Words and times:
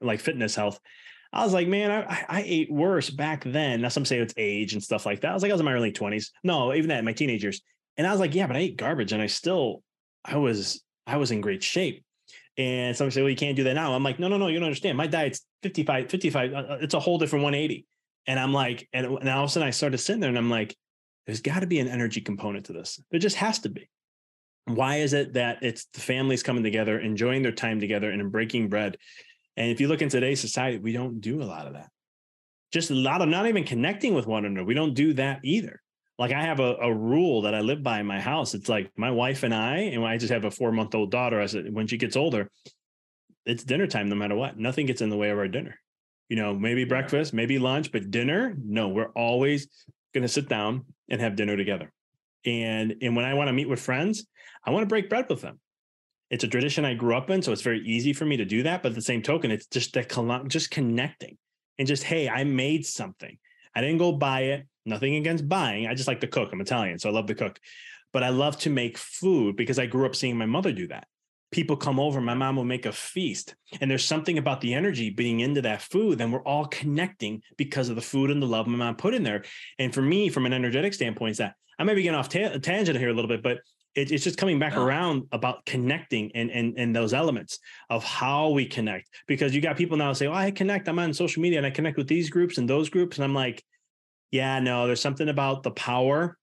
like 0.00 0.20
fitness 0.20 0.54
health. 0.54 0.80
I 1.32 1.44
was 1.44 1.52
like, 1.52 1.68
man, 1.68 1.90
I, 1.90 2.24
I 2.28 2.44
ate 2.44 2.72
worse 2.72 3.08
back 3.08 3.44
then. 3.44 3.82
Now 3.82 3.88
some 3.88 4.04
say 4.04 4.18
it's 4.18 4.34
age 4.36 4.72
and 4.72 4.82
stuff 4.82 5.06
like 5.06 5.20
that. 5.20 5.30
I 5.30 5.34
was 5.34 5.42
like, 5.42 5.50
I 5.50 5.54
was 5.54 5.60
in 5.60 5.66
my 5.66 5.72
early 5.72 5.92
20s. 5.92 6.30
No, 6.42 6.74
even 6.74 6.88
that 6.88 7.04
my 7.04 7.12
teenagers. 7.12 7.62
And 7.96 8.06
I 8.06 8.10
was 8.10 8.20
like, 8.20 8.34
yeah, 8.34 8.46
but 8.46 8.56
I 8.56 8.60
ate 8.60 8.76
garbage 8.76 9.12
and 9.12 9.22
I 9.22 9.26
still, 9.26 9.82
I 10.24 10.38
was, 10.38 10.82
I 11.06 11.18
was 11.18 11.30
in 11.30 11.40
great 11.40 11.62
shape. 11.62 12.04
And 12.58 12.96
some 12.96 13.10
say, 13.10 13.22
well, 13.22 13.30
you 13.30 13.36
can't 13.36 13.56
do 13.56 13.64
that 13.64 13.74
now. 13.74 13.94
I'm 13.94 14.02
like, 14.02 14.18
no, 14.18 14.28
no, 14.28 14.38
no, 14.38 14.48
you 14.48 14.58
don't 14.58 14.66
understand. 14.66 14.98
My 14.98 15.06
diet's 15.06 15.46
55, 15.62 16.10
55. 16.10 16.52
Uh, 16.52 16.56
uh, 16.56 16.78
it's 16.80 16.94
a 16.94 17.00
whole 17.00 17.18
different 17.18 17.44
180. 17.44 17.86
And 18.26 18.38
I'm 18.38 18.52
like, 18.52 18.88
and, 18.92 19.06
and 19.06 19.28
all 19.28 19.44
of 19.44 19.50
a 19.50 19.52
sudden 19.52 19.68
I 19.68 19.70
started 19.70 19.98
sitting 19.98 20.20
there 20.20 20.28
and 20.28 20.38
I'm 20.38 20.50
like, 20.50 20.76
there's 21.26 21.40
got 21.40 21.60
to 21.60 21.66
be 21.66 21.78
an 21.78 21.88
energy 21.88 22.20
component 22.20 22.66
to 22.66 22.72
this. 22.72 23.00
There 23.10 23.20
just 23.20 23.36
has 23.36 23.60
to 23.60 23.68
be. 23.68 23.88
Why 24.66 24.96
is 24.96 25.12
it 25.12 25.34
that 25.34 25.62
it's 25.62 25.86
the 25.94 26.00
families 26.00 26.42
coming 26.42 26.62
together, 26.62 26.98
enjoying 26.98 27.42
their 27.42 27.52
time 27.52 27.80
together 27.80 28.10
and 28.10 28.30
breaking 28.30 28.68
bread? 28.68 28.96
And 29.60 29.68
if 29.70 29.78
you 29.78 29.88
look 29.88 30.00
in 30.00 30.08
today's 30.08 30.40
society, 30.40 30.78
we 30.78 30.94
don't 30.94 31.20
do 31.20 31.42
a 31.42 31.44
lot 31.44 31.66
of 31.66 31.74
that. 31.74 31.90
Just 32.72 32.90
a 32.90 32.94
lot 32.94 33.20
of 33.20 33.28
not 33.28 33.46
even 33.46 33.64
connecting 33.64 34.14
with 34.14 34.26
one 34.26 34.46
another. 34.46 34.64
We 34.64 34.72
don't 34.72 34.94
do 34.94 35.12
that 35.14 35.40
either. 35.44 35.82
Like 36.18 36.32
I 36.32 36.40
have 36.40 36.60
a, 36.60 36.76
a 36.76 36.94
rule 36.94 37.42
that 37.42 37.54
I 37.54 37.60
live 37.60 37.82
by 37.82 38.00
in 38.00 38.06
my 38.06 38.22
house. 38.22 38.54
It's 38.54 38.70
like 38.70 38.90
my 38.96 39.10
wife 39.10 39.42
and 39.42 39.54
I, 39.54 39.76
and 39.76 40.02
I 40.02 40.16
just 40.16 40.32
have 40.32 40.46
a 40.46 40.50
four 40.50 40.72
month 40.72 40.94
old 40.94 41.10
daughter. 41.10 41.38
I 41.38 41.44
said, 41.44 41.74
when 41.74 41.86
she 41.86 41.98
gets 41.98 42.16
older, 42.16 42.48
it's 43.44 43.62
dinner 43.62 43.86
time 43.86 44.08
no 44.08 44.14
matter 44.14 44.34
what. 44.34 44.58
Nothing 44.58 44.86
gets 44.86 45.02
in 45.02 45.10
the 45.10 45.18
way 45.18 45.28
of 45.28 45.36
our 45.36 45.48
dinner. 45.48 45.78
You 46.30 46.36
know, 46.36 46.54
maybe 46.54 46.84
breakfast, 46.84 47.34
maybe 47.34 47.58
lunch, 47.58 47.92
but 47.92 48.10
dinner, 48.10 48.54
no, 48.64 48.88
we're 48.88 49.10
always 49.10 49.68
going 50.14 50.22
to 50.22 50.28
sit 50.28 50.48
down 50.48 50.86
and 51.10 51.20
have 51.20 51.36
dinner 51.36 51.58
together. 51.58 51.92
And 52.46 52.94
and 53.02 53.14
when 53.14 53.26
I 53.26 53.34
want 53.34 53.48
to 53.48 53.52
meet 53.52 53.68
with 53.68 53.80
friends, 53.80 54.26
I 54.64 54.70
want 54.70 54.84
to 54.84 54.88
break 54.88 55.10
bread 55.10 55.26
with 55.28 55.42
them. 55.42 55.60
It's 56.30 56.44
a 56.44 56.48
tradition 56.48 56.84
I 56.84 56.94
grew 56.94 57.16
up 57.16 57.28
in, 57.28 57.42
so 57.42 57.52
it's 57.52 57.62
very 57.62 57.80
easy 57.80 58.12
for 58.12 58.24
me 58.24 58.36
to 58.36 58.44
do 58.44 58.62
that. 58.62 58.82
But 58.82 58.94
the 58.94 59.02
same 59.02 59.20
token, 59.20 59.50
it's 59.50 59.66
just 59.66 59.92
that 59.94 60.44
just 60.48 60.70
connecting 60.70 61.36
and 61.78 61.88
just 61.88 62.04
hey, 62.04 62.28
I 62.28 62.44
made 62.44 62.86
something. 62.86 63.36
I 63.74 63.80
didn't 63.80 63.98
go 63.98 64.12
buy 64.12 64.40
it. 64.42 64.66
Nothing 64.86 65.16
against 65.16 65.48
buying. 65.48 65.86
I 65.86 65.94
just 65.94 66.08
like 66.08 66.20
to 66.20 66.26
cook. 66.26 66.50
I'm 66.52 66.60
Italian, 66.60 66.98
so 66.98 67.08
I 67.08 67.12
love 67.12 67.26
to 67.26 67.34
cook. 67.34 67.58
But 68.12 68.22
I 68.22 68.30
love 68.30 68.58
to 68.60 68.70
make 68.70 68.98
food 68.98 69.56
because 69.56 69.78
I 69.78 69.86
grew 69.86 70.06
up 70.06 70.16
seeing 70.16 70.36
my 70.36 70.46
mother 70.46 70.72
do 70.72 70.88
that. 70.88 71.06
People 71.52 71.76
come 71.76 71.98
over, 71.98 72.20
my 72.20 72.34
mom 72.34 72.54
will 72.54 72.64
make 72.64 72.86
a 72.86 72.92
feast. 72.92 73.56
And 73.80 73.90
there's 73.90 74.04
something 74.04 74.38
about 74.38 74.60
the 74.60 74.74
energy 74.74 75.10
being 75.10 75.40
into 75.40 75.62
that 75.62 75.82
food. 75.82 76.18
Then 76.18 76.30
we're 76.30 76.44
all 76.44 76.66
connecting 76.66 77.42
because 77.56 77.88
of 77.88 77.96
the 77.96 78.02
food 78.02 78.30
and 78.30 78.40
the 78.40 78.46
love 78.46 78.68
my 78.68 78.78
mom 78.78 78.96
put 78.96 79.14
in 79.14 79.24
there. 79.24 79.44
And 79.78 79.92
for 79.92 80.02
me, 80.02 80.28
from 80.28 80.46
an 80.46 80.52
energetic 80.52 80.94
standpoint, 80.94 81.32
is 81.32 81.38
that 81.38 81.54
I 81.78 81.84
may 81.84 81.94
be 81.94 82.02
getting 82.02 82.18
off 82.18 82.28
ta- 82.28 82.58
tangent 82.58 82.98
here 82.98 83.08
a 83.08 83.14
little 83.14 83.28
bit, 83.28 83.42
but 83.42 83.58
it, 83.94 84.12
it's 84.12 84.24
just 84.24 84.38
coming 84.38 84.58
back 84.58 84.74
yeah. 84.74 84.82
around 84.82 85.26
about 85.32 85.64
connecting 85.66 86.30
and, 86.34 86.50
and 86.50 86.74
and 86.78 86.94
those 86.94 87.12
elements 87.12 87.58
of 87.88 88.04
how 88.04 88.50
we 88.50 88.66
connect. 88.66 89.08
Because 89.26 89.54
you 89.54 89.60
got 89.60 89.76
people 89.76 89.96
now 89.96 90.12
say, 90.12 90.26
"Oh, 90.26 90.32
I 90.32 90.50
connect. 90.50 90.88
I'm 90.88 90.98
on 90.98 91.12
social 91.12 91.42
media 91.42 91.58
and 91.58 91.66
I 91.66 91.70
connect 91.70 91.96
with 91.96 92.08
these 92.08 92.30
groups 92.30 92.58
and 92.58 92.68
those 92.68 92.88
groups," 92.88 93.18
and 93.18 93.24
I'm 93.24 93.34
like, 93.34 93.64
"Yeah, 94.30 94.60
no. 94.60 94.86
There's 94.86 95.00
something 95.00 95.28
about 95.28 95.62
the 95.62 95.72
power 95.72 96.36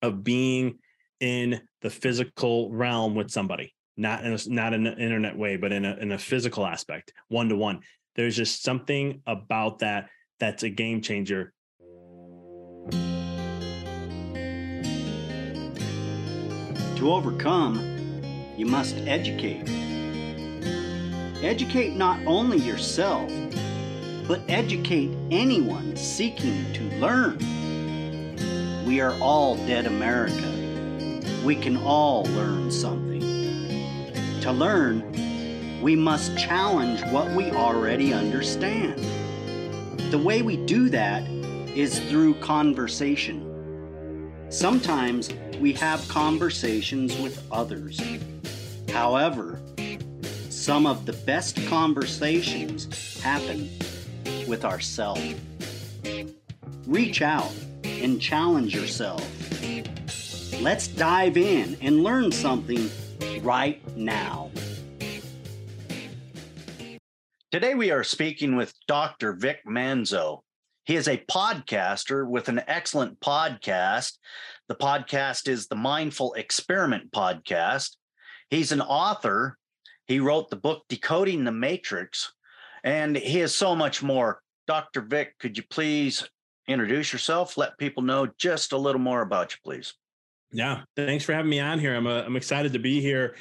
of 0.00 0.24
being 0.24 0.78
in 1.20 1.60
the 1.82 1.90
physical 1.90 2.70
realm 2.72 3.14
with 3.14 3.30
somebody, 3.30 3.74
not 3.96 4.24
in 4.24 4.32
a, 4.32 4.38
not 4.46 4.72
in 4.72 4.86
an 4.86 4.98
internet 4.98 5.36
way, 5.36 5.56
but 5.56 5.72
in 5.72 5.84
a 5.84 5.94
in 5.96 6.12
a 6.12 6.18
physical 6.18 6.66
aspect, 6.66 7.12
one 7.28 7.48
to 7.50 7.56
one. 7.56 7.80
There's 8.14 8.36
just 8.36 8.62
something 8.62 9.22
about 9.26 9.80
that 9.80 10.08
that's 10.40 10.62
a 10.62 10.70
game 10.70 11.02
changer." 11.02 11.52
To 17.02 17.12
overcome, 17.12 18.22
you 18.56 18.64
must 18.64 18.94
educate. 19.08 19.68
Educate 21.42 21.96
not 21.96 22.24
only 22.26 22.58
yourself, 22.58 23.28
but 24.28 24.40
educate 24.48 25.10
anyone 25.32 25.96
seeking 25.96 26.72
to 26.74 26.82
learn. 27.00 27.38
We 28.86 29.00
are 29.00 29.18
all 29.20 29.56
dead 29.66 29.86
America. 29.86 30.48
We 31.44 31.56
can 31.56 31.76
all 31.78 32.22
learn 32.26 32.70
something. 32.70 33.20
To 34.42 34.52
learn, 34.52 35.82
we 35.82 35.96
must 35.96 36.38
challenge 36.38 37.02
what 37.06 37.28
we 37.32 37.50
already 37.50 38.14
understand. 38.14 39.00
The 40.12 40.18
way 40.18 40.42
we 40.42 40.56
do 40.56 40.88
that 40.90 41.28
is 41.76 41.98
through 41.98 42.34
conversation. 42.34 43.48
Sometimes 44.50 45.30
we 45.62 45.72
have 45.72 46.06
conversations 46.08 47.16
with 47.20 47.46
others. 47.52 48.02
However, 48.90 49.60
some 50.50 50.86
of 50.86 51.06
the 51.06 51.12
best 51.12 51.56
conversations 51.68 53.20
happen 53.20 53.70
with 54.48 54.64
ourselves. 54.64 55.36
Reach 56.84 57.22
out 57.22 57.54
and 57.84 58.20
challenge 58.20 58.74
yourself. 58.74 59.24
Let's 60.60 60.88
dive 60.88 61.36
in 61.36 61.76
and 61.80 62.02
learn 62.02 62.32
something 62.32 62.90
right 63.42 63.80
now. 63.96 64.50
Today 67.52 67.76
we 67.76 67.92
are 67.92 68.02
speaking 68.02 68.56
with 68.56 68.74
Dr. 68.88 69.32
Vic 69.34 69.60
Manzo. 69.64 70.40
He 70.84 70.96
is 70.96 71.06
a 71.06 71.24
podcaster 71.30 72.28
with 72.28 72.48
an 72.48 72.62
excellent 72.66 73.20
podcast. 73.20 74.18
The 74.68 74.74
podcast 74.74 75.48
is 75.48 75.68
the 75.68 75.76
Mindful 75.76 76.34
Experiment 76.34 77.12
Podcast. 77.12 77.96
He's 78.50 78.72
an 78.72 78.80
author. 78.80 79.58
He 80.06 80.18
wrote 80.18 80.50
the 80.50 80.56
book 80.56 80.82
Decoding 80.88 81.44
the 81.44 81.52
Matrix, 81.52 82.32
and 82.82 83.16
he 83.16 83.38
has 83.38 83.54
so 83.54 83.76
much 83.76 84.02
more. 84.02 84.40
Dr. 84.66 85.02
Vic, 85.02 85.38
could 85.38 85.56
you 85.56 85.62
please 85.70 86.28
introduce 86.66 87.12
yourself? 87.12 87.56
Let 87.56 87.78
people 87.78 88.02
know 88.02 88.28
just 88.36 88.72
a 88.72 88.78
little 88.78 89.00
more 89.00 89.22
about 89.22 89.52
you, 89.52 89.58
please. 89.64 89.94
Yeah, 90.50 90.82
thanks 90.96 91.24
for 91.24 91.32
having 91.32 91.50
me 91.50 91.60
on 91.60 91.78
here. 91.78 91.94
I'm, 91.94 92.06
a, 92.06 92.22
I'm 92.24 92.36
excited 92.36 92.72
to 92.72 92.78
be 92.78 93.00
here 93.00 93.36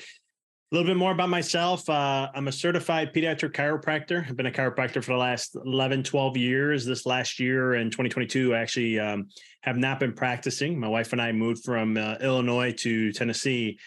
a 0.72 0.76
little 0.76 0.90
bit 0.90 0.98
more 0.98 1.12
about 1.12 1.28
myself. 1.28 1.90
Uh, 1.90 2.30
I'm 2.34 2.48
a 2.48 2.52
certified 2.52 3.14
pediatric 3.14 3.52
chiropractor. 3.52 4.26
I've 4.26 4.38
been 4.38 4.46
a 4.46 4.52
chiropractor 4.52 5.04
for 5.04 5.12
the 5.12 5.18
last 5.18 5.58
11, 5.66 6.04
12 6.04 6.38
years. 6.38 6.86
This 6.86 7.06
last 7.06 7.42
year 7.42 7.76
in 7.76 7.90
2022, 7.90 8.56
I 8.56 8.60
actually 8.60 8.98
um, 8.98 9.28
have 9.64 9.76
not 9.76 10.00
been 10.00 10.14
practicing. 10.14 10.80
My 10.80 10.88
wife 10.88 11.12
and 11.12 11.22
I 11.22 11.34
moved 11.34 11.66
from 11.66 11.98
uh, 11.98 12.16
Illinois 12.22 12.72
to 12.80 13.12
Tennessee. 13.12 13.80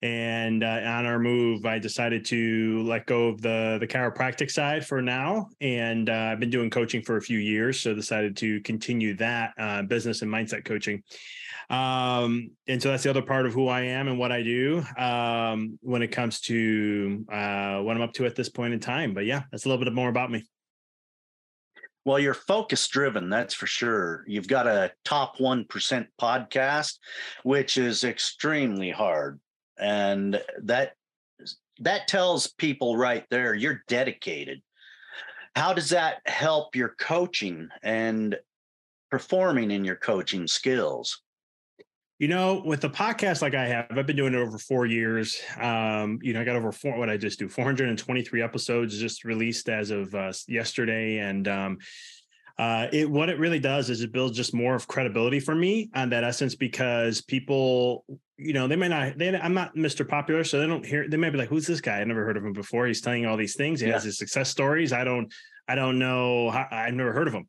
And 0.00 0.64
uh, 0.64 0.80
on 0.84 1.04
our 1.04 1.18
move, 1.18 1.66
I 1.66 1.78
decided 1.78 2.24
to 2.26 2.82
let 2.82 3.06
go 3.06 3.28
of 3.28 3.42
the 3.42 3.76
the 3.78 3.86
chiropractic 3.86 4.50
side 4.50 4.84
for 4.84 5.00
now, 5.00 5.46
and 5.60 6.10
uh, 6.10 6.30
I've 6.32 6.40
been 6.40 6.50
doing 6.50 6.70
coaching 6.70 7.02
for 7.02 7.18
a 7.18 7.22
few 7.22 7.38
years, 7.38 7.78
so 7.78 7.94
decided 7.94 8.36
to 8.38 8.60
continue 8.62 9.14
that 9.18 9.52
uh, 9.58 9.82
business 9.82 10.22
and 10.22 10.32
mindset 10.32 10.64
coaching. 10.64 11.04
Um, 11.72 12.50
and 12.68 12.82
so 12.82 12.90
that's 12.90 13.02
the 13.02 13.10
other 13.10 13.22
part 13.22 13.46
of 13.46 13.54
who 13.54 13.66
I 13.66 13.80
am 13.80 14.06
and 14.06 14.18
what 14.18 14.30
I 14.30 14.42
do 14.42 14.84
um, 14.98 15.78
when 15.80 16.02
it 16.02 16.08
comes 16.08 16.40
to 16.42 17.24
uh, 17.32 17.78
what 17.78 17.96
I'm 17.96 18.02
up 18.02 18.12
to 18.14 18.26
at 18.26 18.36
this 18.36 18.50
point 18.50 18.74
in 18.74 18.80
time. 18.80 19.14
But 19.14 19.24
yeah, 19.24 19.44
that's 19.50 19.64
a 19.64 19.68
little 19.68 19.82
bit 19.82 19.92
more 19.94 20.10
about 20.10 20.30
me. 20.30 20.44
Well, 22.04 22.18
you're 22.18 22.34
focus 22.34 22.86
driven, 22.88 23.30
that's 23.30 23.54
for 23.54 23.66
sure. 23.66 24.24
You've 24.26 24.48
got 24.48 24.66
a 24.66 24.92
top 25.04 25.38
1% 25.38 26.06
podcast, 26.20 26.98
which 27.42 27.78
is 27.78 28.04
extremely 28.04 28.90
hard. 28.90 29.40
And 29.78 30.42
that 30.64 30.92
that 31.80 32.06
tells 32.06 32.48
people 32.48 32.96
right 32.96 33.24
there 33.30 33.54
you're 33.54 33.82
dedicated. 33.88 34.60
How 35.56 35.72
does 35.72 35.90
that 35.90 36.20
help 36.26 36.76
your 36.76 36.94
coaching 36.98 37.68
and 37.82 38.38
performing 39.10 39.70
in 39.70 39.84
your 39.84 39.96
coaching 39.96 40.46
skills? 40.46 41.22
You 42.22 42.28
know, 42.28 42.62
with 42.64 42.80
the 42.80 42.88
podcast 42.88 43.42
like 43.42 43.56
I 43.56 43.66
have, 43.66 43.86
I've 43.90 44.06
been 44.06 44.14
doing 44.14 44.32
it 44.32 44.38
over 44.38 44.56
four 44.56 44.86
years. 44.86 45.42
Um, 45.60 46.20
you 46.22 46.32
know, 46.32 46.40
I 46.40 46.44
got 46.44 46.54
over 46.54 46.70
four. 46.70 46.96
What 46.96 47.10
I 47.10 47.16
just 47.16 47.36
do, 47.40 47.48
423 47.48 48.40
episodes 48.40 48.96
just 48.96 49.24
released 49.24 49.68
as 49.68 49.90
of 49.90 50.14
uh, 50.14 50.32
yesterday, 50.46 51.18
and 51.18 51.48
um, 51.48 51.78
uh, 52.60 52.86
it 52.92 53.10
what 53.10 53.28
it 53.28 53.40
really 53.40 53.58
does 53.58 53.90
is 53.90 54.02
it 54.02 54.12
builds 54.12 54.36
just 54.36 54.54
more 54.54 54.76
of 54.76 54.86
credibility 54.86 55.40
for 55.40 55.56
me 55.56 55.90
on 55.96 56.10
that 56.10 56.22
essence 56.22 56.54
because 56.54 57.20
people, 57.22 58.04
you 58.36 58.52
know, 58.52 58.68
they 58.68 58.76
may 58.76 58.86
not. 58.86 59.18
They, 59.18 59.36
I'm 59.36 59.54
not 59.54 59.74
Mr. 59.74 60.08
Popular, 60.08 60.44
so 60.44 60.60
they 60.60 60.68
don't 60.68 60.86
hear. 60.86 61.08
They 61.08 61.16
might 61.16 61.30
be 61.30 61.38
like, 61.38 61.48
"Who's 61.48 61.66
this 61.66 61.80
guy? 61.80 62.00
I 62.00 62.04
never 62.04 62.24
heard 62.24 62.36
of 62.36 62.44
him 62.44 62.52
before. 62.52 62.86
He's 62.86 63.00
telling 63.00 63.26
all 63.26 63.36
these 63.36 63.56
things. 63.56 63.80
He 63.80 63.88
yeah. 63.88 63.94
has 63.94 64.04
his 64.04 64.16
success 64.16 64.48
stories. 64.48 64.92
I 64.92 65.02
don't. 65.02 65.34
I 65.66 65.74
don't 65.74 65.98
know. 65.98 66.50
I've 66.50 66.94
never 66.94 67.12
heard 67.12 67.26
of 67.26 67.34
him. 67.34 67.46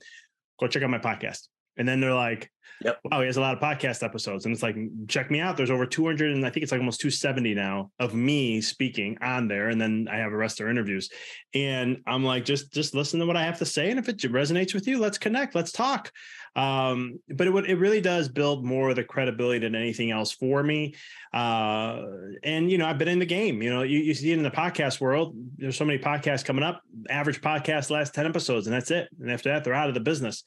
Go 0.60 0.66
check 0.66 0.82
out 0.82 0.90
my 0.90 0.98
podcast 0.98 1.48
And 1.78 1.88
then 1.88 2.00
they're 2.00 2.14
like, 2.14 2.50
Yep. 2.84 3.00
wow, 3.06 3.20
he 3.22 3.28
has 3.28 3.38
a 3.38 3.42
lot 3.42 3.56
of 3.56 3.62
podcast 3.62 4.04
episodes. 4.04 4.46
And 4.46 4.54
it's 4.54 4.64
like, 4.64 4.76
check 5.08 5.32
me 5.32 5.40
out. 5.40 5.56
There's 5.56 5.72
over 5.72 5.86
200 5.86 6.32
and 6.32 6.46
I 6.46 6.50
think 6.50 6.64
it's 6.64 6.72
like 6.72 6.80
almost 6.80 7.00
270 7.02 7.54
now 7.54 7.92
of 8.00 8.14
me 8.14 8.60
speaking 8.62 9.18
on 9.22 9.48
there. 9.48 9.70
And 9.70 9.80
then 9.80 10.08
I 10.12 10.18
have 10.18 10.34
a 10.34 10.38
rest 10.38 10.60
of 10.60 10.68
interviews. 10.68 11.10
And 11.54 12.02
I'm 12.08 12.24
like, 12.26 12.46
just 12.46 12.74
just 12.74 12.94
listen 12.94 13.20
to 13.20 13.26
what 13.26 13.38
I 13.38 13.44
have 13.44 13.60
to 13.60 13.66
say. 13.66 13.90
And 13.90 14.00
if 14.00 14.10
it 14.10 14.18
resonates 14.20 14.74
with 14.74 14.88
you, 14.88 15.00
let's 15.00 15.18
connect, 15.18 15.56
let's 15.56 15.72
talk. 15.72 16.12
Um, 16.56 17.20
but 17.30 17.48
it 17.48 17.70
it 17.70 17.76
really 17.76 18.02
does 18.02 18.28
build 18.28 18.66
more 18.66 18.90
of 18.90 18.96
the 18.96 19.04
credibility 19.04 19.60
than 19.60 19.76
anything 19.76 20.12
else 20.12 20.32
for 20.32 20.62
me. 20.62 20.96
Uh, 21.34 22.04
and 22.44 22.70
you 22.70 22.78
know, 22.78 22.86
I've 22.86 22.98
been 22.98 23.08
in 23.08 23.20
the 23.20 23.26
game. 23.26 23.62
You 23.62 23.70
know, 23.70 23.84
you, 23.84 24.00
you 24.00 24.14
see 24.14 24.32
it 24.32 24.38
in 24.38 24.44
the 24.44 24.52
podcast 24.52 25.00
world. 25.00 25.36
There's 25.58 25.78
so 25.78 25.86
many 25.86 26.00
podcasts 26.00 26.44
coming 26.44 26.64
up. 26.64 26.82
Average 27.10 27.42
podcast 27.42 27.90
last 27.90 28.14
10 28.14 28.26
episodes, 28.26 28.68
and 28.68 28.76
that's 28.76 28.92
it. 28.92 29.08
And 29.20 29.32
after 29.32 29.50
that, 29.50 29.64
they're 29.64 29.74
out 29.74 29.88
of 29.88 29.94
the 29.94 30.00
business. 30.02 30.44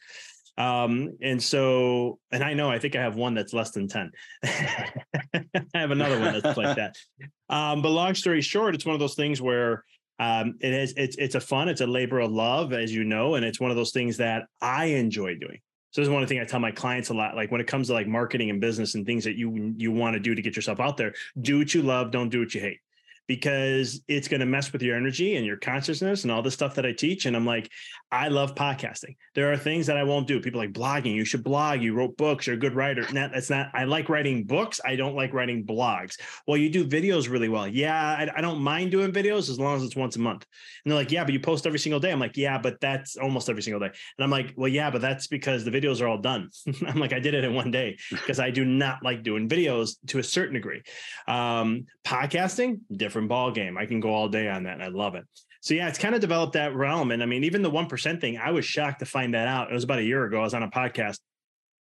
Um, 0.59 1.17
and 1.21 1.43
so, 1.43 2.19
and 2.33 2.43
I 2.43 2.55
know 2.55 2.71
I 2.71 2.79
think 2.79 2.97
I 2.97 3.03
have 3.03 3.17
one 3.17 3.35
that's 3.35 3.53
less 3.53 3.73
than 3.73 3.89
10. 3.89 4.11
I 4.45 5.45
have 5.75 5.91
another 5.91 6.19
one 6.19 6.41
that's 6.41 6.57
like 6.57 6.77
that. 6.77 6.97
Um, 7.49 7.81
but 7.81 7.91
long 7.91 8.17
story 8.17 8.41
short, 8.41 8.75
it's 8.75 8.85
one 8.85 8.95
of 8.95 8.99
those 8.99 9.15
things 9.15 9.41
where 9.41 9.85
um, 10.19 10.57
it 10.61 10.73
is 10.73 10.95
it's 10.97 11.15
it's 11.17 11.37
a 11.37 11.41
fun, 11.41 11.69
it's 11.69 11.81
a 11.81 11.87
labor 11.87 12.19
of 12.19 12.33
love, 12.33 12.73
as 12.73 12.93
you 12.93 13.05
know, 13.05 13.37
and 13.37 13.45
it's 13.45 13.61
one 13.61 13.71
of 13.71 13.77
those 13.77 13.93
things 13.93 14.17
that 14.17 14.47
I 14.61 14.87
enjoy 14.87 15.37
doing. 15.37 15.61
So 15.93 16.01
this 16.01 16.09
is 16.09 16.13
one 16.13 16.25
of 16.25 16.29
the 16.29 16.35
things 16.35 16.45
I 16.45 16.51
tell 16.51 16.59
my 16.59 16.73
clients 16.73 17.11
a 17.11 17.15
lot. 17.15 17.37
Like 17.37 17.53
when 17.53 17.61
it 17.61 17.69
comes 17.69 17.87
to 17.87 17.93
like 17.93 18.09
marketing 18.09 18.51
and 18.51 18.61
business 18.61 18.97
and 18.97 19.07
things 19.07 19.23
that 19.23 19.37
you 19.37 19.75
you 19.77 19.93
want 19.93 20.15
to 20.15 20.21
do 20.21 20.35
to 20.35 20.43
get 20.43 20.57
yourself 20.57 20.81
out 20.81 20.97
there, 20.97 21.15
do 21.41 21.59
what 21.59 21.73
you 21.73 21.83
love, 21.83 22.11
don't 22.11 22.31
do 22.31 22.41
what 22.41 22.53
you 22.53 22.61
hate 22.61 22.81
because 23.27 24.01
it's 24.07 24.29
going 24.29 24.41
to 24.41 24.47
mess 24.47 24.73
with 24.73 24.83
your 24.83 24.97
energy 24.97 25.37
and 25.37 25.45
your 25.45 25.57
consciousness 25.57 26.23
and 26.23 26.31
all 26.31 26.43
the 26.43 26.51
stuff 26.51 26.75
that 26.77 26.87
I 26.87 26.93
teach. 26.93 27.27
And 27.27 27.37
I'm 27.37 27.47
like, 27.47 27.71
I 28.13 28.29
love 28.29 28.55
podcasting. 28.55 29.17
There 29.35 29.53
are 29.53 29.57
things 29.57 29.87
that 29.89 29.97
I 29.97 30.05
won't 30.05 30.29
do. 30.29 30.41
People 30.41 30.61
like 30.61 30.73
blogging. 30.73 31.15
You 31.15 31.25
should 31.25 31.43
blog. 31.43 31.83
You 31.83 31.93
wrote 31.93 32.17
books. 32.17 32.47
You're 32.47 32.57
a 32.57 32.59
good 32.59 32.75
writer. 32.75 33.05
That's 33.13 33.51
not, 33.51 33.71
I 33.75 33.85
like 33.85 34.09
writing 34.09 34.45
books. 34.45 34.81
I 34.85 34.97
don't 34.97 35.17
like 35.17 35.35
writing 35.35 35.67
blogs. 35.67 36.17
Well, 36.47 36.57
you 36.57 36.71
do 36.71 36.87
videos 36.87 37.29
really 37.29 37.49
well. 37.49 37.67
Yeah. 37.67 38.01
I, 38.01 38.39
I 38.39 38.41
don't 38.41 38.61
mind 38.61 38.93
doing 38.93 39.13
videos 39.13 39.51
as 39.51 39.59
long 39.59 39.77
as 39.77 39.83
it's 39.83 39.97
once 39.97 40.15
a 40.17 40.21
month. 40.21 40.47
And 40.85 40.93
they're 40.93 40.99
like, 40.99 41.11
yeah, 41.11 41.25
but 41.25 41.33
you 41.33 41.41
post 41.41 41.67
every 41.67 41.81
single 41.81 42.01
day. 42.01 42.13
I'm 42.13 42.21
like, 42.21 42.37
yeah, 42.37 42.59
but 42.59 42.81
that's 42.81 43.17
almost 43.17 43.51
every 43.51 43.63
single 43.63 43.81
day. 43.81 43.87
And 43.87 44.25
I'm 44.25 44.31
like, 44.31 44.55
well, 44.57 44.69
yeah, 44.69 44.91
but 44.91 45.01
that's 45.01 45.27
because 45.27 45.65
the 45.65 45.71
videos 45.73 46.01
are 46.01 46.07
all 46.07 46.19
done. 46.19 46.51
I'm 46.87 47.01
like, 47.01 47.13
I 47.13 47.19
did 47.19 47.35
it 47.35 47.45
in 47.45 47.55
one 47.55 47.71
day 47.71 47.99
because 48.11 48.39
I 48.39 48.51
do 48.51 48.65
not 48.65 49.03
like 49.03 49.25
doing 49.25 49.49
videos 49.49 49.97
to 50.09 50.21
a 50.21 50.23
certain 50.23 50.55
degree. 50.55 50.83
Um, 51.27 51.87
podcasting, 52.05 52.81
different 52.97 53.17
different 53.17 53.29
ball 53.31 53.51
game. 53.51 53.79
I 53.79 53.87
can 53.87 54.01
go 54.01 54.11
all 54.11 54.29
day 54.29 54.49
on 54.49 54.65
that, 54.65 54.75
and 54.75 54.83
I 54.83 54.89
love 54.89 55.15
it. 55.15 55.25
So 55.61 55.75
yeah, 55.75 55.89
it's 55.89 55.99
kind 55.99 56.15
of 56.15 56.21
developed 56.21 56.55
that 56.55 56.75
realm. 56.75 57.11
And 57.11 57.23
I 57.23 57.27
mean, 57.27 57.45
even 57.45 57.63
the 57.63 57.71
one 57.71 57.87
percent 57.87 58.21
thing, 58.21 58.39
I 58.39 58.51
was 58.51 58.65
shocked 58.65 59.01
to 59.01 59.07
find 59.07 59.35
that 59.35 59.49
out. 59.49 59.71
It 59.71 59.75
was 59.75 59.85
about 59.85 59.99
a 59.99 60.05
year 60.05 60.25
ago. 60.25 60.41
I 60.41 60.45
was 60.45 60.55
on 60.55 60.63
a 60.63 60.71
podcast, 60.71 61.19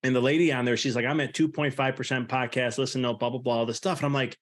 and 0.04 0.16
the 0.16 0.22
lady 0.22 0.52
on 0.52 0.66
there, 0.66 0.78
she's 0.78 0.96
like, 0.96 1.06
"I'm 1.06 1.22
at 1.22 1.34
two 1.34 1.48
point 1.48 1.74
five 1.74 1.96
percent 1.96 2.30
podcast. 2.30 2.78
Listen 2.78 3.02
to 3.04 3.14
blah 3.14 3.30
blah 3.30 3.40
blah 3.40 3.58
all 3.58 3.66
this 3.66 3.78
stuff." 3.78 4.00
And 4.00 4.06
I'm 4.06 4.14
like, 4.14 4.38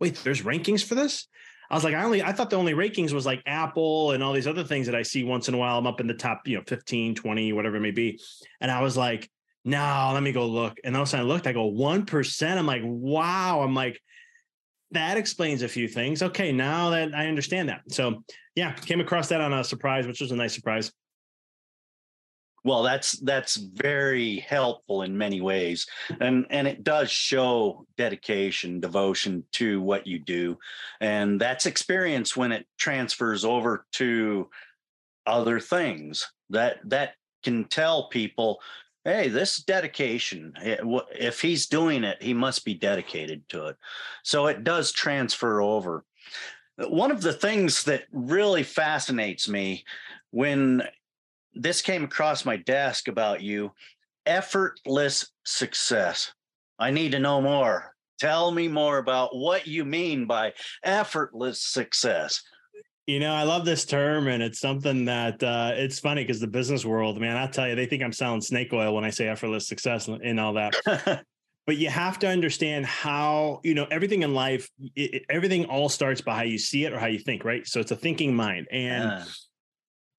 "Wait, 0.00 0.16
there's 0.24 0.42
rankings 0.42 0.84
for 0.84 0.94
this?" 0.94 1.26
I 1.70 1.74
was 1.74 1.84
like, 1.84 1.94
I 1.94 2.02
only 2.02 2.22
I 2.22 2.32
thought 2.32 2.50
the 2.50 2.56
only 2.56 2.72
rankings 2.72 3.12
was 3.12 3.26
like 3.26 3.42
Apple 3.46 4.12
and 4.12 4.22
all 4.22 4.32
these 4.32 4.46
other 4.46 4.64
things 4.64 4.86
that 4.86 4.94
I 4.94 5.02
see 5.02 5.22
once 5.22 5.48
in 5.48 5.54
a 5.54 5.58
while. 5.58 5.78
I'm 5.78 5.86
up 5.86 6.00
in 6.00 6.06
the 6.06 6.14
top, 6.14 6.46
you 6.46 6.56
know, 6.56 6.62
15, 6.66 7.14
20, 7.14 7.52
whatever 7.52 7.76
it 7.76 7.80
may 7.80 7.90
be. 7.90 8.20
And 8.60 8.70
I 8.70 8.80
was 8.80 8.96
like, 8.96 9.28
no, 9.64 10.10
let 10.14 10.22
me 10.22 10.32
go 10.32 10.46
look. 10.46 10.78
And 10.82 10.96
all 10.96 11.02
of 11.02 11.08
a 11.08 11.10
sudden 11.10 11.26
I 11.26 11.28
looked, 11.28 11.46
I 11.46 11.52
go, 11.52 11.70
1%. 11.70 12.56
I'm 12.56 12.66
like, 12.66 12.82
wow. 12.84 13.60
I'm 13.60 13.74
like, 13.74 14.00
that 14.92 15.16
explains 15.16 15.62
a 15.62 15.68
few 15.68 15.88
things. 15.88 16.22
Okay, 16.22 16.52
now 16.52 16.90
that 16.90 17.14
I 17.14 17.26
understand 17.26 17.68
that. 17.68 17.82
So 17.88 18.22
yeah, 18.54 18.72
came 18.72 19.00
across 19.00 19.28
that 19.28 19.40
on 19.40 19.52
a 19.52 19.62
surprise, 19.62 20.06
which 20.06 20.20
was 20.20 20.32
a 20.32 20.36
nice 20.36 20.54
surprise. 20.54 20.92
Well, 22.64 22.82
that's 22.82 23.12
that's 23.20 23.56
very 23.56 24.40
helpful 24.40 25.02
in 25.02 25.16
many 25.16 25.40
ways. 25.40 25.86
And 26.20 26.46
and 26.50 26.66
it 26.66 26.84
does 26.84 27.10
show 27.10 27.86
dedication, 27.96 28.80
devotion 28.80 29.44
to 29.52 29.80
what 29.80 30.06
you 30.06 30.18
do. 30.18 30.58
And 31.00 31.40
that's 31.40 31.66
experience 31.66 32.36
when 32.36 32.52
it 32.52 32.66
transfers 32.76 33.44
over 33.44 33.86
to 33.92 34.50
other 35.26 35.60
things. 35.60 36.26
That 36.50 36.78
that 36.86 37.12
can 37.44 37.64
tell 37.64 38.08
people 38.08 38.60
hey, 39.04 39.28
this 39.28 39.58
dedication, 39.58 40.52
if 40.62 41.40
he's 41.40 41.66
doing 41.66 42.04
it, 42.04 42.22
he 42.22 42.34
must 42.34 42.64
be 42.64 42.74
dedicated 42.74 43.48
to 43.48 43.66
it. 43.66 43.76
So 44.22 44.46
it 44.46 44.64
does 44.64 44.92
transfer 44.92 45.60
over. 45.60 46.04
One 46.76 47.10
of 47.10 47.22
the 47.22 47.32
things 47.32 47.84
that 47.84 48.04
really 48.12 48.62
fascinates 48.62 49.48
me 49.48 49.84
when 50.30 50.82
this 51.54 51.82
came 51.82 52.04
across 52.04 52.44
my 52.44 52.56
desk 52.56 53.08
about 53.08 53.42
you 53.42 53.72
effortless 54.26 55.32
success. 55.44 56.32
I 56.78 56.90
need 56.90 57.12
to 57.12 57.18
know 57.18 57.40
more. 57.40 57.94
Tell 58.20 58.50
me 58.50 58.68
more 58.68 58.98
about 58.98 59.34
what 59.34 59.66
you 59.66 59.84
mean 59.84 60.26
by 60.26 60.52
effortless 60.84 61.62
success. 61.62 62.42
You 63.08 63.20
know, 63.20 63.32
I 63.32 63.44
love 63.44 63.64
this 63.64 63.86
term, 63.86 64.28
and 64.28 64.42
it's 64.42 64.60
something 64.60 65.06
that 65.06 65.42
uh, 65.42 65.70
it's 65.72 65.98
funny 65.98 66.24
because 66.24 66.40
the 66.40 66.46
business 66.46 66.84
world, 66.84 67.18
man, 67.18 67.38
I 67.38 67.46
tell 67.46 67.66
you, 67.66 67.74
they 67.74 67.86
think 67.86 68.02
I'm 68.02 68.12
selling 68.12 68.42
snake 68.42 68.70
oil 68.70 68.94
when 68.94 69.02
I 69.02 69.08
say 69.08 69.28
effortless 69.28 69.66
success 69.66 70.08
and 70.08 70.38
all 70.38 70.52
that. 70.52 70.74
but 71.66 71.78
you 71.78 71.88
have 71.88 72.18
to 72.18 72.28
understand 72.28 72.84
how 72.84 73.60
you 73.64 73.74
know 73.74 73.86
everything 73.90 74.24
in 74.24 74.34
life. 74.34 74.68
It, 74.94 75.24
everything 75.30 75.64
all 75.64 75.88
starts 75.88 76.20
by 76.20 76.36
how 76.36 76.42
you 76.42 76.58
see 76.58 76.84
it 76.84 76.92
or 76.92 76.98
how 76.98 77.06
you 77.06 77.18
think, 77.18 77.46
right? 77.46 77.66
So 77.66 77.80
it's 77.80 77.92
a 77.92 77.96
thinking 77.96 78.36
mind, 78.36 78.66
and 78.70 79.04
uh. 79.10 79.24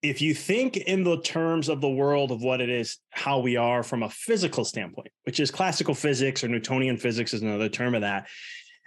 if 0.01 0.19
you 0.19 0.33
think 0.33 0.75
in 0.75 1.03
the 1.03 1.21
terms 1.21 1.69
of 1.69 1.81
the 1.81 1.89
world 1.89 2.31
of 2.31 2.41
what 2.41 2.59
it 2.59 2.71
is, 2.71 2.97
how 3.11 3.37
we 3.37 3.55
are 3.55 3.83
from 3.83 4.01
a 4.01 4.09
physical 4.09 4.65
standpoint, 4.65 5.11
which 5.25 5.39
is 5.39 5.51
classical 5.51 5.93
physics 5.93 6.43
or 6.43 6.47
Newtonian 6.47 6.97
physics 6.97 7.35
is 7.35 7.43
another 7.43 7.69
term 7.69 7.93
of 7.93 8.01
that 8.01 8.27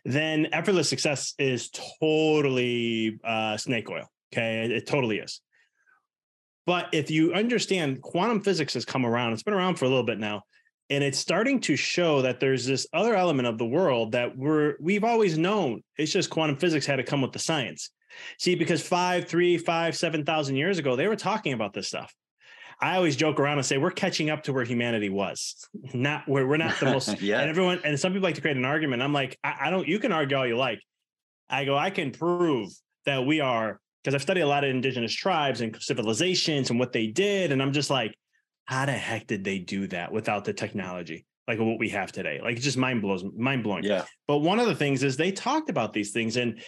then 0.04 0.48
effortless 0.52 0.88
success 0.88 1.34
is 1.38 1.70
totally 2.00 3.18
uh, 3.24 3.56
snake 3.56 3.88
oil. 3.90 4.06
Okay, 4.32 4.64
it, 4.64 4.70
it 4.72 4.86
totally 4.86 5.18
is. 5.18 5.40
But 6.66 6.88
if 6.92 7.10
you 7.10 7.34
understand 7.34 8.02
quantum 8.02 8.40
physics 8.40 8.74
has 8.74 8.84
come 8.84 9.04
around, 9.04 9.32
it's 9.32 9.42
been 9.42 9.54
around 9.54 9.76
for 9.76 9.84
a 9.84 9.88
little 9.88 10.04
bit 10.04 10.18
now, 10.18 10.42
and 10.90 11.02
it's 11.02 11.18
starting 11.18 11.60
to 11.62 11.76
show 11.76 12.22
that 12.22 12.40
there's 12.40 12.66
this 12.66 12.86
other 12.92 13.14
element 13.14 13.48
of 13.48 13.58
the 13.58 13.66
world 13.66 14.12
that 14.12 14.36
we're 14.36 14.76
we've 14.80 15.04
always 15.04 15.36
known. 15.36 15.82
It's 15.96 16.12
just 16.12 16.30
quantum 16.30 16.56
physics 16.56 16.86
had 16.86 16.96
to 16.96 17.02
come 17.02 17.20
with 17.20 17.32
the 17.32 17.38
science. 17.38 17.90
See, 18.38 18.54
because 18.54 18.86
five, 18.86 19.26
three, 19.26 19.56
five, 19.58 19.96
seven 19.96 20.24
thousand 20.24 20.56
years 20.56 20.78
ago, 20.78 20.96
they 20.96 21.08
were 21.08 21.16
talking 21.16 21.52
about 21.52 21.72
this 21.72 21.88
stuff. 21.88 22.14
I 22.82 22.96
always 22.96 23.14
joke 23.14 23.38
around 23.38 23.58
and 23.58 23.66
say 23.66 23.78
we're 23.78 23.92
catching 23.92 24.28
up 24.28 24.42
to 24.44 24.52
where 24.52 24.64
humanity 24.64 25.08
was. 25.08 25.68
Not 25.94 26.28
where 26.28 26.46
we're 26.46 26.56
not 26.56 26.78
the 26.80 26.86
most. 26.86 27.20
yeah. 27.22 27.40
And 27.40 27.48
everyone 27.48 27.80
and 27.84 27.98
some 27.98 28.12
people 28.12 28.24
like 28.24 28.34
to 28.34 28.40
create 28.40 28.56
an 28.56 28.64
argument. 28.64 29.02
I'm 29.02 29.12
like, 29.12 29.38
I, 29.44 29.54
I 29.62 29.70
don't. 29.70 29.86
You 29.86 29.98
can 29.98 30.12
argue 30.12 30.36
all 30.36 30.46
you 30.46 30.56
like. 30.56 30.80
I 31.48 31.64
go. 31.64 31.76
I 31.76 31.90
can 31.90 32.10
prove 32.10 32.70
that 33.06 33.24
we 33.24 33.40
are 33.40 33.80
because 34.02 34.14
I've 34.14 34.22
studied 34.22 34.40
a 34.40 34.46
lot 34.48 34.64
of 34.64 34.70
indigenous 34.70 35.14
tribes 35.14 35.60
and 35.60 35.76
civilizations 35.80 36.70
and 36.70 36.78
what 36.80 36.92
they 36.92 37.06
did, 37.06 37.52
and 37.52 37.62
I'm 37.62 37.72
just 37.72 37.88
like, 37.88 38.14
how 38.64 38.84
the 38.84 38.92
heck 38.92 39.28
did 39.28 39.44
they 39.44 39.60
do 39.60 39.86
that 39.88 40.12
without 40.12 40.44
the 40.44 40.52
technology? 40.52 41.24
like 41.48 41.58
what 41.58 41.78
we 41.78 41.88
have 41.88 42.12
today. 42.12 42.40
Like 42.42 42.56
it 42.56 42.60
just 42.60 42.76
mind 42.76 43.02
blows, 43.02 43.24
mind 43.36 43.64
blowing. 43.64 43.84
Yeah. 43.84 44.04
But 44.28 44.38
one 44.38 44.60
of 44.60 44.66
the 44.66 44.74
things 44.74 45.02
is 45.02 45.16
they 45.16 45.32
talked 45.32 45.70
about 45.70 45.92
these 45.92 46.12
things, 46.12 46.36
and 46.36 46.62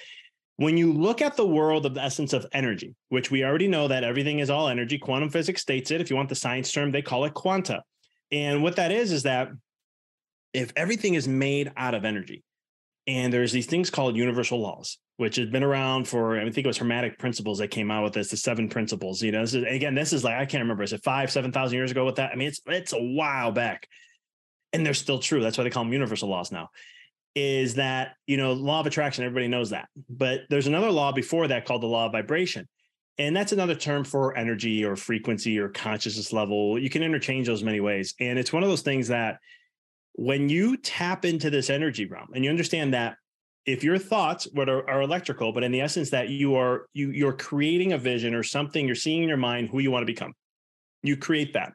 when 0.57 0.77
you 0.77 0.93
look 0.93 1.21
at 1.21 1.37
the 1.37 1.47
world 1.47 1.85
of 1.85 1.95
the 1.95 2.03
essence 2.03 2.33
of 2.33 2.47
energy, 2.53 2.95
which 3.09 3.31
we 3.31 3.45
already 3.45 3.67
know 3.67 3.89
that 3.89 4.05
everything 4.05 4.39
is 4.39 4.51
all 4.51 4.69
energy, 4.69 4.99
quantum 4.99 5.29
physics 5.29 5.61
states 5.61 5.91
it. 5.91 6.01
If 6.01 6.11
you 6.11 6.17
want 6.17 6.29
the 6.29 6.35
science 6.35 6.71
term, 6.71 6.93
they 6.93 7.03
call 7.03 7.25
it 7.25 7.35
quanta. 7.35 7.83
And 8.31 8.63
what 8.63 8.77
that 8.77 8.93
is, 8.93 9.11
is 9.11 9.25
that 9.25 9.49
if 10.53 10.73
everything 10.77 11.15
is 11.15 11.27
made 11.27 11.73
out 11.77 11.95
of 11.95 12.05
energy, 12.05 12.45
and 13.07 13.33
there's 13.33 13.53
these 13.53 13.67
things 13.67 13.91
called 13.91 14.17
universal 14.17 14.61
laws, 14.61 14.99
which 15.17 15.37
has 15.37 15.51
been 15.51 15.65
around 15.65 16.09
for, 16.09 16.39
I 16.39 16.45
think 16.45 16.65
it 16.65 16.67
was 16.67 16.79
Hermetic 16.79 17.19
principles 17.19 17.59
that 17.59 17.69
came 17.69 17.91
out 17.91 18.05
with 18.05 18.15
this, 18.15 18.31
the 18.31 18.37
seven 18.37 18.69
principles. 18.69 19.23
You 19.23 19.33
know, 19.33 19.43
this 19.43 19.55
is, 19.55 19.65
again, 19.69 19.95
this 19.95 20.13
is 20.13 20.25
like, 20.25 20.35
I 20.35 20.47
can't 20.47 20.63
remember, 20.63 20.85
is 20.85 20.93
it 20.93 21.05
five, 21.05 21.31
7,000 21.31 21.77
years 21.77 21.91
ago 21.91 22.07
with 22.07 22.17
that? 22.17 22.33
I 22.33 22.37
mean, 22.37 22.49
it's, 22.49 22.61
it's 22.67 22.93
a 22.93 23.03
while 23.03 23.53
back 23.53 23.89
and 24.73 24.87
they're 24.87 24.95
still 24.95 25.19
true. 25.19 25.43
That's 25.43 25.59
why 25.59 25.65
they 25.65 25.71
call 25.71 25.85
them 25.85 25.93
universal 25.93 26.29
laws 26.29 26.51
now 26.51 26.71
is 27.35 27.75
that 27.75 28.15
you 28.27 28.37
know 28.37 28.53
law 28.53 28.81
of 28.81 28.87
attraction 28.87 29.25
everybody 29.25 29.49
knows 29.49 29.71
that. 29.71 29.89
But 30.09 30.43
there's 30.51 30.67
another 30.67 30.91
law 30.91 31.13
before 31.13 31.49
that 31.49 31.65
called 31.65 31.83
the 31.83 31.87
law 31.87 32.07
of 32.07 32.13
vibration. 32.13 32.69
And 33.17 33.37
that's 33.37 33.53
another 33.53 33.77
term 33.77 34.03
for 34.05 34.37
energy 34.37 34.85
or 34.85 34.97
frequency 34.97 35.59
or 35.59 35.69
consciousness 35.69 36.33
level. 36.33 36.79
You 36.79 36.91
can 36.91 37.03
interchange 37.03 37.47
those 37.47 37.63
many 37.63 37.79
ways. 37.79 38.15
And 38.19 38.41
it's 38.41 38.53
one 38.53 38.65
of 38.65 38.69
those 38.69 38.83
things 38.83 39.07
that 39.09 39.39
when 40.15 40.49
you 40.49 40.77
tap 40.77 41.25
into 41.25 41.51
this 41.51 41.71
energy 41.71 42.07
realm 42.07 42.29
and 42.35 42.45
you 42.45 42.51
understand 42.51 42.95
that 42.95 43.17
if 43.67 43.83
your 43.83 43.99
thoughts 43.99 44.47
what 44.53 44.69
are, 44.69 44.89
are 44.89 45.03
electrical 45.03 45.53
but 45.53 45.65
in 45.65 45.73
the 45.73 45.81
essence 45.81 46.11
that 46.11 46.29
you 46.29 46.55
are 46.55 46.87
you 46.93 47.11
you're 47.11 47.33
creating 47.33 47.93
a 47.93 47.99
vision 47.99 48.35
or 48.35 48.43
something 48.43 48.87
you're 48.87 48.95
seeing 48.95 49.23
in 49.23 49.29
your 49.29 49.39
mind 49.39 49.69
who 49.71 49.81
you 49.81 49.91
want 49.91 50.03
to 50.03 50.13
become 50.13 50.33
you 51.03 51.17
create 51.17 51.53
that 51.53 51.73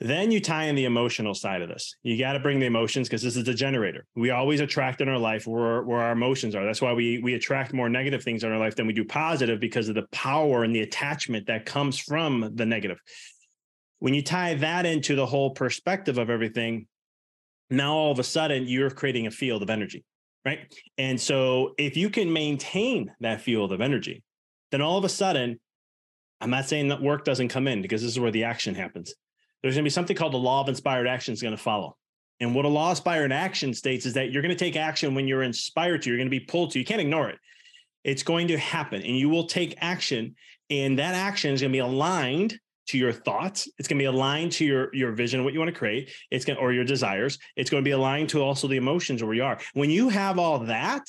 then 0.00 0.30
you 0.30 0.40
tie 0.40 0.64
in 0.64 0.76
the 0.76 0.84
emotional 0.84 1.34
side 1.34 1.60
of 1.60 1.68
this. 1.68 1.96
You 2.02 2.16
got 2.18 2.34
to 2.34 2.38
bring 2.38 2.60
the 2.60 2.66
emotions 2.66 3.08
because 3.08 3.22
this 3.22 3.36
is 3.36 3.44
the 3.44 3.54
generator. 3.54 4.06
We 4.14 4.30
always 4.30 4.60
attract 4.60 5.00
in 5.00 5.08
our 5.08 5.18
life 5.18 5.46
where, 5.46 5.82
where 5.82 6.00
our 6.00 6.12
emotions 6.12 6.54
are. 6.54 6.64
That's 6.64 6.80
why 6.80 6.92
we 6.92 7.18
we 7.18 7.34
attract 7.34 7.72
more 7.72 7.88
negative 7.88 8.22
things 8.22 8.44
in 8.44 8.52
our 8.52 8.58
life 8.58 8.76
than 8.76 8.86
we 8.86 8.92
do 8.92 9.04
positive 9.04 9.58
because 9.58 9.88
of 9.88 9.96
the 9.96 10.06
power 10.12 10.62
and 10.62 10.74
the 10.74 10.82
attachment 10.82 11.48
that 11.48 11.66
comes 11.66 11.98
from 11.98 12.52
the 12.54 12.64
negative. 12.64 12.98
When 13.98 14.14
you 14.14 14.22
tie 14.22 14.54
that 14.54 14.86
into 14.86 15.16
the 15.16 15.26
whole 15.26 15.50
perspective 15.50 16.18
of 16.18 16.30
everything, 16.30 16.86
now 17.68 17.94
all 17.94 18.12
of 18.12 18.20
a 18.20 18.24
sudden 18.24 18.68
you're 18.68 18.90
creating 18.90 19.26
a 19.26 19.32
field 19.32 19.64
of 19.64 19.70
energy, 19.70 20.04
right? 20.44 20.72
And 20.96 21.20
so 21.20 21.74
if 21.76 21.96
you 21.96 22.08
can 22.08 22.32
maintain 22.32 23.12
that 23.18 23.40
field 23.40 23.72
of 23.72 23.80
energy, 23.80 24.22
then 24.70 24.80
all 24.80 24.96
of 24.96 25.04
a 25.04 25.08
sudden, 25.08 25.58
I'm 26.40 26.50
not 26.50 26.68
saying 26.68 26.88
that 26.88 27.02
work 27.02 27.24
doesn't 27.24 27.48
come 27.48 27.66
in 27.66 27.82
because 27.82 28.02
this 28.02 28.12
is 28.12 28.20
where 28.20 28.30
the 28.30 28.44
action 28.44 28.76
happens. 28.76 29.12
There's 29.62 29.74
going 29.74 29.84
to 29.84 29.86
be 29.86 29.90
something 29.90 30.16
called 30.16 30.32
the 30.32 30.38
law 30.38 30.60
of 30.60 30.68
inspired 30.68 31.06
action 31.06 31.34
is 31.34 31.42
going 31.42 31.56
to 31.56 31.62
follow. 31.62 31.96
And 32.40 32.54
what 32.54 32.64
a 32.64 32.68
law 32.68 32.86
of 32.86 32.92
inspired 32.92 33.32
action 33.32 33.74
states 33.74 34.06
is 34.06 34.14
that 34.14 34.30
you're 34.30 34.42
going 34.42 34.56
to 34.56 34.64
take 34.64 34.76
action 34.76 35.14
when 35.14 35.26
you're 35.26 35.42
inspired 35.42 36.02
to, 36.02 36.10
you're 36.10 36.18
going 36.18 36.28
to 36.28 36.30
be 36.30 36.40
pulled 36.40 36.70
to. 36.72 36.78
You 36.78 36.84
can't 36.84 37.00
ignore 37.00 37.28
it. 37.28 37.38
It's 38.04 38.22
going 38.22 38.48
to 38.48 38.58
happen 38.58 39.02
and 39.02 39.16
you 39.16 39.28
will 39.28 39.46
take 39.46 39.74
action. 39.78 40.36
And 40.70 40.98
that 40.98 41.14
action 41.14 41.52
is 41.52 41.60
going 41.60 41.72
to 41.72 41.76
be 41.76 41.80
aligned 41.80 42.58
to 42.88 42.98
your 42.98 43.12
thoughts. 43.12 43.68
It's 43.78 43.88
going 43.88 43.98
to 43.98 44.02
be 44.02 44.06
aligned 44.06 44.52
to 44.52 44.64
your 44.64 44.94
your 44.94 45.12
vision, 45.12 45.44
what 45.44 45.52
you 45.52 45.58
want 45.58 45.72
to 45.72 45.78
create. 45.78 46.10
It's 46.30 46.44
going 46.44 46.58
or 46.58 46.72
your 46.72 46.84
desires. 46.84 47.38
It's 47.56 47.70
going 47.70 47.82
to 47.82 47.88
be 47.88 47.92
aligned 47.92 48.30
to 48.30 48.42
also 48.42 48.66
the 48.66 48.76
emotions 48.76 49.22
where 49.22 49.34
you 49.34 49.44
are. 49.44 49.58
When 49.74 49.90
you 49.90 50.08
have 50.08 50.38
all 50.38 50.60
that, 50.60 51.02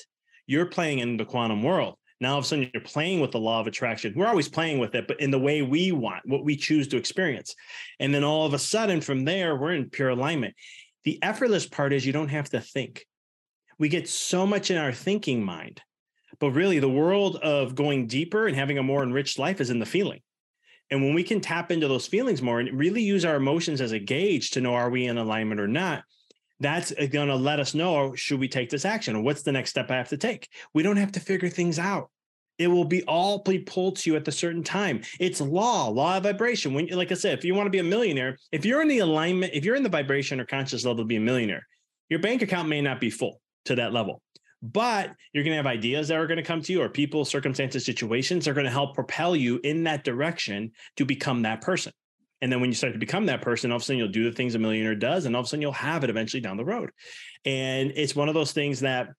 you're 0.46 0.66
playing 0.66 1.00
in 1.00 1.18
the 1.18 1.26
quantum 1.26 1.64
world. 1.64 1.96
Now 2.22 2.34
all 2.34 2.40
of 2.40 2.44
a 2.44 2.48
sudden 2.48 2.70
you're 2.74 2.84
playing 2.84 3.22
with 3.22 3.32
the 3.32 3.40
law 3.40 3.62
of 3.62 3.68
attraction. 3.68 4.14
We're 4.16 4.28
always 4.28 4.50
playing 4.50 4.80
with 4.80 4.94
it, 4.96 5.08
but 5.08 5.20
in 5.22 5.32
the 5.32 5.40
way 5.40 5.62
we 5.62 5.92
want, 5.92 6.22
what 6.26 6.44
we 6.44 6.56
choose 6.58 6.88
to 6.90 6.98
experience. 6.98 7.56
And 8.00 8.14
then 8.14 8.24
all 8.24 8.46
of 8.46 8.54
a 8.54 8.60
sudden 8.60 9.00
from 9.02 9.24
there, 9.24 9.56
we're 9.56 9.74
in 9.74 9.90
pure 9.90 10.10
alignment. 10.10 10.56
The 11.06 11.18
effortless 11.24 11.66
part 11.66 11.94
is 11.94 12.06
you 12.06 12.14
don't 12.14 12.30
have 12.30 12.50
to 12.50 12.60
think. 12.60 13.06
We 13.78 13.88
get 13.88 14.10
so 14.10 14.46
much 14.46 14.70
in 14.70 14.78
our 14.78 14.92
thinking 14.92 15.44
mind, 15.44 15.82
but 16.40 16.52
really 16.52 16.80
the 16.80 16.90
world 16.90 17.38
of 17.38 17.76
going 17.76 18.08
deeper 18.08 18.48
and 18.48 18.56
having 18.56 18.78
a 18.78 18.84
more 18.84 19.04
enriched 19.04 19.40
life 19.40 19.62
is 19.62 19.70
in 19.70 19.80
the 19.80 19.86
feeling. 19.86 20.20
And 20.92 21.02
when 21.02 21.14
we 21.14 21.24
can 21.24 21.40
tap 21.40 21.72
into 21.72 21.88
those 21.88 22.08
feelings 22.08 22.42
more 22.42 22.60
and 22.60 22.78
really 22.78 23.02
use 23.02 23.24
our 23.24 23.36
emotions 23.36 23.80
as 23.80 23.94
a 23.94 24.00
gauge 24.00 24.52
to 24.52 24.62
know 24.62 24.76
are 24.76 24.90
we 24.90 25.06
in 25.06 25.18
alignment 25.18 25.62
or 25.62 25.68
not, 25.68 26.04
that's 26.60 26.92
going 26.92 27.30
to 27.30 27.36
let 27.36 27.60
us 27.60 27.74
know 27.74 27.96
oh, 27.98 28.16
should 28.16 28.40
we 28.40 28.48
take 28.48 28.70
this 28.70 28.86
action 28.86 29.16
or 29.16 29.22
what's 29.22 29.44
the 29.44 29.52
next 29.52 29.70
step 29.72 29.90
I 29.90 29.96
have 29.96 30.10
to 30.10 30.18
take. 30.18 30.50
We 30.74 30.84
don't 30.84 30.98
have 30.98 31.12
to 31.14 31.20
figure 31.20 31.50
things 31.50 31.80
out. 31.80 32.10
It 32.58 32.68
will 32.68 32.86
be 32.86 33.04
all 33.04 33.40
pulled 33.40 33.96
to 33.98 34.10
you 34.10 34.18
at 34.18 34.26
the 34.26 34.34
certain 34.34 34.64
time. 34.64 35.02
It's 35.18 35.40
law, 35.40 35.88
law 35.88 36.18
of 36.18 36.24
vibration. 36.24 36.74
When, 36.74 36.88
like 36.88 37.12
I 37.12 37.16
said, 37.16 37.38
if 37.38 37.46
you 37.46 37.56
want 37.56 37.68
to 37.68 37.72
be 37.72 37.80
a 37.80 37.84
millionaire, 37.84 38.38
if 38.52 38.66
you're 38.66 38.82
in 38.82 38.90
the 38.90 39.00
alignment, 39.00 39.54
if 39.54 39.64
you're 39.64 39.78
in 39.78 39.84
the 39.84 39.90
vibration 39.90 40.42
or 40.42 40.46
conscious 40.46 40.84
level 40.84 41.04
to 41.04 41.08
be 41.08 41.16
a 41.16 41.22
millionaire, 41.22 41.66
your 42.10 42.20
bank 42.20 42.42
account 42.42 42.68
may 42.68 42.82
not 42.82 43.00
be 43.00 43.10
full 43.10 43.40
to 43.66 43.76
that 43.76 43.94
level 43.94 44.22
but 44.62 45.12
you're 45.34 45.44
going 45.44 45.54
to 45.54 45.58
have 45.58 45.68
ideas 45.68 46.08
that 46.08 46.18
are 46.18 46.28
going 46.28 46.38
to 46.38 46.44
come 46.44 46.62
to 46.62 46.74
you 46.74 46.82
or 46.82 46.90
people 46.90 47.24
circumstances 47.24 47.86
situations 47.86 48.48
are 48.48 48.54
going 48.54 48.66
to 48.66 48.72
help 48.72 48.94
propel 48.94 49.36
you 49.36 49.60
in 49.64 49.84
that 49.84 50.04
direction 50.04 50.72
to 50.98 51.06
become 51.06 51.44
that 51.44 51.62
person 51.62 51.94
and 52.42 52.52
then 52.52 52.62
when 52.62 52.70
you 52.70 52.76
start 52.76 52.94
to 52.94 53.00
become 53.00 53.26
that 53.26 53.42
person 53.42 53.72
all 53.72 53.78
of 53.78 53.82
a 53.82 53.86
sudden 53.86 53.98
you'll 53.98 54.08
do 54.08 54.24
the 54.24 54.36
things 54.36 54.56
a 54.56 54.60
millionaire 54.60 54.96
does 54.96 55.26
and 55.26 55.36
all 55.36 55.42
of 55.42 55.46
a 55.46 55.50
sudden 55.50 55.62
you'll 55.62 55.72
have 55.72 56.04
it 56.04 56.10
eventually 56.10 56.42
down 56.42 56.58
the 56.58 56.66
road 56.66 56.92
and 57.46 57.92
it's 57.96 58.16
one 58.16 58.28
of 58.28 58.34
those 58.34 58.52
things 58.52 58.80
that 58.80 59.10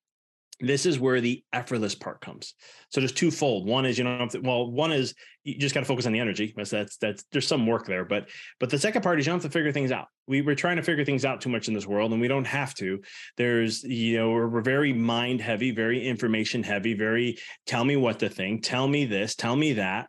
this 0.60 0.84
is 0.84 0.98
where 0.98 1.20
the 1.20 1.42
effortless 1.52 1.94
part 1.94 2.20
comes. 2.20 2.54
So 2.90 3.00
there's 3.00 3.12
twofold. 3.12 3.66
One 3.66 3.86
is 3.86 3.98
you 3.98 4.04
know 4.04 4.28
well, 4.42 4.70
one 4.70 4.92
is 4.92 5.14
you 5.42 5.58
just 5.58 5.74
got 5.74 5.80
to 5.80 5.86
focus 5.86 6.06
on 6.06 6.12
the 6.12 6.20
energy. 6.20 6.52
That's 6.56 6.70
that's 6.70 6.96
that's 6.98 7.24
there's 7.32 7.46
some 7.46 7.66
work 7.66 7.86
there, 7.86 8.04
but 8.04 8.28
but 8.58 8.70
the 8.70 8.78
second 8.78 9.02
part 9.02 9.18
is 9.18 9.26
you 9.26 9.32
don't 9.32 9.42
have 9.42 9.50
to 9.50 9.58
figure 9.58 9.72
things 9.72 9.90
out. 9.90 10.06
We 10.26 10.42
we're 10.42 10.54
trying 10.54 10.76
to 10.76 10.82
figure 10.82 11.04
things 11.04 11.24
out 11.24 11.40
too 11.40 11.48
much 11.48 11.68
in 11.68 11.74
this 11.74 11.86
world, 11.86 12.12
and 12.12 12.20
we 12.20 12.28
don't 12.28 12.46
have 12.46 12.74
to. 12.74 13.00
There's 13.36 13.82
you 13.82 14.18
know 14.18 14.30
we're, 14.30 14.48
we're 14.48 14.60
very 14.60 14.92
mind 14.92 15.40
heavy, 15.40 15.70
very 15.70 16.06
information 16.06 16.62
heavy, 16.62 16.94
very 16.94 17.38
tell 17.66 17.84
me 17.84 17.96
what 17.96 18.18
to 18.20 18.28
think, 18.28 18.62
tell 18.62 18.86
me 18.86 19.06
this, 19.06 19.34
tell 19.34 19.56
me 19.56 19.74
that, 19.74 20.08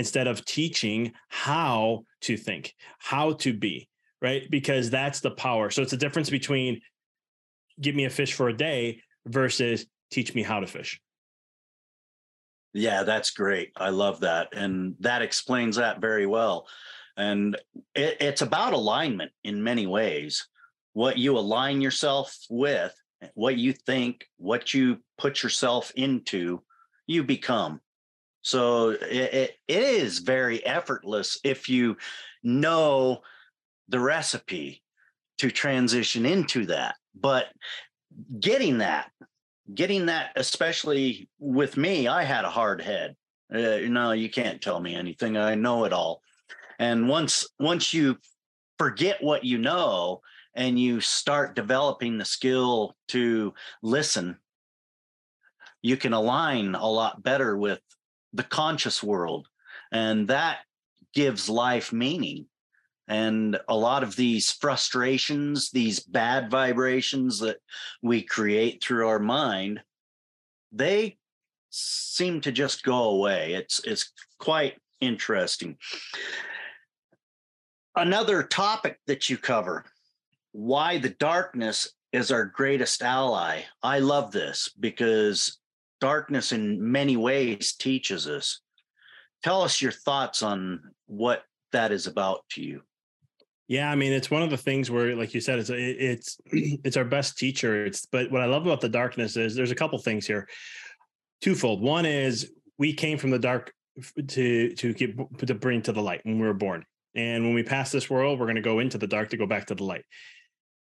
instead 0.00 0.26
of 0.26 0.44
teaching 0.46 1.12
how 1.28 2.04
to 2.22 2.36
think, 2.36 2.74
how 2.98 3.34
to 3.34 3.52
be 3.52 3.86
right 4.22 4.50
because 4.50 4.90
that's 4.90 5.20
the 5.20 5.30
power. 5.30 5.70
So 5.70 5.82
it's 5.82 5.92
a 5.92 5.98
difference 5.98 6.30
between 6.30 6.80
give 7.80 7.94
me 7.94 8.06
a 8.06 8.10
fish 8.10 8.32
for 8.32 8.48
a 8.48 8.56
day 8.56 9.02
versus 9.26 9.86
teach 10.10 10.34
me 10.34 10.42
how 10.42 10.60
to 10.60 10.66
fish. 10.66 11.00
Yeah, 12.72 13.02
that's 13.02 13.30
great. 13.30 13.72
I 13.76 13.90
love 13.90 14.20
that. 14.20 14.48
And 14.52 14.94
that 15.00 15.22
explains 15.22 15.76
that 15.76 16.00
very 16.00 16.26
well. 16.26 16.66
And 17.16 17.56
it, 17.94 18.16
it's 18.20 18.42
about 18.42 18.72
alignment 18.72 19.32
in 19.44 19.62
many 19.62 19.86
ways. 19.86 20.48
What 20.94 21.18
you 21.18 21.36
align 21.36 21.80
yourself 21.80 22.36
with, 22.48 22.94
what 23.34 23.56
you 23.56 23.74
think, 23.74 24.26
what 24.38 24.72
you 24.72 24.98
put 25.18 25.42
yourself 25.42 25.92
into, 25.94 26.62
you 27.06 27.22
become. 27.22 27.80
So 28.42 28.90
it, 28.90 29.56
it, 29.68 29.82
is 29.82 30.18
very 30.18 30.64
effortless 30.64 31.38
if 31.44 31.68
you 31.68 31.96
know 32.42 33.20
the 33.88 34.00
recipe 34.00 34.82
to 35.38 35.50
transition 35.50 36.24
into 36.24 36.66
that. 36.66 36.96
But 37.14 37.46
getting 38.38 38.78
that, 38.78 39.10
getting 39.74 40.06
that, 40.06 40.30
especially 40.36 41.28
with 41.38 41.76
me, 41.76 42.08
I 42.08 42.24
had 42.24 42.44
a 42.44 42.50
hard 42.50 42.80
head. 42.80 43.16
Uh, 43.52 43.88
no, 43.88 44.12
you 44.12 44.30
can't 44.30 44.62
tell 44.62 44.80
me 44.80 44.94
anything. 44.94 45.36
I 45.36 45.54
know 45.54 45.84
it 45.84 45.92
all. 45.92 46.22
And 46.78 47.08
once 47.08 47.46
once 47.58 47.92
you 47.92 48.16
forget 48.78 49.22
what 49.22 49.44
you 49.44 49.58
know 49.58 50.22
and 50.54 50.78
you 50.78 51.00
start 51.00 51.54
developing 51.54 52.16
the 52.16 52.24
skill 52.24 52.96
to 53.08 53.52
listen, 53.82 54.38
you 55.82 55.96
can 55.96 56.12
align 56.12 56.74
a 56.74 56.86
lot 56.86 57.22
better 57.22 57.56
with 57.56 57.80
the 58.32 58.44
conscious 58.44 59.02
world. 59.02 59.48
And 59.92 60.28
that 60.28 60.58
gives 61.14 61.48
life 61.48 61.92
meaning. 61.92 62.46
And 63.08 63.58
a 63.68 63.76
lot 63.76 64.04
of 64.04 64.14
these 64.14 64.52
frustrations, 64.52 65.70
these 65.70 65.98
bad 65.98 66.50
vibrations 66.50 67.40
that 67.40 67.58
we 68.02 68.22
create 68.22 68.82
through 68.82 69.08
our 69.08 69.18
mind, 69.18 69.80
they 70.70 71.18
seem 71.70 72.40
to 72.42 72.52
just 72.52 72.84
go 72.84 73.10
away. 73.10 73.54
It's 73.54 73.80
it's 73.84 74.12
quite 74.38 74.76
interesting. 75.00 75.76
Another 77.96 78.44
topic 78.44 78.98
that 79.08 79.28
you 79.28 79.36
cover, 79.36 79.84
why 80.52 80.98
the 80.98 81.10
darkness 81.10 81.92
is 82.12 82.30
our 82.30 82.44
greatest 82.44 83.02
ally. 83.02 83.62
I 83.82 84.00
love 84.00 84.32
this 84.32 84.70
because 84.78 85.59
darkness 86.00 86.52
in 86.52 86.90
many 86.90 87.16
ways 87.16 87.74
teaches 87.74 88.26
us. 88.26 88.60
Tell 89.42 89.62
us 89.62 89.80
your 89.80 89.92
thoughts 89.92 90.42
on 90.42 90.80
what 91.06 91.44
that 91.72 91.92
is 91.92 92.06
about 92.06 92.40
to 92.52 92.62
you. 92.62 92.82
Yeah, 93.68 93.90
I 93.90 93.94
mean, 93.94 94.12
it's 94.12 94.30
one 94.30 94.42
of 94.42 94.50
the 94.50 94.56
things 94.56 94.90
where, 94.90 95.14
like 95.14 95.32
you 95.32 95.40
said, 95.40 95.60
it's 95.60 95.70
it's 95.70 96.38
it's 96.52 96.96
our 96.96 97.04
best 97.04 97.38
teacher. 97.38 97.86
It's 97.86 98.04
but 98.04 98.30
what 98.30 98.42
I 98.42 98.46
love 98.46 98.66
about 98.66 98.80
the 98.80 98.88
darkness 98.88 99.36
is 99.36 99.54
there's 99.54 99.70
a 99.70 99.76
couple 99.76 99.98
things 99.98 100.26
here, 100.26 100.48
twofold. 101.40 101.80
One 101.80 102.04
is 102.04 102.50
we 102.78 102.92
came 102.92 103.16
from 103.16 103.30
the 103.30 103.38
dark 103.38 103.72
to 104.26 104.74
to 104.74 104.92
get 104.92 105.16
to 105.46 105.54
bring 105.54 105.82
to 105.82 105.92
the 105.92 106.02
light 106.02 106.20
when 106.24 106.40
we 106.40 106.46
were 106.46 106.52
born, 106.54 106.84
and 107.14 107.44
when 107.44 107.54
we 107.54 107.62
pass 107.62 107.92
this 107.92 108.10
world, 108.10 108.40
we're 108.40 108.46
going 108.46 108.56
to 108.56 108.62
go 108.62 108.80
into 108.80 108.98
the 108.98 109.06
dark 109.06 109.30
to 109.30 109.36
go 109.36 109.46
back 109.46 109.66
to 109.66 109.76
the 109.76 109.84
light. 109.84 110.04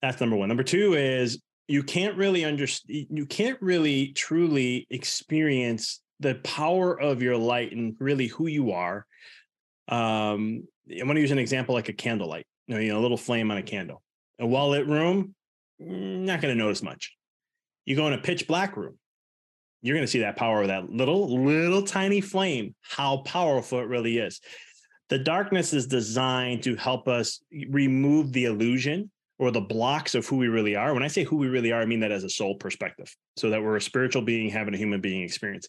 That's 0.02 0.22
number 0.22 0.38
one. 0.38 0.48
Number 0.48 0.64
two 0.64 0.94
is 0.94 1.42
you 1.68 1.84
can't 1.84 2.16
really 2.18 2.46
understand. 2.46 3.08
You 3.10 3.26
can't 3.26 3.62
really 3.62 4.14
truly 4.14 4.88
experience 4.90 6.02
the 6.20 6.36
power 6.36 7.00
of 7.00 7.22
your 7.22 7.38
light 7.38 7.72
and 7.72 7.96
really 8.00 8.28
who 8.28 8.48
you 8.48 8.72
are. 8.72 9.06
Um, 9.88 10.64
I'm 10.90 11.06
going 11.06 11.16
to 11.16 11.22
use 11.22 11.32
an 11.32 11.40
example 11.40 11.76
like 11.76 11.90
a 11.90 11.94
candlelight 11.94 12.46
you 12.68 12.90
know, 12.90 13.00
a 13.00 13.02
little 13.02 13.18
flame 13.18 13.50
on 13.52 13.58
a 13.58 13.64
candle. 13.64 14.02
A 14.40 14.46
well 14.46 14.70
lit 14.70 14.88
room, 14.88 15.34
mm, 15.82 16.20
not 16.20 16.42
going 16.42 16.56
to 16.56 16.64
notice 16.64 16.84
much. 16.84 17.16
You 17.86 17.96
go 17.96 18.08
in 18.08 18.14
a 18.14 18.18
pitch 18.18 18.48
black 18.48 18.78
room, 18.78 18.98
you're 19.82 19.96
going 19.96 20.06
to 20.06 20.12
see 20.12 20.20
that 20.20 20.36
power 20.36 20.62
of 20.62 20.68
that 20.68 20.90
little, 20.90 21.44
little 21.44 21.84
tiny 21.84 22.22
flame, 22.22 22.76
how 22.82 23.18
powerful 23.18 23.80
it 23.80 23.88
really 23.88 24.18
is. 24.18 24.42
The 25.10 25.18
darkness 25.18 25.74
is 25.74 25.88
designed 25.88 26.64
to 26.64 26.76
help 26.76 27.08
us 27.08 27.42
remove 27.70 28.34
the 28.34 28.46
illusion 28.46 29.10
or 29.40 29.52
the 29.52 29.62
blocks 29.62 30.16
of 30.16 30.26
who 30.26 30.38
we 30.38 30.48
really 30.48 30.76
are. 30.76 30.94
When 30.94 31.04
I 31.04 31.08
say 31.08 31.24
who 31.24 31.38
we 31.38 31.48
really 31.48 31.72
are, 31.72 31.82
I 31.82 31.86
mean 31.86 32.00
that 32.00 32.12
as 32.12 32.24
a 32.24 32.30
soul 32.30 32.56
perspective, 32.56 33.14
so 33.36 33.50
that 33.50 33.62
we're 33.62 33.78
a 33.78 33.82
spiritual 33.82 34.22
being 34.22 34.50
having 34.50 34.74
a 34.74 34.78
human 34.78 35.02
being 35.02 35.24
experience, 35.24 35.68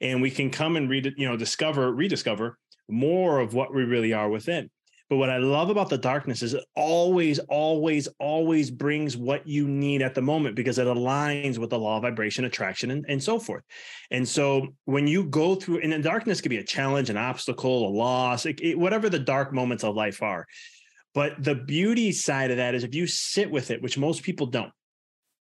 and 0.00 0.22
we 0.22 0.30
can 0.30 0.50
come 0.50 0.76
and 0.76 0.88
read, 0.88 1.06
it, 1.06 1.14
you 1.16 1.28
know, 1.28 1.36
discover, 1.36 1.92
rediscover 1.92 2.58
more 2.88 3.40
of 3.40 3.54
what 3.54 3.74
we 3.74 3.84
really 3.84 4.12
are 4.12 4.28
within. 4.28 4.70
But 5.10 5.16
what 5.16 5.30
I 5.30 5.38
love 5.38 5.70
about 5.70 5.88
the 5.88 5.96
darkness 5.96 6.42
is 6.42 6.52
it 6.52 6.64
always, 6.76 7.38
always, 7.38 8.08
always 8.18 8.70
brings 8.70 9.16
what 9.16 9.46
you 9.46 9.66
need 9.66 10.02
at 10.02 10.14
the 10.14 10.20
moment 10.20 10.54
because 10.54 10.78
it 10.78 10.86
aligns 10.86 11.56
with 11.56 11.70
the 11.70 11.78
law 11.78 11.96
of 11.96 12.02
vibration, 12.02 12.44
attraction, 12.44 12.90
and, 12.90 13.06
and 13.08 13.22
so 13.22 13.38
forth. 13.38 13.62
And 14.10 14.28
so 14.28 14.68
when 14.84 15.06
you 15.06 15.24
go 15.24 15.54
through, 15.54 15.80
and 15.80 15.92
the 15.92 15.98
darkness 15.98 16.42
could 16.42 16.50
be 16.50 16.58
a 16.58 16.64
challenge, 16.64 17.08
an 17.08 17.16
obstacle, 17.16 17.88
a 17.88 17.90
loss, 17.90 18.44
it, 18.44 18.60
it, 18.60 18.78
whatever 18.78 19.08
the 19.08 19.18
dark 19.18 19.52
moments 19.52 19.82
of 19.82 19.94
life 19.94 20.22
are. 20.22 20.46
But 21.14 21.42
the 21.42 21.54
beauty 21.54 22.12
side 22.12 22.50
of 22.50 22.58
that 22.58 22.74
is 22.74 22.84
if 22.84 22.94
you 22.94 23.06
sit 23.06 23.50
with 23.50 23.70
it, 23.70 23.82
which 23.82 23.98
most 23.98 24.22
people 24.22 24.46
don't, 24.46 24.72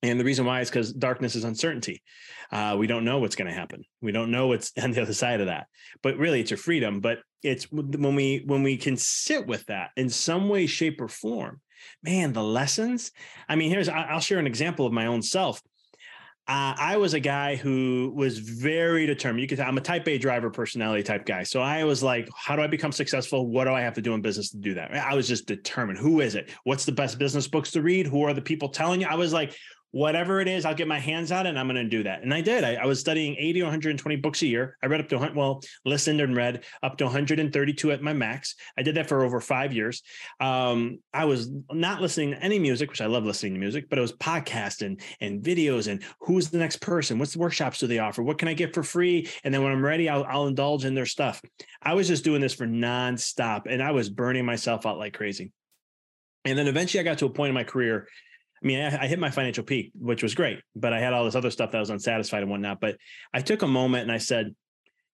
And 0.04 0.20
the 0.20 0.24
reason 0.24 0.46
why 0.46 0.62
is 0.62 0.70
because 0.70 0.94
darkness 0.94 1.36
is 1.36 1.44
uncertainty. 1.44 2.04
Uh, 2.52 2.76
we 2.78 2.86
don't 2.86 3.04
know 3.04 3.18
what's 3.18 3.36
going 3.36 3.50
to 3.50 3.60
happen. 3.60 3.84
We 4.02 4.12
don't 4.12 4.32
know 4.32 4.48
what's 4.48 4.72
on 4.82 4.92
the 4.92 5.02
other 5.02 5.14
side 5.14 5.42
of 5.42 5.48
that. 5.48 5.68
But 6.04 6.18
really, 6.18 6.40
it's 6.40 6.52
your 6.52 6.60
freedom. 6.60 7.00
But 7.00 7.20
it's 7.44 7.72
when 7.72 8.16
we 8.16 8.44
when 8.46 8.64
we 8.64 8.78
can 8.78 8.98
sit 8.98 9.48
with 9.48 9.66
that 9.66 9.90
in 9.96 10.10
some 10.10 10.50
way, 10.50 10.68
shape, 10.68 11.02
or 11.02 11.08
form. 11.08 11.62
Man, 12.04 12.34
the 12.34 12.44
lessons. 12.44 13.12
I 13.50 13.56
mean, 13.56 13.70
here's 13.70 13.90
I'll 13.90 14.20
share 14.20 14.40
an 14.40 14.48
example 14.48 14.86
of 14.86 14.94
my 14.94 15.08
own 15.08 15.22
self. 15.22 15.62
Uh, 16.48 16.74
I 16.80 16.96
was 16.96 17.14
a 17.14 17.20
guy 17.20 17.58
who 17.58 18.14
was 18.16 18.40
very 18.40 19.06
determined. 19.06 19.42
You 19.42 19.48
could 19.50 19.60
I'm 19.60 19.78
a 19.78 19.82
type 19.82 20.08
A 20.08 20.18
driver 20.18 20.50
personality 20.50 21.04
type 21.04 21.26
guy. 21.26 21.44
So 21.44 21.62
I 21.62 21.84
was 21.84 22.02
like, 22.02 22.30
how 22.34 22.56
do 22.56 22.62
I 22.62 22.68
become 22.68 22.94
successful? 22.94 23.48
What 23.48 23.66
do 23.66 23.72
I 23.72 23.82
have 23.82 23.96
to 23.96 24.02
do 24.02 24.14
in 24.14 24.22
business 24.22 24.52
to 24.52 24.58
do 24.58 24.74
that? 24.76 24.94
I 24.94 25.14
was 25.14 25.28
just 25.28 25.46
determined. 25.46 26.00
Who 26.00 26.22
is 26.22 26.36
it? 26.36 26.50
What's 26.64 26.86
the 26.86 26.94
best 26.94 27.20
business 27.20 27.50
books 27.50 27.72
to 27.72 27.82
read? 27.82 28.08
Who 28.08 28.24
are 28.24 28.34
the 28.34 28.42
people 28.42 28.70
telling 28.70 29.02
you? 29.02 29.08
I 29.08 29.16
was 29.16 29.34
like, 29.34 29.58
whatever 29.98 30.40
it 30.40 30.48
is, 30.48 30.64
I'll 30.64 30.76
get 30.76 30.88
my 30.88 31.00
hands 31.00 31.32
on 31.32 31.48
it 31.48 31.50
and 31.50 31.58
I'm 31.58 31.66
going 31.66 31.84
to 31.84 31.90
do 31.90 32.04
that. 32.04 32.22
And 32.22 32.32
I 32.32 32.40
did. 32.40 32.64
I, 32.64 32.76
I, 32.76 32.86
was 32.86 33.00
studying 33.00 33.36
80 33.36 33.62
or 33.62 33.66
120 33.66 34.16
books 34.18 34.44
a 34.44 34.46
year. 34.46 34.78
I 34.84 34.86
read 34.86 35.02
up 35.02 35.10
to, 35.10 35.32
well, 35.34 35.64
listened 35.86 36.22
and 36.22 36.36
read 36.36 36.66
up 36.84 36.98
to 36.98 37.06
132 37.06 37.92
at 37.92 38.04
my 38.04 38.14
max. 38.14 38.54
I 38.78 38.84
did 38.84 38.94
that 38.94 39.10
for 39.10 39.26
over 39.26 39.42
five 39.42 39.74
years. 39.74 40.04
Um, 40.40 41.00
I 41.16 41.26
was 41.26 41.50
not 41.72 42.00
listening 42.00 42.30
to 42.32 42.44
any 42.44 42.60
music, 42.60 42.92
which 42.92 43.02
I 43.02 43.08
love 43.08 43.26
listening 43.26 43.56
to 43.56 43.60
music, 43.60 43.90
but 43.90 43.98
it 43.98 44.04
was 44.04 44.14
podcasts 44.14 44.86
and, 44.86 45.02
and 45.20 45.42
videos 45.42 45.92
and 45.92 46.04
who's 46.20 46.52
the 46.52 46.60
next 46.60 46.78
person? 46.78 47.18
What's 47.18 47.34
the 47.34 47.40
workshops 47.40 47.80
do 47.80 47.88
they 47.88 47.98
offer? 47.98 48.22
What 48.22 48.38
can 48.38 48.50
I 48.50 48.54
get 48.54 48.76
for 48.76 48.84
free? 48.84 49.28
And 49.44 49.52
then 49.52 49.64
when 49.64 49.72
I'm 49.72 49.84
ready, 49.84 50.10
I'll, 50.10 50.26
I'll 50.26 50.46
indulge 50.46 50.86
in 50.86 50.94
their 50.94 51.08
stuff. 51.08 51.42
I 51.82 51.96
was 51.96 52.08
just 52.08 52.24
doing 52.24 52.42
this 52.42 52.54
for 52.54 52.68
nonstop 52.68 53.64
and 53.68 53.82
I 53.82 53.92
was 53.92 54.12
burning 54.12 54.46
myself 54.46 54.86
out 54.86 55.00
like 55.00 55.16
crazy. 55.16 55.54
And 56.46 56.56
then 56.56 56.68
eventually 56.68 57.02
I 57.02 57.04
got 57.04 57.18
to 57.18 57.26
a 57.26 57.30
point 57.32 57.50
in 57.50 57.56
my 57.56 57.64
career 57.64 58.08
I 58.64 58.68
mean, 58.68 58.80
I, 58.80 59.04
I, 59.04 59.08
hit 59.08 59.20
my 59.20 59.30
financial 59.30 59.64
peak, 59.64 59.92
which 59.94 60.24
was 60.24 60.36
great, 60.36 60.60
but 60.76 60.94
I 60.94 61.00
had 61.00 61.14
all 61.14 61.26
this 61.26 61.36
other 61.36 61.52
stuff 61.52 61.72
that 61.72 61.78
I 61.78 61.80
was 61.80 61.90
unsatisfied 61.90 62.42
and 62.42 62.52
whatnot. 62.52 62.80
But 62.80 62.98
I 63.34 63.42
took 63.42 63.62
a 63.62 63.68
moment 63.68 64.04
and 64.04 64.12
I 64.12 64.18
said, 64.18 64.56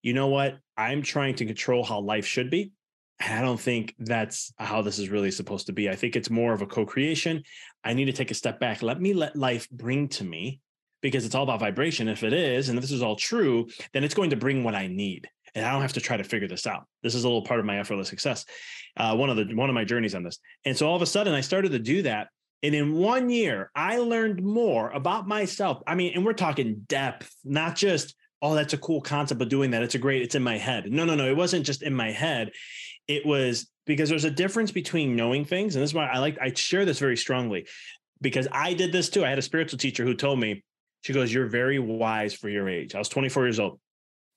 you 0.02 0.14
know 0.14 0.28
what? 0.28 0.58
I'm 0.78 1.02
trying 1.02 1.36
to 1.36 1.46
control 1.46 1.84
how 1.84 2.00
life 2.00 2.26
should 2.26 2.50
be. 2.50 2.72
I 3.20 3.42
don't 3.42 3.60
think 3.60 3.96
that's 4.00 4.54
how 4.58 4.82
this 4.82 5.00
is 5.00 5.10
really 5.10 5.32
supposed 5.32 5.68
to 5.68 5.74
be. 5.74 5.90
I 5.90 5.96
think 5.96 6.16
it's 6.16 6.30
more 6.30 6.54
of 6.54 6.62
a 6.62 6.68
co 6.68 6.86
creation. 6.86 7.44
I 7.84 7.94
need 7.94 8.06
to 8.06 8.14
take 8.14 8.32
a 8.32 8.36
step 8.36 8.60
back. 8.60 8.82
Let 8.82 9.00
me 9.00 9.14
let 9.14 9.36
life 9.36 9.70
bring 9.70 10.10
to 10.10 10.24
me 10.24 10.60
because 11.02 11.26
it's 11.26 11.36
all 11.36 11.44
about 11.44 11.60
vibration. 11.60 12.08
If 12.08 12.24
it 12.24 12.34
is, 12.34 12.70
and 12.70 12.78
if 12.78 12.82
this 12.82 12.92
is 12.92 13.02
all 13.02 13.16
true, 13.16 13.68
then 13.94 14.04
it's 14.04 14.14
going 14.14 14.32
to 14.32 14.36
bring 14.36 14.64
what 14.64 14.76
I 14.76 14.88
need. 14.88 15.30
And 15.56 15.66
I 15.66 15.72
don't 15.72 15.82
have 15.82 15.94
to 15.94 16.02
try 16.02 16.18
to 16.18 16.24
figure 16.24 16.48
this 16.48 16.66
out. 16.66 16.88
This 17.04 17.14
is 17.14 17.24
a 17.24 17.28
little 17.28 17.44
part 17.44 17.60
of 17.60 17.66
my 17.66 17.80
effortless 17.80 18.10
success. 18.10 18.46
Uh, 18.98 19.16
one 19.16 19.30
of 19.30 19.38
the 19.38 19.54
one 19.54 19.70
of 19.70 19.76
my 19.76 19.84
journeys 19.86 20.16
on 20.16 20.24
this. 20.24 20.40
And 20.66 20.76
so 20.76 20.88
all 20.88 20.96
of 20.96 21.02
a 21.02 21.08
sudden 21.08 21.34
I 21.34 21.42
started 21.42 21.72
to 21.74 21.80
do 21.80 22.02
that 22.04 22.28
and 22.63 22.74
in 22.74 22.93
one 22.93 23.29
year, 23.29 23.70
I 23.75 23.98
learned 23.98 24.41
more 24.41 24.89
about 24.91 25.27
myself. 25.27 25.84
I 25.86 25.96
mean, 25.96 26.13
and 26.15 26.25
we're 26.25 26.32
talking 26.32 26.86
depth, 26.88 27.29
not 27.43 27.75
just, 27.75 28.15
oh, 28.41 28.55
that's 28.55 28.74
a 28.74 28.77
cool 28.77 29.01
concept 29.01 29.41
of 29.41 29.50
doing 29.50 29.72
that. 29.72 29.84
It's 29.84 29.96
a 29.96 30.00
great, 30.00 30.22
it's 30.22 30.36
in 30.36 30.43
my 30.43 30.58
head. 30.58 30.89
No, 30.89 31.03
no, 31.03 31.13
no. 31.13 31.27
It 31.27 31.36
wasn't 31.36 31.65
just 31.65 31.84
in 31.84 31.93
my 31.93 32.12
head. 32.12 32.51
It 33.08 33.25
was 33.25 33.70
because 33.86 34.08
there's 34.08 34.24
a 34.24 34.32
difference 34.32 34.72
between 34.72 35.17
knowing 35.17 35.43
things. 35.43 35.75
And 35.75 35.84
this 35.84 35.89
is 35.89 35.93
why 35.93 36.08
I 36.08 36.20
like, 36.20 36.38
I 36.41 36.53
share 36.53 36.86
this 36.86 37.00
very 37.00 37.17
strongly 37.17 37.67
because 38.22 38.48
I 38.50 38.74
did 38.74 38.93
this 38.93 39.10
too. 39.10 39.25
I 39.25 39.29
had 39.29 39.39
a 39.39 39.43
spiritual 39.43 39.77
teacher 39.77 40.05
who 40.05 40.15
told 40.15 40.39
me, 40.39 40.63
she 41.01 41.12
goes, 41.12 41.34
You're 41.34 41.48
very 41.48 41.79
wise 41.79 42.34
for 42.34 42.48
your 42.48 42.70
age. 42.70 42.96
I 42.96 43.00
was 43.00 43.10
24 43.10 43.46
years 43.46 43.60
old. 43.60 43.79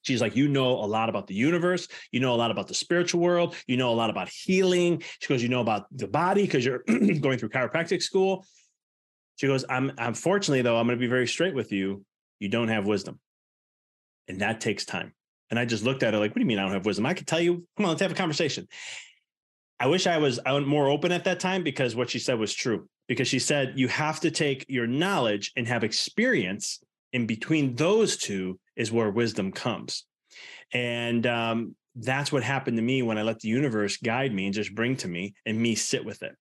She's 0.07 0.21
like, 0.21 0.37
you 0.37 0.47
know 0.47 0.69
a 0.69 0.87
lot 0.87 1.09
about 1.09 1.27
the 1.27 1.35
universe. 1.35 1.89
You 2.13 2.21
know 2.21 2.33
a 2.33 2.37
lot 2.37 2.53
about 2.53 2.69
the 2.69 2.75
spiritual 2.75 3.21
world. 3.21 3.57
You 3.67 3.77
know 3.77 3.91
a 3.91 3.95
lot 3.95 4.09
about 4.09 4.29
healing. 4.29 5.03
She 5.21 5.29
goes, 5.29 5.43
you 5.43 5.49
know 5.49 5.61
about 5.61 5.87
the 5.91 6.07
body 6.07 6.43
because 6.43 6.65
you're 6.65 6.79
going 6.87 7.39
through 7.39 7.49
chiropractic 7.49 8.03
school. 8.03 8.47
She 9.35 9.49
goes, 9.49 9.65
I'm 9.69 9.93
unfortunately 9.99 10.63
though, 10.63 10.77
I'm 10.77 10.87
going 10.87 10.97
to 10.99 11.01
be 11.01 11.09
very 11.09 11.27
straight 11.27 11.55
with 11.55 11.73
you. 11.73 12.05
You 12.39 12.49
don't 12.49 12.69
have 12.69 12.87
wisdom. 12.87 13.19
And 14.29 14.41
that 14.41 14.61
takes 14.61 14.85
time. 14.85 15.13
And 15.51 15.59
I 15.59 15.65
just 15.65 15.85
looked 15.85 16.03
at 16.03 16.15
her 16.15 16.21
like, 16.21 16.31
what 16.31 16.37
do 16.37 16.41
you 16.41 16.47
mean 16.47 16.59
I 16.59 16.63
don't 16.63 16.73
have 16.73 16.87
wisdom? 16.87 17.07
I 17.07 17.15
could 17.15 17.27
tell 17.27 17.41
you, 17.41 17.67
come 17.77 17.87
on, 17.87 17.91
let's 17.91 18.03
have 18.03 18.13
a 18.13 18.17
conversation. 18.17 18.69
I 19.79 19.89
wish 19.89 20.07
I 20.07 20.19
was 20.19 20.41
more 20.47 20.89
open 20.89 21.13
at 21.13 21.25
that 21.25 21.41
time 21.41 21.63
because 21.63 21.95
what 21.95 22.11
she 22.11 22.19
said 22.19 22.39
was 22.39 22.55
true. 22.55 22.89
Because 23.09 23.29
she 23.29 23.39
said 23.39 23.75
you 23.77 23.89
have 23.89 24.21
to 24.21 24.31
take 24.31 24.65
your 24.69 24.87
knowledge 24.87 25.53
and 25.57 25.69
have 25.69 25.85
experience 25.85 26.81
in 27.13 27.27
between 27.27 27.75
those 27.75 28.17
two 28.17 28.59
is 28.77 28.93
where 28.93 29.11
wisdom 29.11 29.53
comes. 29.53 30.05
And 30.73 31.27
um, 31.27 31.77
that's 31.95 32.31
what 32.31 32.43
happened 32.43 32.77
to 32.77 32.83
me 32.83 33.03
when 33.03 33.19
I 33.19 33.23
let 33.23 33.41
the 33.41 33.49
universe 33.49 33.97
guide 33.97 34.35
me 34.35 34.47
and 34.47 34.55
just 34.55 34.75
bring 34.75 34.97
to 34.99 35.09
me 35.09 35.35
and 35.45 35.59
me 35.59 35.75
sit 35.75 36.05
with 36.05 36.23
it. 36.23 36.33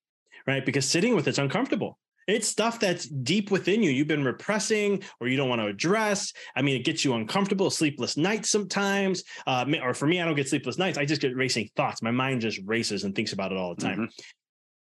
Right. 0.46 0.66
Because 0.66 0.88
sitting 0.88 1.16
with 1.16 1.28
it's 1.28 1.40
uncomfortable. 1.40 1.98
It's 2.28 2.48
stuff 2.48 2.80
that's 2.80 3.06
deep 3.08 3.52
within 3.52 3.84
you. 3.84 3.92
You've 3.92 4.08
been 4.08 4.24
repressing 4.24 5.04
or 5.20 5.28
you 5.28 5.38
don't 5.38 5.50
want 5.50 5.62
to 5.62 5.68
address. 5.68 6.34
I 6.56 6.64
mean, 6.64 6.76
it 6.76 6.84
gets 6.84 7.06
you 7.06 7.14
uncomfortable, 7.14 7.70
sleepless 7.70 8.18
nights 8.18 8.50
sometimes. 8.50 9.24
Uh, 9.46 9.66
or 9.84 9.94
for 9.94 10.08
me, 10.08 10.20
I 10.20 10.26
don't 10.26 10.36
get 10.36 10.50
sleepless 10.50 10.80
nights. 10.80 10.98
I 10.98 11.06
just 11.06 11.22
get 11.22 11.36
racing 11.36 11.70
thoughts. 11.76 12.02
My 12.02 12.12
mind 12.12 12.42
just 12.42 12.60
races 12.66 13.04
and 13.04 13.14
thinks 13.14 13.34
about 13.34 13.52
it 13.52 13.60
all 13.60 13.76
the 13.76 13.82
time. 13.82 14.00
Mm-hmm. 14.00 14.22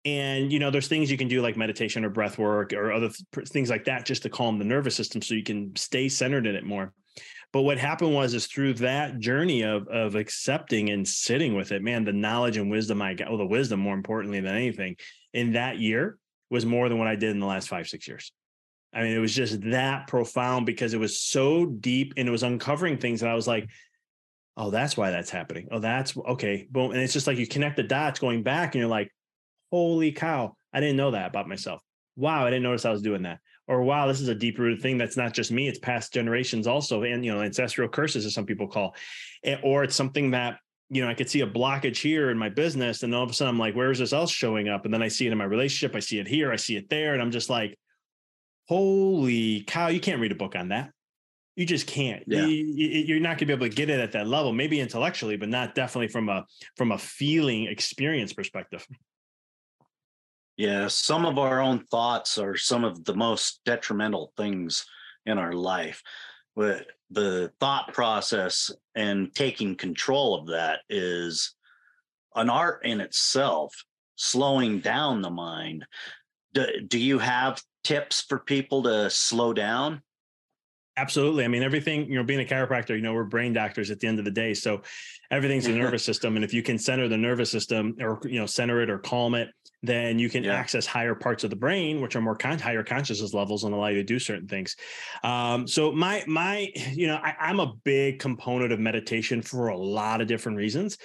And 0.03 0.51
you 0.51 0.59
know, 0.59 0.71
there's 0.71 0.87
things 0.87 1.11
you 1.11 1.17
can 1.17 1.27
do 1.27 1.41
like 1.41 1.57
meditation 1.57 2.05
or 2.05 2.09
breath 2.09 2.37
work 2.37 2.73
or 2.73 2.91
other 2.91 3.09
th- 3.33 3.47
things 3.47 3.69
like 3.69 3.85
that 3.85 4.05
just 4.05 4.23
to 4.23 4.29
calm 4.29 4.57
the 4.57 4.65
nervous 4.65 4.95
system 4.95 5.21
so 5.21 5.33
you 5.33 5.43
can 5.43 5.75
stay 5.75 6.09
centered 6.09 6.47
in 6.47 6.55
it 6.55 6.63
more. 6.63 6.93
But 7.53 7.63
what 7.63 7.77
happened 7.77 8.13
was 8.13 8.33
is 8.33 8.47
through 8.47 8.75
that 8.75 9.19
journey 9.19 9.63
of 9.63 9.87
of 9.87 10.15
accepting 10.15 10.89
and 10.89 11.07
sitting 11.07 11.53
with 11.55 11.71
it, 11.71 11.81
man, 11.81 12.05
the 12.05 12.13
knowledge 12.13 12.57
and 12.57 12.71
wisdom 12.71 13.01
I 13.01 13.13
got, 13.13 13.29
well, 13.29 13.37
the 13.37 13.45
wisdom 13.45 13.79
more 13.79 13.93
importantly 13.93 14.39
than 14.39 14.55
anything 14.55 14.95
in 15.33 15.53
that 15.53 15.77
year 15.77 16.17
was 16.49 16.65
more 16.65 16.87
than 16.87 16.97
what 16.97 17.07
I 17.07 17.15
did 17.15 17.31
in 17.31 17.39
the 17.39 17.45
last 17.45 17.67
five, 17.67 17.87
six 17.87 18.07
years. 18.07 18.31
I 18.93 19.03
mean, 19.03 19.13
it 19.13 19.19
was 19.19 19.35
just 19.35 19.61
that 19.71 20.07
profound 20.07 20.65
because 20.65 20.93
it 20.93 20.99
was 20.99 21.21
so 21.21 21.65
deep 21.65 22.13
and 22.17 22.27
it 22.27 22.31
was 22.31 22.43
uncovering 22.43 22.97
things 22.97 23.21
that 23.21 23.29
I 23.29 23.35
was 23.35 23.47
like, 23.47 23.69
oh, 24.57 24.69
that's 24.69 24.97
why 24.97 25.11
that's 25.11 25.29
happening. 25.29 25.69
Oh, 25.71 25.79
that's 25.79 26.15
okay. 26.17 26.67
Boom. 26.69 26.91
And 26.91 26.99
it's 26.99 27.13
just 27.13 27.27
like 27.27 27.37
you 27.37 27.47
connect 27.47 27.77
the 27.77 27.83
dots 27.83 28.19
going 28.19 28.43
back 28.43 28.75
and 28.75 28.81
you're 28.81 28.89
like, 28.89 29.09
holy 29.71 30.11
cow, 30.11 30.55
I 30.73 30.81
didn't 30.81 30.97
know 30.97 31.11
that 31.11 31.27
about 31.27 31.47
myself. 31.47 31.81
Wow, 32.17 32.45
I 32.45 32.49
didn't 32.49 32.63
notice 32.63 32.83
I 32.83 32.91
was 32.91 33.01
doing 33.01 33.23
that 33.23 33.39
or 33.71 33.81
wow, 33.81 34.05
this 34.05 34.19
is 34.19 34.27
a 34.27 34.35
deep 34.35 34.59
rooted 34.59 34.81
thing 34.81 34.97
that's 34.97 35.15
not 35.15 35.33
just 35.33 35.49
me, 35.49 35.69
it's 35.69 35.79
past 35.79 36.13
generations 36.13 36.67
also, 36.67 37.03
and 37.03 37.23
you 37.23 37.33
know, 37.33 37.41
ancestral 37.41 37.87
curses, 37.87 38.25
as 38.25 38.33
some 38.33 38.45
people 38.45 38.67
call, 38.67 38.93
it. 39.43 39.61
or 39.63 39.85
it's 39.85 39.95
something 39.95 40.31
that 40.31 40.57
you 40.89 41.01
know, 41.01 41.09
I 41.09 41.13
could 41.13 41.29
see 41.29 41.39
a 41.39 41.47
blockage 41.47 42.01
here 42.01 42.31
in 42.31 42.37
my 42.37 42.49
business, 42.49 43.03
and 43.03 43.15
all 43.15 43.23
of 43.23 43.29
a 43.29 43.33
sudden 43.33 43.53
I'm 43.55 43.59
like, 43.59 43.73
where's 43.73 43.99
this 43.99 44.11
else 44.11 44.29
showing 44.29 44.67
up? 44.67 44.83
And 44.83 44.93
then 44.93 45.01
I 45.01 45.07
see 45.07 45.25
it 45.25 45.31
in 45.31 45.37
my 45.37 45.45
relationship, 45.45 45.95
I 45.95 46.01
see 46.01 46.19
it 46.19 46.27
here, 46.27 46.51
I 46.51 46.57
see 46.57 46.75
it 46.75 46.89
there, 46.89 47.13
and 47.13 47.21
I'm 47.21 47.31
just 47.31 47.49
like, 47.49 47.79
holy 48.67 49.61
cow, 49.61 49.87
you 49.87 50.01
can't 50.01 50.19
read 50.19 50.33
a 50.33 50.35
book 50.35 50.53
on 50.57 50.67
that. 50.67 50.91
You 51.55 51.65
just 51.65 51.87
can't. 51.87 52.23
Yeah. 52.27 52.45
You, 52.45 53.15
are 53.15 53.19
not 53.21 53.37
going 53.37 53.39
to 53.39 53.45
be 53.45 53.53
able 53.53 53.69
to 53.69 53.75
get 53.75 53.89
it 53.89 54.01
at 54.01 54.11
that 54.13 54.27
level, 54.27 54.51
maybe 54.51 54.81
intellectually, 54.81 55.37
but 55.37 55.47
not 55.47 55.75
definitely 55.75 56.09
from 56.09 56.27
a 56.27 56.45
from 56.75 56.91
a 56.91 56.97
feeling 56.97 57.67
experience 57.67 58.33
perspective. 58.33 58.85
Yeah, 60.57 60.87
some 60.87 61.25
of 61.25 61.37
our 61.37 61.59
own 61.59 61.85
thoughts 61.85 62.37
are 62.37 62.55
some 62.55 62.83
of 62.83 63.03
the 63.03 63.15
most 63.15 63.61
detrimental 63.65 64.33
things 64.37 64.85
in 65.25 65.37
our 65.37 65.53
life. 65.53 66.01
But 66.55 66.87
the 67.09 67.51
thought 67.59 67.93
process 67.93 68.71
and 68.95 69.33
taking 69.33 69.75
control 69.75 70.35
of 70.35 70.47
that 70.47 70.81
is 70.89 71.55
an 72.35 72.49
art 72.49 72.85
in 72.85 73.01
itself, 73.01 73.73
slowing 74.15 74.79
down 74.79 75.21
the 75.21 75.29
mind. 75.29 75.85
Do, 76.53 76.65
do 76.87 76.99
you 76.99 77.19
have 77.19 77.61
tips 77.83 78.21
for 78.21 78.39
people 78.39 78.83
to 78.83 79.09
slow 79.09 79.53
down? 79.53 80.01
Absolutely. 80.97 81.45
I 81.45 81.47
mean, 81.47 81.63
everything, 81.63 82.09
you 82.09 82.15
know, 82.17 82.23
being 82.23 82.41
a 82.41 82.45
chiropractor, 82.45 82.89
you 82.89 83.01
know, 83.01 83.13
we're 83.13 83.23
brain 83.23 83.53
doctors 83.53 83.89
at 83.91 83.99
the 83.99 84.07
end 84.07 84.19
of 84.19 84.25
the 84.25 84.31
day. 84.31 84.53
So 84.53 84.81
everything's 85.31 85.65
the 85.65 85.71
nervous 85.77 86.03
system. 86.03 86.35
And 86.35 86.43
if 86.43 86.53
you 86.53 86.61
can 86.61 86.77
center 86.77 87.07
the 87.07 87.17
nervous 87.17 87.49
system 87.49 87.95
or, 87.99 88.19
you 88.25 88.39
know, 88.39 88.45
center 88.45 88.81
it 88.81 88.89
or 88.89 88.99
calm 88.99 89.33
it, 89.33 89.49
then 89.83 90.19
you 90.19 90.29
can 90.29 90.43
yeah. 90.43 90.53
access 90.53 90.85
higher 90.85 91.15
parts 91.15 91.43
of 91.43 91.49
the 91.49 91.55
brain, 91.55 92.01
which 92.01 92.15
are 92.15 92.21
more 92.21 92.35
con- 92.35 92.59
higher 92.59 92.83
consciousness 92.83 93.33
levels 93.33 93.63
and 93.63 93.73
allow 93.73 93.87
you 93.87 93.95
to 93.95 94.03
do 94.03 94.19
certain 94.19 94.47
things. 94.47 94.75
Um, 95.23 95.67
so 95.67 95.91
my 95.91 96.23
my, 96.27 96.71
you 96.91 97.07
know, 97.07 97.15
I, 97.15 97.35
I'm 97.39 97.59
a 97.59 97.73
big 97.83 98.19
component 98.19 98.71
of 98.71 98.79
meditation 98.79 99.41
for 99.41 99.69
a 99.69 99.77
lot 99.77 100.21
of 100.21 100.27
different 100.27 100.57
reasons. 100.57 100.97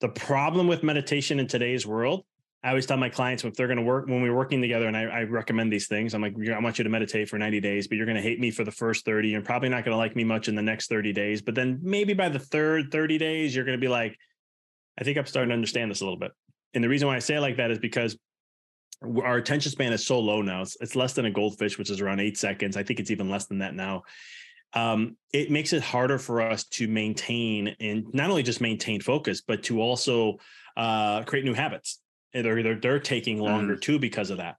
The 0.00 0.08
problem 0.08 0.68
with 0.68 0.82
meditation 0.82 1.40
in 1.40 1.46
today's 1.46 1.86
world 1.86 2.24
I 2.66 2.70
always 2.70 2.84
tell 2.84 2.96
my 2.96 3.08
clients 3.08 3.44
if 3.44 3.54
they're 3.54 3.68
going 3.68 3.78
to 3.78 3.84
work 3.84 4.08
when 4.08 4.22
we're 4.22 4.34
working 4.34 4.60
together, 4.60 4.88
and 4.88 4.96
I, 4.96 5.02
I, 5.04 5.22
recommend 5.22 5.72
these 5.72 5.86
things. 5.86 6.14
I'm 6.14 6.20
like, 6.20 6.34
I 6.52 6.58
want 6.58 6.78
you 6.78 6.82
to 6.82 6.90
meditate 6.90 7.28
for 7.28 7.38
90 7.38 7.60
days, 7.60 7.86
but 7.86 7.96
you're 7.96 8.06
going 8.06 8.16
to 8.16 8.22
hate 8.22 8.40
me 8.40 8.50
for 8.50 8.64
the 8.64 8.72
first 8.72 9.04
30. 9.04 9.28
You're 9.28 9.40
probably 9.40 9.68
not 9.68 9.84
going 9.84 9.92
to 9.92 9.98
like 9.98 10.16
me 10.16 10.24
much 10.24 10.48
in 10.48 10.56
the 10.56 10.62
next 10.62 10.88
30 10.88 11.12
days. 11.12 11.40
But 11.40 11.54
then 11.54 11.78
maybe 11.80 12.12
by 12.12 12.28
the 12.28 12.40
third 12.40 12.90
30 12.90 13.18
days, 13.18 13.54
you're 13.54 13.64
going 13.64 13.78
to 13.78 13.80
be 13.80 13.86
like, 13.86 14.18
I 14.98 15.04
think 15.04 15.16
I'm 15.16 15.26
starting 15.26 15.50
to 15.50 15.54
understand 15.54 15.92
this 15.92 16.00
a 16.00 16.04
little 16.04 16.18
bit. 16.18 16.32
And 16.76 16.84
the 16.84 16.90
reason 16.90 17.08
why 17.08 17.16
I 17.16 17.20
say 17.20 17.36
it 17.36 17.40
like 17.40 17.56
that 17.56 17.70
is 17.70 17.78
because 17.78 18.18
our 19.02 19.36
attention 19.36 19.72
span 19.72 19.94
is 19.94 20.06
so 20.06 20.20
low 20.20 20.42
now. 20.42 20.60
It's, 20.60 20.76
it's 20.78 20.94
less 20.94 21.14
than 21.14 21.24
a 21.24 21.30
goldfish, 21.30 21.78
which 21.78 21.90
is 21.90 22.02
around 22.02 22.20
eight 22.20 22.36
seconds. 22.36 22.76
I 22.76 22.82
think 22.82 23.00
it's 23.00 23.10
even 23.10 23.30
less 23.30 23.46
than 23.46 23.60
that 23.60 23.74
now. 23.74 24.02
Um, 24.74 25.16
it 25.32 25.50
makes 25.50 25.72
it 25.72 25.82
harder 25.82 26.18
for 26.18 26.42
us 26.42 26.64
to 26.64 26.86
maintain 26.86 27.74
and 27.80 28.04
not 28.12 28.28
only 28.28 28.42
just 28.42 28.60
maintain 28.60 29.00
focus, 29.00 29.40
but 29.40 29.62
to 29.64 29.80
also 29.80 30.36
uh, 30.76 31.22
create 31.22 31.46
new 31.46 31.54
habits. 31.54 31.98
They're, 32.34 32.62
they're, 32.62 32.78
they're 32.78 33.00
taking 33.00 33.40
longer 33.40 33.76
mm. 33.76 33.80
too 33.80 33.98
because 33.98 34.28
of 34.28 34.36
that. 34.36 34.56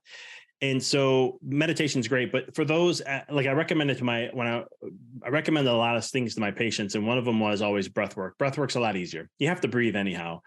And 0.60 0.82
so 0.82 1.38
meditation 1.40 2.00
is 2.00 2.08
great, 2.08 2.32
but 2.32 2.52
for 2.56 2.64
those 2.64 3.00
uh, 3.00 3.20
like 3.30 3.46
I 3.46 3.52
recommend 3.52 3.92
it 3.92 3.98
to 3.98 4.04
my 4.04 4.28
when 4.32 4.48
I 4.48 4.64
I 5.24 5.28
recommend 5.28 5.68
a 5.68 5.72
lot 5.72 5.96
of 5.96 6.04
things 6.04 6.34
to 6.34 6.40
my 6.40 6.50
patients, 6.50 6.96
and 6.96 7.06
one 7.06 7.16
of 7.16 7.24
them 7.24 7.38
was 7.38 7.62
always 7.62 7.86
breath 7.86 8.16
work. 8.16 8.36
Breath 8.38 8.58
work's 8.58 8.74
a 8.74 8.80
lot 8.80 8.96
easier. 8.96 9.30
You 9.38 9.46
have 9.46 9.60
to 9.60 9.68
breathe 9.68 9.94
anyhow, 9.94 10.40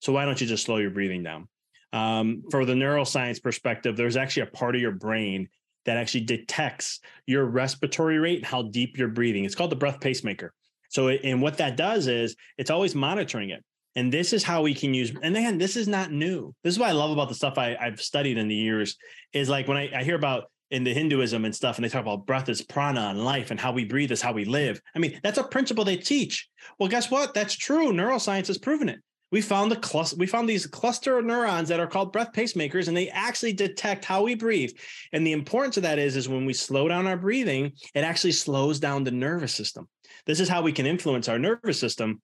so 0.00 0.12
why 0.12 0.24
don't 0.24 0.40
you 0.40 0.46
just 0.46 0.64
slow 0.64 0.76
your 0.76 0.90
breathing 0.90 1.22
down? 1.22 1.48
Um, 1.92 2.42
for 2.50 2.64
the 2.64 2.74
neuroscience 2.74 3.42
perspective, 3.42 3.96
there's 3.96 4.16
actually 4.16 4.42
a 4.42 4.46
part 4.46 4.74
of 4.74 4.80
your 4.80 4.92
brain 4.92 5.48
that 5.86 5.96
actually 5.96 6.24
detects 6.24 7.00
your 7.26 7.44
respiratory 7.46 8.18
rate, 8.18 8.38
and 8.38 8.46
how 8.46 8.62
deep 8.62 8.98
you're 8.98 9.08
breathing. 9.08 9.44
It's 9.44 9.54
called 9.54 9.70
the 9.70 9.76
breath 9.76 10.00
pacemaker. 10.00 10.52
So, 10.90 11.08
and 11.08 11.40
what 11.40 11.58
that 11.58 11.76
does 11.76 12.06
is 12.06 12.36
it's 12.56 12.70
always 12.70 12.94
monitoring 12.94 13.50
it. 13.50 13.64
And 13.96 14.12
this 14.12 14.32
is 14.32 14.44
how 14.44 14.62
we 14.62 14.74
can 14.74 14.94
use, 14.94 15.12
and 15.22 15.36
again, 15.36 15.58
this 15.58 15.76
is 15.76 15.88
not 15.88 16.12
new. 16.12 16.54
This 16.62 16.74
is 16.74 16.78
what 16.78 16.90
I 16.90 16.92
love 16.92 17.10
about 17.10 17.28
the 17.28 17.34
stuff 17.34 17.58
I, 17.58 17.76
have 17.80 18.00
studied 18.00 18.38
in 18.38 18.48
the 18.48 18.54
years 18.54 18.96
is 19.32 19.48
like 19.48 19.66
when 19.66 19.76
I, 19.76 19.90
I 19.92 20.04
hear 20.04 20.14
about 20.14 20.44
in 20.70 20.84
the 20.84 20.92
Hinduism 20.92 21.44
and 21.44 21.54
stuff, 21.54 21.76
and 21.76 21.84
they 21.84 21.88
talk 21.88 22.02
about 22.02 22.26
breath 22.26 22.48
is 22.48 22.62
prana 22.62 23.08
and 23.08 23.24
life 23.24 23.50
and 23.50 23.58
how 23.58 23.72
we 23.72 23.84
breathe 23.84 24.12
is 24.12 24.22
how 24.22 24.32
we 24.32 24.44
live. 24.44 24.80
I 24.94 24.98
mean, 24.98 25.18
that's 25.22 25.38
a 25.38 25.44
principle 25.44 25.84
they 25.84 25.96
teach. 25.96 26.48
Well, 26.78 26.88
guess 26.88 27.10
what? 27.10 27.34
That's 27.34 27.54
true. 27.54 27.92
Neuroscience 27.92 28.48
has 28.48 28.58
proven 28.58 28.88
it. 28.88 29.00
We 29.30 29.40
found 29.40 29.70
the 29.70 29.76
cluster, 29.76 30.16
we 30.16 30.26
found 30.26 30.48
these 30.48 30.66
cluster 30.66 31.18
of 31.18 31.24
neurons 31.24 31.68
that 31.68 31.80
are 31.80 31.86
called 31.86 32.12
breath 32.12 32.32
pacemakers, 32.32 32.88
and 32.88 32.96
they 32.96 33.08
actually 33.10 33.52
detect 33.52 34.04
how 34.04 34.22
we 34.22 34.34
breathe. 34.34 34.72
And 35.12 35.26
the 35.26 35.32
importance 35.32 35.76
of 35.76 35.82
that 35.82 35.98
is, 35.98 36.16
is 36.16 36.28
when 36.28 36.46
we 36.46 36.54
slow 36.54 36.88
down 36.88 37.06
our 37.06 37.16
breathing, 37.16 37.72
it 37.94 38.04
actually 38.04 38.32
slows 38.32 38.80
down 38.80 39.04
the 39.04 39.10
nervous 39.10 39.54
system. 39.54 39.88
This 40.26 40.40
is 40.40 40.48
how 40.48 40.62
we 40.62 40.72
can 40.72 40.86
influence 40.86 41.28
our 41.28 41.38
nervous 41.38 41.78
system 41.78 42.22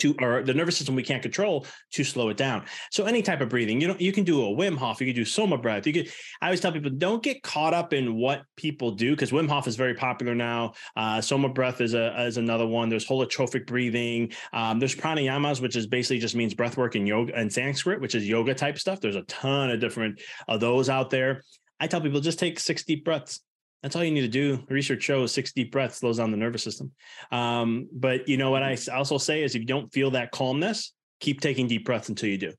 to 0.00 0.14
or 0.20 0.42
the 0.42 0.54
nervous 0.54 0.76
system 0.76 0.94
we 0.94 1.02
can't 1.02 1.22
control 1.22 1.66
to 1.92 2.04
slow 2.04 2.28
it 2.28 2.36
down. 2.36 2.64
So 2.90 3.04
any 3.04 3.22
type 3.22 3.40
of 3.40 3.48
breathing, 3.48 3.80
you 3.80 3.88
know, 3.88 3.96
you 3.98 4.12
can 4.12 4.24
do 4.24 4.42
a 4.44 4.48
Wim 4.48 4.76
Hof, 4.76 5.00
you 5.00 5.06
can 5.06 5.14
do 5.14 5.24
Soma 5.24 5.58
breath. 5.58 5.86
You 5.86 5.92
could. 5.92 6.10
I 6.40 6.46
always 6.46 6.60
tell 6.60 6.72
people 6.72 6.90
don't 6.90 7.22
get 7.22 7.42
caught 7.42 7.74
up 7.74 7.92
in 7.92 8.16
what 8.16 8.42
people 8.56 8.92
do 8.92 9.10
because 9.12 9.30
Wim 9.30 9.48
Hof 9.48 9.66
is 9.66 9.76
very 9.76 9.94
popular 9.94 10.34
now. 10.34 10.74
Uh, 10.96 11.20
Soma 11.20 11.48
breath 11.48 11.80
is 11.80 11.94
a 11.94 12.26
is 12.26 12.36
another 12.36 12.66
one. 12.66 12.88
There's 12.88 13.06
holotropic 13.06 13.66
breathing. 13.66 14.32
Um, 14.52 14.78
there's 14.78 14.94
pranayamas, 14.94 15.60
which 15.60 15.76
is 15.76 15.86
basically 15.86 16.18
just 16.18 16.34
means 16.34 16.54
breath 16.54 16.76
work 16.76 16.96
in 16.96 17.06
yoga 17.06 17.34
and 17.34 17.52
Sanskrit, 17.52 18.00
which 18.00 18.14
is 18.14 18.28
yoga 18.28 18.54
type 18.54 18.78
stuff. 18.78 19.00
There's 19.00 19.16
a 19.16 19.22
ton 19.22 19.70
of 19.70 19.80
different 19.80 20.20
of 20.46 20.60
those 20.60 20.88
out 20.88 21.10
there. 21.10 21.42
I 21.80 21.86
tell 21.86 22.00
people 22.00 22.20
just 22.20 22.38
take 22.38 22.58
six 22.58 22.84
deep 22.84 23.04
breaths. 23.04 23.40
That's 23.82 23.94
all 23.94 24.02
you 24.02 24.10
need 24.10 24.22
to 24.22 24.28
do. 24.28 24.64
Research 24.68 25.02
shows 25.02 25.32
six 25.32 25.52
deep 25.52 25.70
breaths 25.70 25.98
slows 25.98 26.18
down 26.18 26.30
the 26.30 26.36
nervous 26.36 26.64
system. 26.64 26.92
Um, 27.30 27.88
but 27.92 28.28
you 28.28 28.36
know 28.36 28.50
what 28.50 28.62
I 28.62 28.76
also 28.92 29.18
say 29.18 29.42
is 29.42 29.54
if 29.54 29.60
you 29.60 29.66
don't 29.66 29.92
feel 29.92 30.10
that 30.12 30.32
calmness, 30.32 30.92
keep 31.20 31.40
taking 31.40 31.68
deep 31.68 31.84
breaths 31.84 32.08
until 32.08 32.28
you 32.28 32.38
do. 32.38 32.52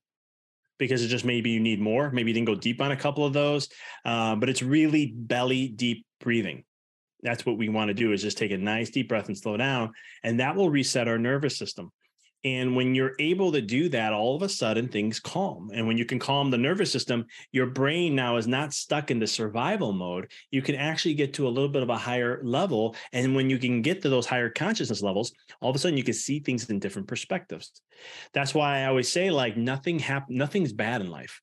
Because 0.78 1.04
it 1.04 1.10
just 1.10 1.26
maybe 1.26 1.50
you 1.50 1.60
need 1.60 1.82
more. 1.82 2.10
Maybe 2.10 2.32
you 2.32 2.34
didn't 2.34 2.48
go 2.48 2.56
deep 2.56 2.82
on 2.82 2.94
a 2.94 2.98
couple 2.98 3.26
of 3.26 3.34
those. 3.34 3.68
Uh, 4.06 4.36
but 4.36 4.48
it's 4.48 4.62
really 4.62 5.14
belly 5.14 5.68
deep 5.68 6.06
breathing. 6.22 6.64
That's 7.22 7.46
what 7.46 7.58
we 7.58 7.68
want 7.68 7.90
to 7.90 7.94
do 7.94 8.14
is 8.14 8.22
just 8.22 8.38
take 8.38 8.52
a 8.52 8.58
nice 8.58 8.90
deep 8.90 9.10
breath 9.10 9.28
and 9.28 9.38
slow 9.38 9.58
down. 9.58 9.92
And 10.24 10.40
that 10.40 10.56
will 10.56 10.70
reset 10.70 11.10
our 11.10 11.18
nervous 11.18 11.58
system. 11.58 11.92
And 12.46 12.76
when 12.76 12.96
you're 12.96 13.16
able 13.20 13.52
to 13.52 13.62
do 13.62 13.90
that, 13.90 14.14
all 14.14 14.36
of 14.36 14.42
a 14.44 14.50
sudden 14.50 14.88
things 14.88 15.20
calm. 15.20 15.72
And 15.74 15.86
when 15.88 15.98
you 15.98 16.06
can 16.06 16.20
calm 16.20 16.50
the 16.50 16.58
nervous 16.58 16.92
system, 16.92 17.26
your 17.52 17.66
brain 17.66 18.16
now 18.16 18.38
is 18.38 18.48
not 18.48 18.74
stuck 18.74 19.12
in 19.12 19.20
the 19.20 19.28
survival 19.28 19.92
mode. 19.92 20.32
You 20.50 20.62
can 20.62 20.76
actually 20.76 21.16
get 21.16 21.34
to 21.34 21.48
a 21.48 21.50
little 21.50 21.70
bit 21.70 21.84
of 21.84 21.90
a 21.90 21.98
higher 21.98 22.40
level. 22.44 22.96
And 23.12 23.36
when 23.36 23.50
you 23.50 23.58
can 23.58 23.82
get 23.82 24.02
to 24.04 24.10
those 24.10 24.26
higher 24.26 24.50
consciousness 24.50 25.02
levels, 25.02 25.34
all 25.60 25.70
of 25.70 25.76
a 25.76 25.80
sudden 25.80 25.98
you 25.98 26.04
can 26.04 26.14
see 26.14 26.40
things 26.40 26.70
in 26.70 26.80
different 26.80 27.10
perspectives. 27.10 27.82
That's 28.34 28.54
why 28.54 28.80
I 28.80 28.86
always 28.86 29.12
say, 29.12 29.32
like, 29.32 29.58
nothing 29.58 30.00
hap- 30.00 30.30
nothing's 30.30 30.72
bad 30.72 31.02
in 31.02 31.12
life. 31.12 31.42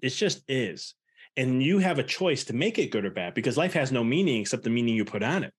It 0.00 0.10
just 0.10 0.42
is. 0.48 0.94
And 1.36 1.62
you 1.62 1.80
have 1.80 1.98
a 1.98 2.04
choice 2.04 2.44
to 2.44 2.54
make 2.54 2.78
it 2.78 2.92
good 2.92 3.04
or 3.04 3.10
bad 3.10 3.34
because 3.34 3.56
life 3.56 3.72
has 3.72 3.90
no 3.90 4.04
meaning 4.04 4.40
except 4.40 4.62
the 4.62 4.70
meaning 4.70 4.94
you 4.94 5.04
put 5.04 5.22
on 5.22 5.42
it. 5.42 5.52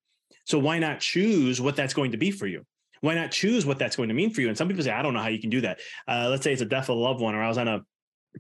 So 0.46 0.58
why 0.60 0.80
not 0.80 1.02
choose 1.02 1.60
what 1.60 1.76
that's 1.76 1.94
going 1.94 2.14
to 2.14 2.18
be 2.18 2.32
for 2.32 2.48
you? 2.48 2.66
Why 3.02 3.16
not 3.16 3.32
choose 3.32 3.66
what 3.66 3.80
that's 3.80 3.96
going 3.96 4.10
to 4.10 4.16
mean 4.16 4.32
for 4.32 4.42
you? 4.42 4.48
And 4.48 4.58
some 4.58 4.68
people 4.68 4.84
say, 4.84 4.92
I 4.92 5.02
don't 5.02 5.14
know 5.14 5.22
how 5.22 5.30
you 5.30 5.40
can 5.40 5.50
do 5.50 5.62
that. 5.62 5.80
Uh, 6.08 6.28
let's 6.30 6.44
say 6.44 6.54
it's 6.54 6.62
a 6.62 6.66
death 6.66 6.90
of 6.90 6.98
a 6.98 7.00
loved 7.00 7.22
one, 7.22 7.36
or 7.36 7.42
I 7.42 7.48
was 7.48 7.58
on 7.58 7.68
a 7.68 7.82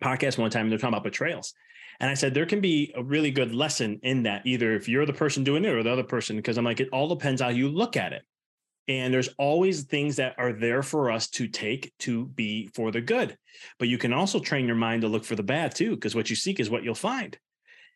podcast 0.02 0.38
one 0.38 0.52
time 0.52 0.64
and 0.64 0.72
they're 0.72 0.80
talking 0.80 0.94
about 0.94 1.04
betrayals. 1.04 1.54
And 2.00 2.10
I 2.10 2.14
said, 2.14 2.34
there 2.34 2.46
can 2.46 2.62
be 2.62 2.94
a 2.96 3.04
really 3.04 3.32
good 3.32 3.56
lesson 3.56 4.00
in 4.04 4.24
that, 4.24 4.46
either 4.46 4.76
if 4.76 4.88
you're 4.88 5.08
the 5.08 5.14
person 5.14 5.44
doing 5.44 5.66
it 5.66 5.74
or 5.74 5.82
the 5.82 5.92
other 5.92 6.04
person, 6.04 6.36
because 6.36 6.58
I'm 6.58 6.66
like, 6.66 6.80
it 6.80 6.90
all 6.92 7.08
depends 7.08 7.42
how 7.42 7.50
you 7.50 7.70
look 7.70 7.98
at 7.98 8.14
it. 8.14 8.22
And 8.88 9.14
there's 9.14 9.30
always 9.38 9.84
things 9.84 10.16
that 10.18 10.36
are 10.38 10.54
there 10.54 10.84
for 10.84 11.12
us 11.12 11.28
to 11.32 11.48
take 11.48 11.92
to 12.00 12.26
be 12.28 12.68
for 12.68 12.92
the 12.92 13.02
good. 13.02 13.38
But 13.80 13.88
you 13.88 13.98
can 13.98 14.14
also 14.14 14.40
train 14.40 14.68
your 14.68 14.76
mind 14.76 15.02
to 15.02 15.08
look 15.08 15.26
for 15.26 15.36
the 15.36 15.44
bad 15.44 15.76
too, 15.76 15.96
because 15.96 16.16
what 16.16 16.30
you 16.30 16.36
seek 16.36 16.60
is 16.60 16.70
what 16.70 16.84
you'll 16.84 16.96
find. 16.96 17.38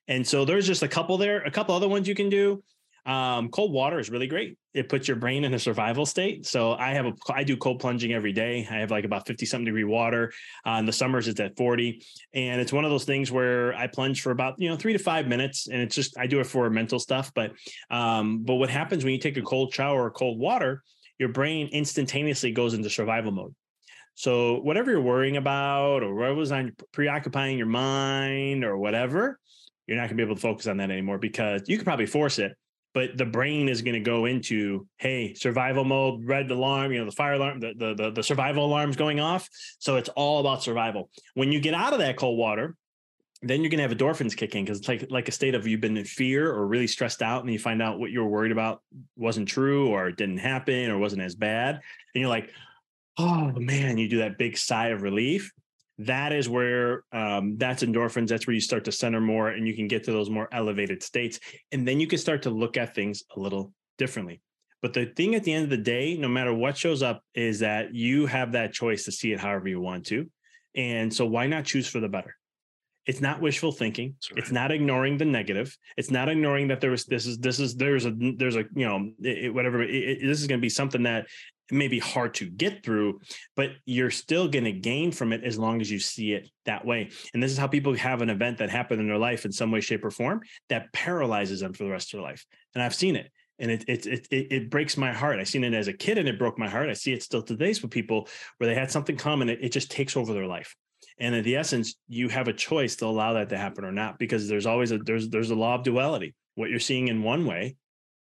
And 0.07 0.27
so 0.27 0.43
there's 0.43 0.67
just 0.67 0.83
a 0.83 0.87
couple 0.87 1.17
there, 1.17 1.43
a 1.43 1.51
couple 1.51 1.75
other 1.75 1.87
ones 1.87 2.07
you 2.07 2.15
can 2.15 2.29
do. 2.29 2.63
Um, 3.05 3.49
cold 3.49 3.73
water 3.73 3.99
is 3.99 4.09
really 4.09 4.27
great. 4.27 4.57
It 4.73 4.87
puts 4.87 5.07
your 5.07 5.17
brain 5.17 5.43
in 5.43 5.53
a 5.53 5.59
survival 5.59 6.05
state. 6.05 6.45
So 6.45 6.73
I 6.73 6.93
have 6.93 7.05
a, 7.05 7.13
I 7.29 7.43
do 7.43 7.57
cold 7.57 7.79
plunging 7.79 8.13
every 8.13 8.31
day. 8.31 8.67
I 8.69 8.75
have 8.75 8.91
like 8.91 9.05
about 9.05 9.27
50 9.27 9.45
something 9.45 9.65
degree 9.65 9.83
water. 9.83 10.31
Uh, 10.65 10.73
in 10.73 10.85
the 10.85 10.93
summers, 10.93 11.27
it's 11.27 11.39
at 11.39 11.57
40. 11.57 12.05
And 12.33 12.61
it's 12.61 12.71
one 12.71 12.85
of 12.85 12.91
those 12.91 13.05
things 13.05 13.31
where 13.31 13.73
I 13.73 13.87
plunge 13.87 14.21
for 14.21 14.31
about, 14.31 14.55
you 14.59 14.69
know, 14.69 14.75
three 14.75 14.93
to 14.93 14.99
five 14.99 15.27
minutes. 15.27 15.67
And 15.67 15.81
it's 15.81 15.95
just, 15.95 16.17
I 16.17 16.27
do 16.27 16.39
it 16.39 16.45
for 16.45 16.69
mental 16.69 16.99
stuff. 16.99 17.31
But, 17.33 17.53
um, 17.89 18.43
but 18.43 18.55
what 18.55 18.69
happens 18.69 19.03
when 19.03 19.13
you 19.13 19.19
take 19.19 19.37
a 19.37 19.41
cold 19.41 19.73
shower 19.73 20.05
or 20.05 20.11
cold 20.11 20.39
water, 20.39 20.83
your 21.17 21.29
brain 21.29 21.67
instantaneously 21.71 22.51
goes 22.51 22.73
into 22.73 22.89
survival 22.89 23.31
mode. 23.31 23.55
So 24.15 24.59
whatever 24.59 24.91
you're 24.91 25.01
worrying 25.01 25.37
about 25.37 26.03
or 26.03 26.13
what 26.13 26.35
was 26.35 26.51
on 26.51 26.75
preoccupying 26.91 27.57
your 27.57 27.67
mind 27.67 28.63
or 28.63 28.77
whatever, 28.77 29.39
you're 29.87 29.97
not 29.97 30.07
gonna 30.07 30.15
be 30.15 30.23
able 30.23 30.35
to 30.35 30.41
focus 30.41 30.67
on 30.67 30.77
that 30.77 30.91
anymore 30.91 31.17
because 31.17 31.63
you 31.67 31.77
could 31.77 31.85
probably 31.85 32.05
force 32.05 32.39
it, 32.39 32.55
but 32.93 33.17
the 33.17 33.25
brain 33.25 33.69
is 33.69 33.81
going 33.81 33.93
to 33.93 33.99
go 33.99 34.25
into 34.25 34.87
hey 34.97 35.33
survival 35.33 35.83
mode 35.83 36.25
red 36.25 36.49
alarm 36.51 36.91
you 36.91 36.99
know 36.99 37.05
the 37.05 37.11
fire 37.11 37.33
alarm 37.33 37.59
the, 37.59 37.73
the 37.77 37.93
the 37.95 38.11
the 38.11 38.23
survival 38.23 38.65
alarm's 38.65 38.95
going 38.95 39.19
off. 39.19 39.49
So 39.79 39.95
it's 39.97 40.09
all 40.09 40.39
about 40.39 40.63
survival. 40.63 41.09
When 41.33 41.51
you 41.51 41.59
get 41.59 41.73
out 41.73 41.93
of 41.93 41.99
that 41.99 42.17
cold 42.17 42.37
water 42.37 42.75
then 43.43 43.61
you're 43.61 43.71
going 43.71 43.79
to 43.79 43.87
have 43.87 43.97
endorphins 43.97 44.37
kicking 44.37 44.63
because 44.63 44.79
it's 44.79 44.87
like 44.87 45.07
like 45.09 45.27
a 45.27 45.31
state 45.31 45.55
of 45.55 45.65
you've 45.65 45.81
been 45.81 45.97
in 45.97 46.05
fear 46.05 46.51
or 46.51 46.67
really 46.67 46.87
stressed 46.87 47.23
out 47.23 47.43
and 47.43 47.51
you 47.51 47.57
find 47.57 47.81
out 47.81 47.99
what 47.99 48.11
you 48.11 48.21
were 48.21 48.29
worried 48.29 48.51
about 48.51 48.83
wasn't 49.15 49.47
true 49.47 49.87
or 49.87 50.11
didn't 50.11 50.37
happen 50.37 50.91
or 50.91 50.97
wasn't 50.97 51.21
as 51.21 51.35
bad. 51.35 51.75
And 51.75 52.21
you're 52.21 52.29
like 52.29 52.51
oh 53.17 53.51
man 53.57 53.97
you 53.97 54.07
do 54.07 54.19
that 54.19 54.37
big 54.37 54.57
sigh 54.57 54.87
of 54.87 55.01
relief 55.01 55.51
that 56.05 56.31
is 56.31 56.49
where 56.49 57.03
um, 57.11 57.57
that's 57.57 57.83
endorphins. 57.83 58.29
That's 58.29 58.47
where 58.47 58.53
you 58.53 58.61
start 58.61 58.85
to 58.85 58.91
center 58.91 59.21
more 59.21 59.49
and 59.49 59.67
you 59.67 59.75
can 59.75 59.87
get 59.87 60.03
to 60.05 60.11
those 60.11 60.29
more 60.29 60.47
elevated 60.51 61.03
states. 61.03 61.39
And 61.71 61.87
then 61.87 61.99
you 61.99 62.07
can 62.07 62.19
start 62.19 62.43
to 62.43 62.49
look 62.49 62.77
at 62.77 62.95
things 62.95 63.23
a 63.35 63.39
little 63.39 63.73
differently. 63.97 64.41
But 64.81 64.93
the 64.93 65.05
thing 65.05 65.35
at 65.35 65.43
the 65.43 65.53
end 65.53 65.65
of 65.65 65.69
the 65.69 65.77
day, 65.77 66.17
no 66.17 66.27
matter 66.27 66.53
what 66.53 66.75
shows 66.75 67.03
up, 67.03 67.23
is 67.35 67.59
that 67.59 67.93
you 67.93 68.25
have 68.25 68.53
that 68.53 68.73
choice 68.73 69.05
to 69.05 69.11
see 69.11 69.31
it 69.31 69.39
however 69.39 69.67
you 69.67 69.79
want 69.79 70.07
to. 70.07 70.29
And 70.75 71.13
so 71.13 71.25
why 71.25 71.47
not 71.47 71.65
choose 71.65 71.87
for 71.87 71.99
the 71.99 72.09
better? 72.09 72.35
It's 73.05 73.21
not 73.21 73.41
wishful 73.41 73.71
thinking. 73.71 74.15
Right. 74.31 74.39
It's 74.39 74.51
not 74.51 74.71
ignoring 74.71 75.17
the 75.17 75.25
negative. 75.25 75.75
It's 75.97 76.11
not 76.11 76.29
ignoring 76.29 76.67
that 76.69 76.81
there 76.81 76.91
was 76.91 77.05
this 77.05 77.25
is 77.25 77.39
this 77.39 77.59
is 77.59 77.75
there's 77.75 78.05
a 78.05 78.13
there's 78.37 78.55
a 78.55 78.65
you 78.75 78.87
know 78.87 79.11
it, 79.19 79.53
whatever 79.53 79.81
it, 79.81 79.89
it, 79.89 80.19
this 80.21 80.39
is 80.39 80.47
going 80.47 80.59
to 80.59 80.61
be 80.61 80.69
something 80.69 81.03
that 81.03 81.25
may 81.71 81.87
be 81.87 81.99
hard 81.99 82.33
to 82.35 82.49
get 82.49 82.83
through, 82.83 83.19
but 83.55 83.71
you're 83.85 84.11
still 84.11 84.47
going 84.47 84.65
to 84.65 84.71
gain 84.71 85.11
from 85.11 85.33
it 85.33 85.43
as 85.43 85.57
long 85.57 85.81
as 85.81 85.91
you 85.91 85.99
see 85.99 86.33
it 86.33 86.49
that 86.65 86.85
way. 86.85 87.09
And 87.33 87.41
this 87.41 87.51
is 87.51 87.57
how 87.57 87.67
people 87.67 87.95
have 87.95 88.21
an 88.21 88.29
event 88.29 88.57
that 88.59 88.69
happened 88.69 89.01
in 89.01 89.07
their 89.07 89.17
life 89.17 89.45
in 89.45 89.51
some 89.51 89.71
way, 89.71 89.81
shape, 89.81 90.05
or 90.05 90.11
form 90.11 90.41
that 90.69 90.91
paralyzes 90.93 91.59
them 91.59 91.73
for 91.73 91.83
the 91.83 91.89
rest 91.89 92.13
of 92.13 92.17
their 92.17 92.29
life. 92.29 92.45
And 92.75 92.83
I've 92.83 92.95
seen 92.95 93.15
it. 93.15 93.31
And 93.59 93.69
it, 93.69 93.85
it 93.87 94.05
it 94.07 94.27
it 94.31 94.69
breaks 94.71 94.97
my 94.97 95.13
heart. 95.13 95.39
I 95.39 95.43
seen 95.43 95.63
it 95.63 95.75
as 95.75 95.87
a 95.87 95.93
kid, 95.93 96.17
and 96.17 96.27
it 96.27 96.39
broke 96.39 96.57
my 96.57 96.67
heart. 96.67 96.89
I 96.89 96.93
see 96.93 97.13
it 97.13 97.21
still 97.21 97.43
today 97.43 97.75
with 97.79 97.91
people 97.91 98.27
where 98.57 98.67
they 98.67 98.73
had 98.73 98.89
something 98.89 99.17
come 99.17 99.43
and 99.43 99.51
it, 99.51 99.59
it 99.61 99.71
just 99.71 99.91
takes 99.91 100.17
over 100.17 100.33
their 100.33 100.47
life. 100.47 100.75
And 101.19 101.35
in 101.35 101.43
the 101.43 101.57
essence, 101.57 101.93
you 102.07 102.27
have 102.29 102.47
a 102.47 102.53
choice 102.53 102.95
to 102.95 103.05
allow 103.05 103.33
that 103.33 103.49
to 103.49 103.57
happen 103.59 103.85
or 103.85 103.91
not, 103.91 104.17
because 104.17 104.47
there's 104.47 104.65
always 104.65 104.91
a 104.91 104.97
there's 104.97 105.29
there's 105.29 105.51
a 105.51 105.55
law 105.55 105.75
of 105.75 105.83
duality. 105.83 106.33
What 106.55 106.71
you're 106.71 106.79
seeing 106.79 107.07
in 107.07 107.21
one 107.21 107.45
way 107.45 107.75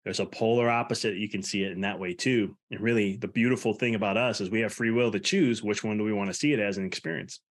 there's 0.04 0.20
a 0.20 0.26
polar 0.26 0.70
opposite 0.70 1.18
you 1.18 1.30
can 1.30 1.44
see 1.44 1.64
it 1.64 1.74
in 1.74 1.82
that 1.82 2.00
way 2.00 2.14
too. 2.14 2.56
And 2.72 2.80
really 2.80 3.18
the 3.18 3.28
beautiful 3.28 3.74
thing 3.74 3.96
about 3.96 4.18
us 4.18 4.40
is 4.40 4.50
we 4.50 4.62
have 4.62 4.74
free 4.74 4.92
will 4.92 5.12
to 5.12 5.20
choose 5.20 5.62
which 5.62 5.84
one 5.84 5.98
do 5.98 6.04
we 6.04 6.14
want 6.14 6.30
to 6.30 6.34
see 6.34 6.54
it 6.54 6.60
as 6.60 6.78
an 6.78 6.86
experience. 6.86 7.42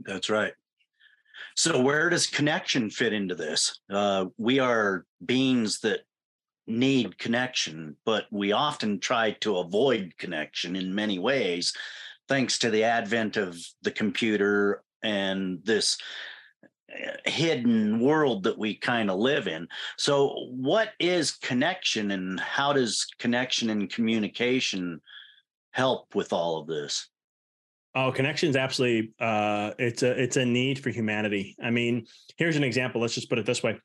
That's 0.00 0.28
right. 0.28 0.52
So 1.56 1.80
where 1.80 2.10
does 2.10 2.26
connection 2.26 2.90
fit 2.90 3.12
into 3.12 3.34
this? 3.34 3.80
Uh, 3.90 4.26
we 4.36 4.58
are 4.58 5.06
beings 5.24 5.80
that 5.80 6.00
need 6.68 7.18
connection 7.18 7.96
but 8.04 8.26
we 8.30 8.52
often 8.52 9.00
try 9.00 9.30
to 9.30 9.56
avoid 9.56 10.12
connection 10.18 10.76
in 10.76 10.94
many 10.94 11.18
ways 11.18 11.72
thanks 12.28 12.58
to 12.58 12.70
the 12.70 12.84
advent 12.84 13.38
of 13.38 13.58
the 13.82 13.90
computer 13.90 14.82
and 15.02 15.60
this 15.64 15.96
hidden 17.24 18.00
world 18.00 18.44
that 18.44 18.58
we 18.58 18.74
kind 18.74 19.10
of 19.10 19.18
live 19.18 19.46
in. 19.46 19.68
So, 19.96 20.48
what 20.50 20.90
is 20.98 21.32
connection 21.32 22.10
and 22.10 22.40
how 22.40 22.72
does 22.72 23.06
connection 23.18 23.70
and 23.70 23.90
communication 23.90 25.00
help 25.72 26.14
with 26.14 26.32
all 26.32 26.58
of 26.58 26.66
this? 26.66 27.08
Oh, 27.94 28.12
connections 28.12 28.56
absolutely. 28.56 29.12
Uh, 29.18 29.72
it's 29.78 30.02
a 30.02 30.10
it's 30.22 30.36
a 30.36 30.44
need 30.44 30.78
for 30.78 30.90
humanity. 30.90 31.56
I 31.62 31.70
mean, 31.70 32.06
here's 32.36 32.56
an 32.56 32.64
example. 32.64 33.00
Let's 33.00 33.14
just 33.14 33.28
put 33.28 33.38
it 33.38 33.46
this 33.46 33.62
way: 33.62 33.78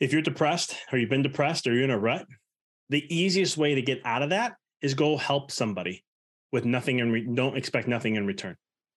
if 0.00 0.12
you're 0.12 0.22
depressed, 0.22 0.76
or 0.92 0.98
you've 0.98 1.10
been 1.10 1.22
depressed, 1.22 1.66
or 1.66 1.74
you're 1.74 1.84
in 1.84 1.90
a 1.90 1.98
rut, 1.98 2.26
the 2.88 3.04
easiest 3.14 3.56
way 3.56 3.74
to 3.74 3.82
get 3.82 4.00
out 4.04 4.22
of 4.22 4.30
that 4.30 4.54
is 4.80 4.94
go 4.94 5.16
help 5.16 5.50
somebody 5.50 6.04
with 6.52 6.64
nothing 6.64 7.00
and 7.00 7.12
re- 7.12 7.28
don't 7.34 7.56
expect 7.56 7.88
nothing 7.88 8.16
in 8.16 8.26
return. 8.26 8.56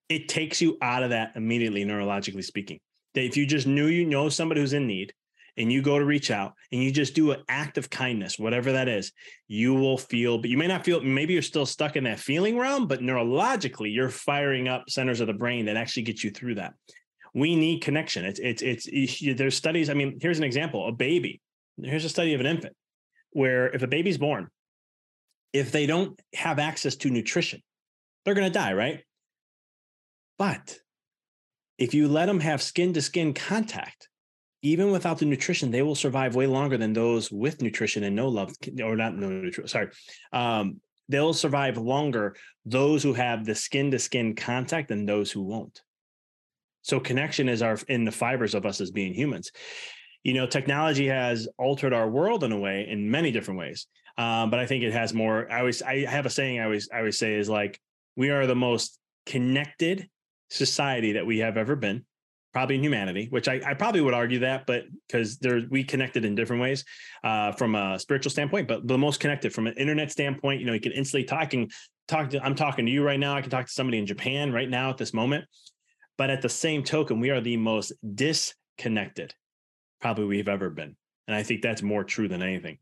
It 0.10 0.28
takes 0.28 0.62
you 0.62 0.78
out 0.82 1.04
of 1.04 1.12
that 1.12 1.32
immediately, 1.36 1.86
neurologically 1.86 2.44
speaking. 2.44 2.80
That 3.16 3.24
if 3.24 3.36
you 3.36 3.46
just 3.46 3.68
knew 3.68 3.88
you 3.88 4.06
know 4.06 4.30
somebody 4.30 4.62
who's 4.62 4.74
in 4.74 4.88
need, 4.88 5.14
and 5.58 5.72
you 5.72 5.82
go 5.82 5.98
to 5.98 6.06
reach 6.06 6.32
out 6.32 6.54
and 6.72 6.84
you 6.84 6.92
just 6.92 7.16
do 7.16 7.32
an 7.32 7.42
act 7.48 7.78
of 7.78 7.90
kindness, 7.90 8.38
whatever 8.38 8.74
that 8.74 8.88
is, 8.88 9.12
you 9.48 9.74
will 9.74 9.98
feel, 9.98 10.38
but 10.38 10.50
you 10.50 10.58
may 10.58 10.68
not 10.68 10.84
feel, 10.84 11.02
maybe 11.02 11.34
you're 11.34 11.42
still 11.42 11.66
stuck 11.66 11.96
in 11.96 12.04
that 12.04 12.20
feeling 12.20 12.58
realm, 12.58 12.88
but 12.88 13.02
neurologically, 13.02 13.94
you're 13.94 14.10
firing 14.10 14.68
up 14.68 14.90
centers 14.90 15.22
of 15.22 15.28
the 15.28 15.34
brain 15.34 15.66
that 15.66 15.78
actually 15.78 16.04
get 16.04 16.24
you 16.24 16.32
through 16.32 16.56
that. 16.56 16.74
We 17.34 17.56
need 17.56 17.82
connection. 17.82 18.26
It's, 18.26 18.40
it's, 18.40 18.88
it's, 18.88 19.38
there's 19.38 19.56
studies. 19.56 19.90
I 19.90 19.94
mean, 19.94 20.18
here's 20.22 20.38
an 20.38 20.44
example 20.44 20.88
a 20.88 20.92
baby. 20.92 21.42
Here's 21.82 22.06
a 22.06 22.10
study 22.10 22.34
of 22.34 22.40
an 22.40 22.46
infant 22.46 22.76
where 23.32 23.68
if 23.68 23.84
a 23.84 23.88
baby's 23.88 24.18
born, 24.18 24.48
if 25.52 25.72
they 25.72 25.86
don't 25.86 26.20
have 26.34 26.60
access 26.60 26.96
to 26.98 27.10
nutrition, 27.10 27.62
they're 28.24 28.34
going 28.34 28.52
to 28.52 28.60
die, 28.60 28.74
right? 28.74 29.04
But 30.38 30.78
if 31.78 31.94
you 31.94 32.08
let 32.08 32.28
them 32.28 32.40
have 32.40 32.62
skin 32.62 32.94
to 32.94 33.02
skin 33.02 33.34
contact, 33.34 34.10
even 34.62 34.92
without 34.92 35.20
the 35.20 35.26
nutrition, 35.26 35.70
they 35.70 35.84
will 35.84 35.96
survive 35.96 36.36
way 36.36 36.48
longer 36.48 36.78
than 36.78 36.94
those 36.94 37.32
with 37.32 37.62
nutrition 37.62 38.04
and 38.04 38.16
no 38.16 38.28
love, 38.30 38.52
or 38.84 38.96
not 38.96 39.16
no 39.16 39.30
nutrition. 39.30 39.68
Sorry, 39.68 39.90
um, 40.34 40.82
they'll 41.10 41.34
survive 41.34 41.78
longer. 41.78 42.36
Those 42.66 43.04
who 43.04 43.14
have 43.14 43.46
the 43.46 43.56
skin 43.56 43.92
to 43.92 44.00
skin 44.00 44.36
contact 44.36 44.88
than 44.90 45.06
those 45.06 45.32
who 45.32 45.44
won't. 45.44 45.82
So 46.82 47.00
connection 47.00 47.50
is 47.50 47.62
our 47.62 47.78
in 47.88 48.06
the 48.06 48.12
fibers 48.12 48.56
of 48.56 48.66
us 48.66 48.82
as 48.82 48.92
being 48.92 49.14
humans. 49.14 49.52
You 50.24 50.34
know, 50.34 50.48
technology 50.48 51.08
has 51.08 51.48
altered 51.58 51.94
our 51.94 52.10
world 52.10 52.44
in 52.44 52.52
a 52.52 52.60
way 52.60 52.88
in 52.90 53.10
many 53.12 53.32
different 53.32 53.60
ways. 53.60 53.88
Um, 54.18 54.50
but 54.50 54.60
I 54.60 54.66
think 54.66 54.84
it 54.84 54.94
has 54.94 55.14
more. 55.14 55.52
I 55.52 55.60
always 55.60 55.82
I 55.82 56.06
have 56.06 56.26
a 56.26 56.30
saying 56.30 56.60
I 56.60 56.64
always 56.64 56.90
I 56.92 57.00
always 57.00 57.20
say 57.20 57.36
is 57.36 57.50
like 57.50 57.80
we 58.16 58.30
are 58.30 58.48
the 58.48 58.56
most 58.56 58.98
connected 59.26 60.10
society 60.50 61.14
that 61.14 61.26
we 61.26 61.40
have 61.40 61.58
ever 61.58 61.76
been 61.76 62.06
probably 62.54 62.76
in 62.76 62.84
humanity, 62.84 63.28
which 63.32 63.50
I, 63.50 63.60
I 63.66 63.74
probably 63.74 64.00
would 64.00 64.14
argue 64.14 64.40
that, 64.40 64.66
but 64.66 64.84
because 65.08 65.38
there 65.40 65.64
we 65.70 65.84
connected 65.84 66.24
in 66.24 66.36
different 66.36 66.62
ways 66.62 66.86
uh, 67.24 67.52
from 67.52 67.76
a 67.76 68.00
spiritual 68.00 68.32
standpoint, 68.32 68.70
but 68.70 68.88
the 68.88 68.98
most 68.98 69.20
connected 69.20 69.54
from 69.54 69.68
an 69.68 69.74
internet 69.74 70.10
standpoint, 70.10 70.62
you 70.62 70.66
know, 70.66 70.72
you 70.72 70.80
can 70.80 70.94
instantly 70.94 71.26
talking 71.26 71.70
talk 72.08 72.30
to 72.30 72.44
I'm 72.44 72.56
talking 72.56 72.86
to 72.86 72.92
you 72.92 73.04
right 73.04 73.20
now. 73.20 73.36
I 73.36 73.42
can 73.42 73.50
talk 73.50 73.66
to 73.66 73.72
somebody 73.72 73.98
in 73.98 74.06
Japan 74.06 74.54
right 74.54 74.70
now 74.70 74.90
at 74.90 74.98
this 74.98 75.14
moment. 75.14 75.46
But 76.18 76.30
at 76.30 76.42
the 76.42 76.48
same 76.50 76.84
token, 76.84 77.20
we 77.20 77.30
are 77.30 77.42
the 77.42 77.58
most 77.58 77.92
disconnected 78.16 79.34
probably 80.00 80.26
we've 80.26 80.48
ever 80.48 80.70
been. 80.70 80.96
And 81.28 81.36
I 81.36 81.44
think 81.44 81.62
that's 81.62 81.82
more 81.82 82.04
true 82.04 82.28
than 82.28 82.42
anything. 82.42 82.78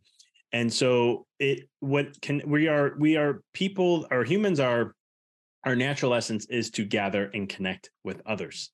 And 0.51 0.71
so 0.71 1.25
it 1.39 1.67
what 1.79 2.21
can 2.21 2.43
we 2.45 2.67
are 2.67 2.93
we 2.99 3.17
are 3.17 3.41
people 3.53 4.05
or 4.11 4.23
humans 4.23 4.59
are 4.59 4.93
our 5.65 5.75
natural 5.75 6.13
essence 6.13 6.45
is 6.47 6.71
to 6.71 6.85
gather 6.85 7.29
and 7.33 7.49
connect 7.49 7.89
with 8.03 8.21
others 8.25 8.71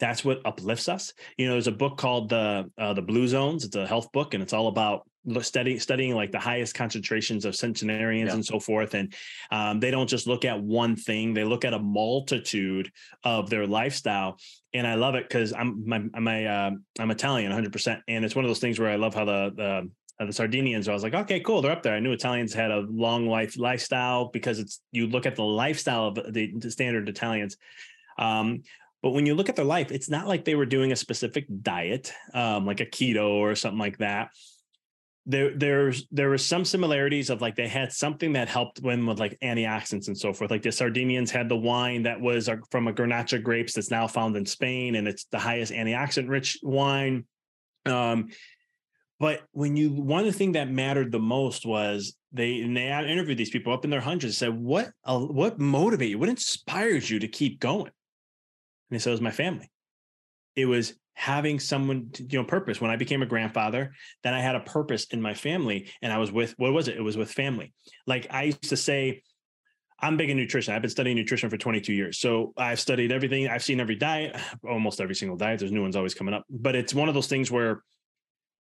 that's 0.00 0.24
what 0.24 0.40
uplifts 0.44 0.88
us. 0.88 1.12
You 1.38 1.46
know, 1.46 1.52
there's 1.52 1.66
a 1.66 1.72
book 1.72 1.96
called 1.96 2.28
the 2.28 2.70
uh, 2.78 2.94
the 2.94 3.02
Blue 3.02 3.28
Zones. 3.28 3.64
It's 3.64 3.76
a 3.76 3.86
health 3.86 4.10
book, 4.12 4.34
and 4.34 4.42
it's 4.42 4.52
all 4.52 4.68
about 4.68 5.08
studying 5.40 5.78
studying 5.78 6.14
like 6.14 6.32
the 6.32 6.38
highest 6.38 6.74
concentrations 6.74 7.44
of 7.44 7.54
centenarians 7.54 8.28
yeah. 8.28 8.34
and 8.34 8.44
so 8.44 8.58
forth. 8.58 8.94
And 8.94 9.14
um, 9.50 9.80
they 9.80 9.90
don't 9.90 10.08
just 10.08 10.26
look 10.26 10.44
at 10.44 10.60
one 10.60 10.96
thing; 10.96 11.32
they 11.32 11.44
look 11.44 11.64
at 11.64 11.74
a 11.74 11.78
multitude 11.78 12.90
of 13.22 13.50
their 13.50 13.66
lifestyle. 13.66 14.38
And 14.72 14.86
I 14.86 14.96
love 14.96 15.14
it 15.14 15.28
because 15.28 15.52
I'm 15.52 15.88
my 15.88 16.02
I'm 16.12 16.28
uh, 16.28 16.70
I'm 16.98 17.10
Italian 17.10 17.50
100, 17.50 17.72
percent 17.72 18.00
and 18.08 18.24
it's 18.24 18.34
one 18.34 18.44
of 18.44 18.48
those 18.48 18.58
things 18.58 18.78
where 18.78 18.90
I 18.90 18.96
love 18.96 19.14
how 19.14 19.24
the 19.24 19.52
the 19.54 19.90
uh, 20.20 20.26
the 20.26 20.32
Sardinians, 20.32 20.88
I 20.88 20.92
was 20.92 21.02
like, 21.02 21.14
okay, 21.14 21.40
cool, 21.40 21.60
they're 21.60 21.72
up 21.72 21.82
there. 21.82 21.94
I 21.94 22.00
knew 22.00 22.12
Italians 22.12 22.54
had 22.54 22.70
a 22.70 22.86
long 22.88 23.26
life 23.26 23.58
lifestyle 23.58 24.26
because 24.26 24.58
it's 24.58 24.80
you 24.92 25.06
look 25.06 25.26
at 25.26 25.36
the 25.36 25.42
lifestyle 25.42 26.08
of 26.08 26.32
the, 26.32 26.52
the 26.56 26.70
standard 26.70 27.08
Italians. 27.08 27.56
Um, 28.18 28.62
but 29.02 29.10
when 29.10 29.26
you 29.26 29.34
look 29.34 29.48
at 29.48 29.56
their 29.56 29.64
life, 29.64 29.90
it's 29.90 30.08
not 30.08 30.26
like 30.28 30.44
they 30.44 30.54
were 30.54 30.66
doing 30.66 30.92
a 30.92 30.96
specific 30.96 31.46
diet, 31.62 32.12
um, 32.32 32.64
like 32.64 32.80
a 32.80 32.86
keto 32.86 33.32
or 33.32 33.54
something 33.54 33.78
like 33.78 33.98
that. 33.98 34.30
There, 35.26 35.56
there's 35.56 36.06
there 36.10 36.28
were 36.28 36.38
some 36.38 36.64
similarities 36.64 37.28
of 37.28 37.42
like 37.42 37.56
they 37.56 37.68
had 37.68 37.92
something 37.92 38.34
that 38.34 38.48
helped 38.48 38.82
them 38.82 39.06
with 39.06 39.18
like 39.18 39.38
antioxidants 39.42 40.06
and 40.06 40.16
so 40.16 40.32
forth. 40.32 40.50
Like 40.50 40.62
the 40.62 40.70
Sardinians 40.70 41.30
had 41.30 41.48
the 41.48 41.56
wine 41.56 42.04
that 42.04 42.20
was 42.20 42.48
from 42.70 42.88
a 42.88 42.92
Garnacha 42.92 43.42
grapes 43.42 43.74
that's 43.74 43.90
now 43.90 44.06
found 44.06 44.36
in 44.36 44.46
Spain, 44.46 44.94
and 44.94 45.08
it's 45.08 45.24
the 45.24 45.38
highest 45.38 45.72
antioxidant 45.72 46.28
rich 46.28 46.58
wine. 46.62 47.24
Um, 47.86 48.28
but 49.24 49.42
when 49.52 49.76
you 49.76 49.90
one 49.90 50.20
of 50.20 50.26
the 50.26 50.38
thing 50.38 50.52
that 50.52 50.70
mattered 50.70 51.10
the 51.10 51.18
most 51.18 51.64
was 51.64 52.14
they 52.32 52.60
and 52.60 52.76
they 52.76 52.88
interviewed 52.88 53.38
these 53.38 53.50
people 53.56 53.72
up 53.72 53.84
in 53.84 53.90
their 53.90 54.00
hundreds 54.00 54.36
said 54.36 54.54
what 54.54 54.90
uh, 55.04 55.18
what 55.18 55.58
motivates 55.58 56.10
you 56.10 56.18
what 56.18 56.28
inspires 56.28 57.08
you 57.10 57.18
to 57.18 57.28
keep 57.28 57.60
going 57.60 57.90
and 58.94 59.02
so 59.02 59.10
it 59.10 59.14
was 59.14 59.20
my 59.20 59.30
family. 59.30 59.70
It 60.56 60.66
was 60.66 60.94
having 61.14 61.58
someone, 61.60 62.10
to, 62.12 62.22
you 62.24 62.38
know, 62.38 62.44
purpose. 62.44 62.80
When 62.80 62.90
I 62.90 62.96
became 62.96 63.22
a 63.22 63.26
grandfather, 63.26 63.92
then 64.22 64.34
I 64.34 64.40
had 64.40 64.54
a 64.54 64.60
purpose 64.60 65.06
in 65.06 65.20
my 65.20 65.34
family, 65.34 65.90
and 66.02 66.12
I 66.12 66.18
was 66.18 66.30
with 66.32 66.54
what 66.56 66.72
was 66.72 66.88
it? 66.88 66.96
It 66.96 67.02
was 67.02 67.16
with 67.16 67.30
family. 67.30 67.72
Like 68.06 68.26
I 68.30 68.44
used 68.44 68.68
to 68.70 68.76
say, 68.76 69.22
I'm 70.00 70.16
big 70.16 70.30
in 70.30 70.36
nutrition. 70.36 70.74
I've 70.74 70.82
been 70.82 70.90
studying 70.90 71.16
nutrition 71.16 71.50
for 71.50 71.56
22 71.56 71.92
years. 71.92 72.18
So 72.18 72.52
I've 72.56 72.80
studied 72.80 73.10
everything. 73.10 73.48
I've 73.48 73.62
seen 73.62 73.80
every 73.80 73.94
diet, 73.96 74.36
almost 74.68 75.00
every 75.00 75.14
single 75.14 75.36
diet. 75.36 75.60
There's 75.60 75.72
new 75.72 75.82
ones 75.82 75.96
always 75.96 76.14
coming 76.14 76.34
up. 76.34 76.44
But 76.50 76.76
it's 76.76 76.94
one 76.94 77.08
of 77.08 77.14
those 77.14 77.28
things 77.28 77.50
where 77.50 77.82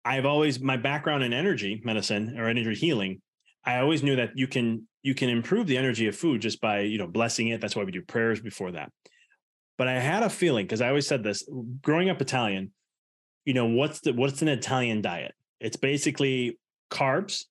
I've 0.06 0.26
always 0.26 0.60
my 0.60 0.78
background 0.78 1.24
in 1.24 1.34
energy 1.34 1.82
medicine 1.84 2.38
or 2.38 2.48
energy 2.48 2.76
healing. 2.76 3.22
I 3.66 3.80
always 3.80 4.04
knew 4.04 4.16
that 4.18 4.32
you 4.36 4.48
can 4.48 4.88
you 5.02 5.16
can 5.16 5.30
improve 5.30 5.68
the 5.68 5.78
energy 5.78 6.08
of 6.08 6.16
food 6.16 6.42
just 6.42 6.60
by 6.62 6.82
you 6.82 6.98
know 6.98 7.08
blessing 7.08 7.50
it. 7.50 7.62
That's 7.62 7.76
why 7.76 7.84
we 7.84 7.92
do 7.92 8.02
prayers 8.02 8.42
before 8.42 8.72
that. 8.72 8.92
But 9.78 9.88
I 9.88 10.00
had 10.00 10.24
a 10.24 10.30
feeling 10.30 10.66
because 10.66 10.82
I 10.82 10.90
always 10.90 11.08
said 11.08 11.24
this 11.24 11.48
growing 11.82 12.10
up 12.10 12.22
Italian, 12.22 12.72
you 13.46 13.54
know, 13.54 13.66
what's 13.66 14.02
the 14.02 14.14
what's 14.14 14.42
an 14.42 14.48
Italian 14.48 15.02
diet? 15.02 15.34
It's 15.60 15.78
basically 15.78 16.60
carbs, 16.92 17.46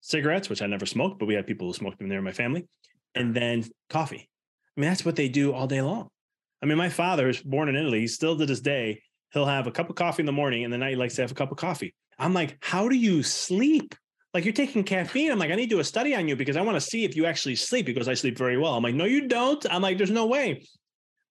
cigarettes, 0.00 0.48
which 0.48 0.62
I 0.62 0.66
never 0.66 0.86
smoked, 0.86 1.18
but 1.18 1.26
we 1.26 1.34
had 1.34 1.46
people 1.46 1.66
who 1.66 1.72
smoked 1.72 1.98
them 1.98 2.08
there 2.08 2.18
in 2.18 2.24
my 2.24 2.32
family, 2.32 2.66
and 3.14 3.34
then 3.34 3.64
coffee. 3.90 4.28
I 4.76 4.80
mean, 4.80 4.90
that's 4.90 5.04
what 5.04 5.16
they 5.16 5.28
do 5.28 5.52
all 5.52 5.66
day 5.66 5.82
long. 5.82 6.08
I 6.62 6.66
mean, 6.66 6.78
my 6.78 6.88
father 6.88 7.28
is 7.28 7.42
born 7.42 7.68
in 7.68 7.76
Italy. 7.76 8.00
He 8.00 8.06
Still 8.06 8.38
to 8.38 8.46
this 8.46 8.60
day, 8.60 9.02
he'll 9.34 9.44
have 9.44 9.66
a 9.66 9.72
cup 9.72 9.90
of 9.90 9.96
coffee 9.96 10.22
in 10.22 10.26
the 10.26 10.32
morning 10.32 10.64
and 10.64 10.72
the 10.72 10.78
night 10.78 10.90
he 10.90 10.96
likes 10.96 11.16
to 11.16 11.22
have 11.22 11.32
a 11.32 11.34
cup 11.34 11.50
of 11.50 11.58
coffee. 11.58 11.94
I'm 12.18 12.32
like, 12.32 12.56
how 12.60 12.88
do 12.88 12.94
you 12.94 13.22
sleep? 13.22 13.94
Like 14.32 14.44
you're 14.44 14.54
taking 14.54 14.84
caffeine. 14.84 15.30
I'm 15.30 15.38
like, 15.38 15.50
I 15.50 15.56
need 15.56 15.68
to 15.68 15.76
do 15.76 15.80
a 15.80 15.84
study 15.84 16.14
on 16.14 16.26
you 16.28 16.36
because 16.36 16.56
I 16.56 16.62
want 16.62 16.76
to 16.76 16.80
see 16.80 17.04
if 17.04 17.16
you 17.16 17.26
actually 17.26 17.56
sleep 17.56 17.84
because 17.84 18.08
I 18.08 18.14
sleep 18.14 18.38
very 18.38 18.56
well. 18.56 18.74
I'm 18.74 18.82
like, 18.82 18.94
no, 18.94 19.04
you 19.04 19.28
don't. 19.28 19.64
I'm 19.70 19.82
like, 19.82 19.98
there's 19.98 20.10
no 20.10 20.26
way. 20.26 20.66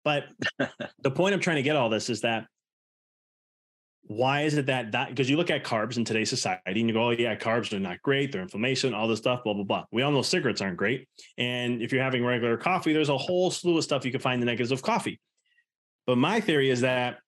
But 0.03 0.25
the 0.99 1.11
point 1.11 1.33
I'm 1.33 1.39
trying 1.39 1.55
to 1.55 1.63
get 1.63 1.75
all 1.75 1.89
this 1.89 2.09
is 2.09 2.21
that 2.21 2.45
why 4.05 4.41
is 4.41 4.55
it 4.55 4.65
that 4.65 4.91
that 4.91 5.09
because 5.09 5.29
you 5.29 5.37
look 5.37 5.49
at 5.49 5.63
carbs 5.63 5.95
in 5.95 6.03
today's 6.03 6.29
society 6.29 6.61
and 6.65 6.89
you 6.89 6.93
go, 6.93 7.07
oh 7.07 7.11
yeah, 7.11 7.35
carbs 7.35 7.71
are 7.71 7.79
not 7.79 8.01
great, 8.01 8.31
they're 8.33 8.41
inflammation, 8.41 8.93
all 8.93 9.07
this 9.07 9.19
stuff, 9.19 9.45
blah 9.45 9.53
blah 9.53 9.63
blah. 9.63 9.85
We 9.93 10.01
all 10.01 10.11
know 10.11 10.21
cigarettes 10.21 10.59
aren't 10.59 10.75
great, 10.75 11.07
and 11.37 11.81
if 11.81 11.93
you're 11.93 12.03
having 12.03 12.25
regular 12.25 12.57
coffee, 12.57 12.91
there's 12.91 13.07
a 13.07 13.17
whole 13.17 13.49
slew 13.49 13.77
of 13.77 13.83
stuff 13.85 14.03
you 14.03 14.11
can 14.11 14.19
find 14.19 14.41
the 14.41 14.45
negatives 14.45 14.73
of 14.73 14.81
coffee. 14.81 15.21
But 16.05 16.17
my 16.17 16.41
theory 16.41 16.69
is 16.69 16.81
that 16.81 17.19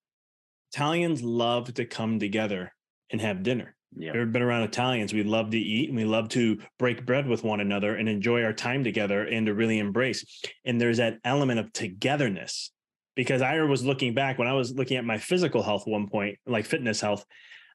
Italians 0.76 1.24
love 1.24 1.74
to 1.74 1.86
come 1.86 2.20
together 2.20 2.74
and 3.10 3.22
have 3.22 3.44
dinner. 3.44 3.78
Yeah. 3.96 4.10
Ever 4.10 4.26
been 4.26 4.42
around 4.42 4.64
Italians? 4.64 5.14
We 5.14 5.24
love 5.24 5.52
to 5.52 5.58
eat 5.58 5.88
and 5.88 5.98
we 5.98 6.04
love 6.04 6.28
to 6.30 6.60
break 6.78 7.06
bread 7.06 7.30
with 7.30 7.46
one 7.46 7.62
another 7.62 7.96
and 7.96 8.10
enjoy 8.10 8.44
our 8.44 8.52
time 8.52 8.84
together 8.84 9.24
and 9.24 9.46
to 9.46 9.54
really 9.54 9.80
embrace. 9.80 10.26
And 10.66 10.82
there's 10.82 10.98
that 10.98 11.20
element 11.24 11.62
of 11.62 11.72
togetherness 11.72 12.72
because 13.16 13.42
I 13.42 13.62
was 13.62 13.86
looking 13.86 14.14
back 14.14 14.38
when 14.38 14.50
I 14.50 14.54
was 14.54 14.74
looking 14.74 14.98
at 14.98 15.06
my 15.06 15.18
physical 15.18 15.64
health 15.64 15.88
one 15.88 16.10
point, 16.10 16.40
like 16.46 16.66
fitness 16.66 17.00
health. 17.00 17.24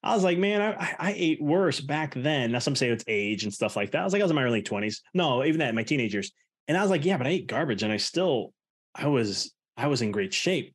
I 0.03 0.15
was 0.15 0.23
like, 0.23 0.37
man, 0.37 0.61
I, 0.61 0.95
I 0.99 1.15
ate 1.17 1.41
worse 1.41 1.81
back 1.81 2.13
then. 2.15 2.53
Now 2.53 2.59
some 2.59 2.77
say 2.77 2.91
it's 2.91 3.05
age 3.09 3.45
and 3.45 3.55
stuff 3.55 3.77
like 3.77 3.93
that. 3.93 4.03
I 4.03 4.05
was 4.05 4.13
like, 4.13 4.21
I 4.21 4.25
was 4.25 4.31
in 4.31 4.37
my 4.37 4.45
early 4.45 4.63
20s. 4.63 4.97
No, 5.15 5.43
even 5.43 5.61
that, 5.61 5.75
my 5.75 5.85
teenagers. 5.85 6.33
And 6.69 6.77
I 6.77 6.83
was 6.83 6.91
like, 6.91 7.07
yeah, 7.07 7.17
but 7.17 7.27
I 7.27 7.31
ate 7.31 7.47
garbage 7.47 7.83
and 7.83 7.95
I 7.95 7.97
still, 7.97 8.53
I 8.95 9.07
was, 9.07 9.55
I 9.75 9.87
was 9.87 10.03
in 10.03 10.13
great 10.13 10.35
shape. 10.35 10.75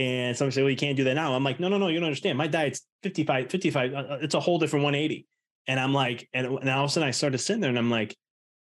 And 0.00 0.34
some 0.34 0.50
say, 0.50 0.62
well, 0.62 0.70
you 0.70 0.78
can't 0.78 0.96
do 0.96 1.04
that 1.04 1.14
now. 1.14 1.34
I'm 1.34 1.44
like, 1.44 1.60
no, 1.60 1.68
no, 1.68 1.76
no, 1.76 1.88
you 1.88 2.00
don't 2.00 2.06
understand. 2.06 2.38
My 2.38 2.46
diet's 2.46 2.80
55, 3.02 3.50
55. 3.50 3.92
Uh, 3.92 3.96
uh, 3.96 4.18
it's 4.22 4.34
a 4.34 4.40
whole 4.40 4.58
different 4.58 4.84
180. 4.84 5.26
And 5.66 5.78
I'm 5.78 5.92
like, 5.92 6.26
and, 6.32 6.46
and 6.46 6.70
all 6.70 6.84
of 6.84 6.90
a 6.90 6.92
sudden 6.92 7.06
I 7.06 7.10
started 7.10 7.36
sitting 7.36 7.60
there 7.60 7.68
and 7.68 7.78
I'm 7.78 7.90
like, 7.90 8.16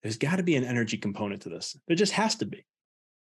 there's 0.02 0.16
got 0.16 0.36
to 0.36 0.42
be 0.42 0.56
an 0.56 0.64
energy 0.64 0.96
component 0.96 1.42
to 1.42 1.50
this. 1.50 1.76
There 1.88 1.96
just 1.96 2.14
has 2.14 2.36
to 2.36 2.46
be. 2.46 2.64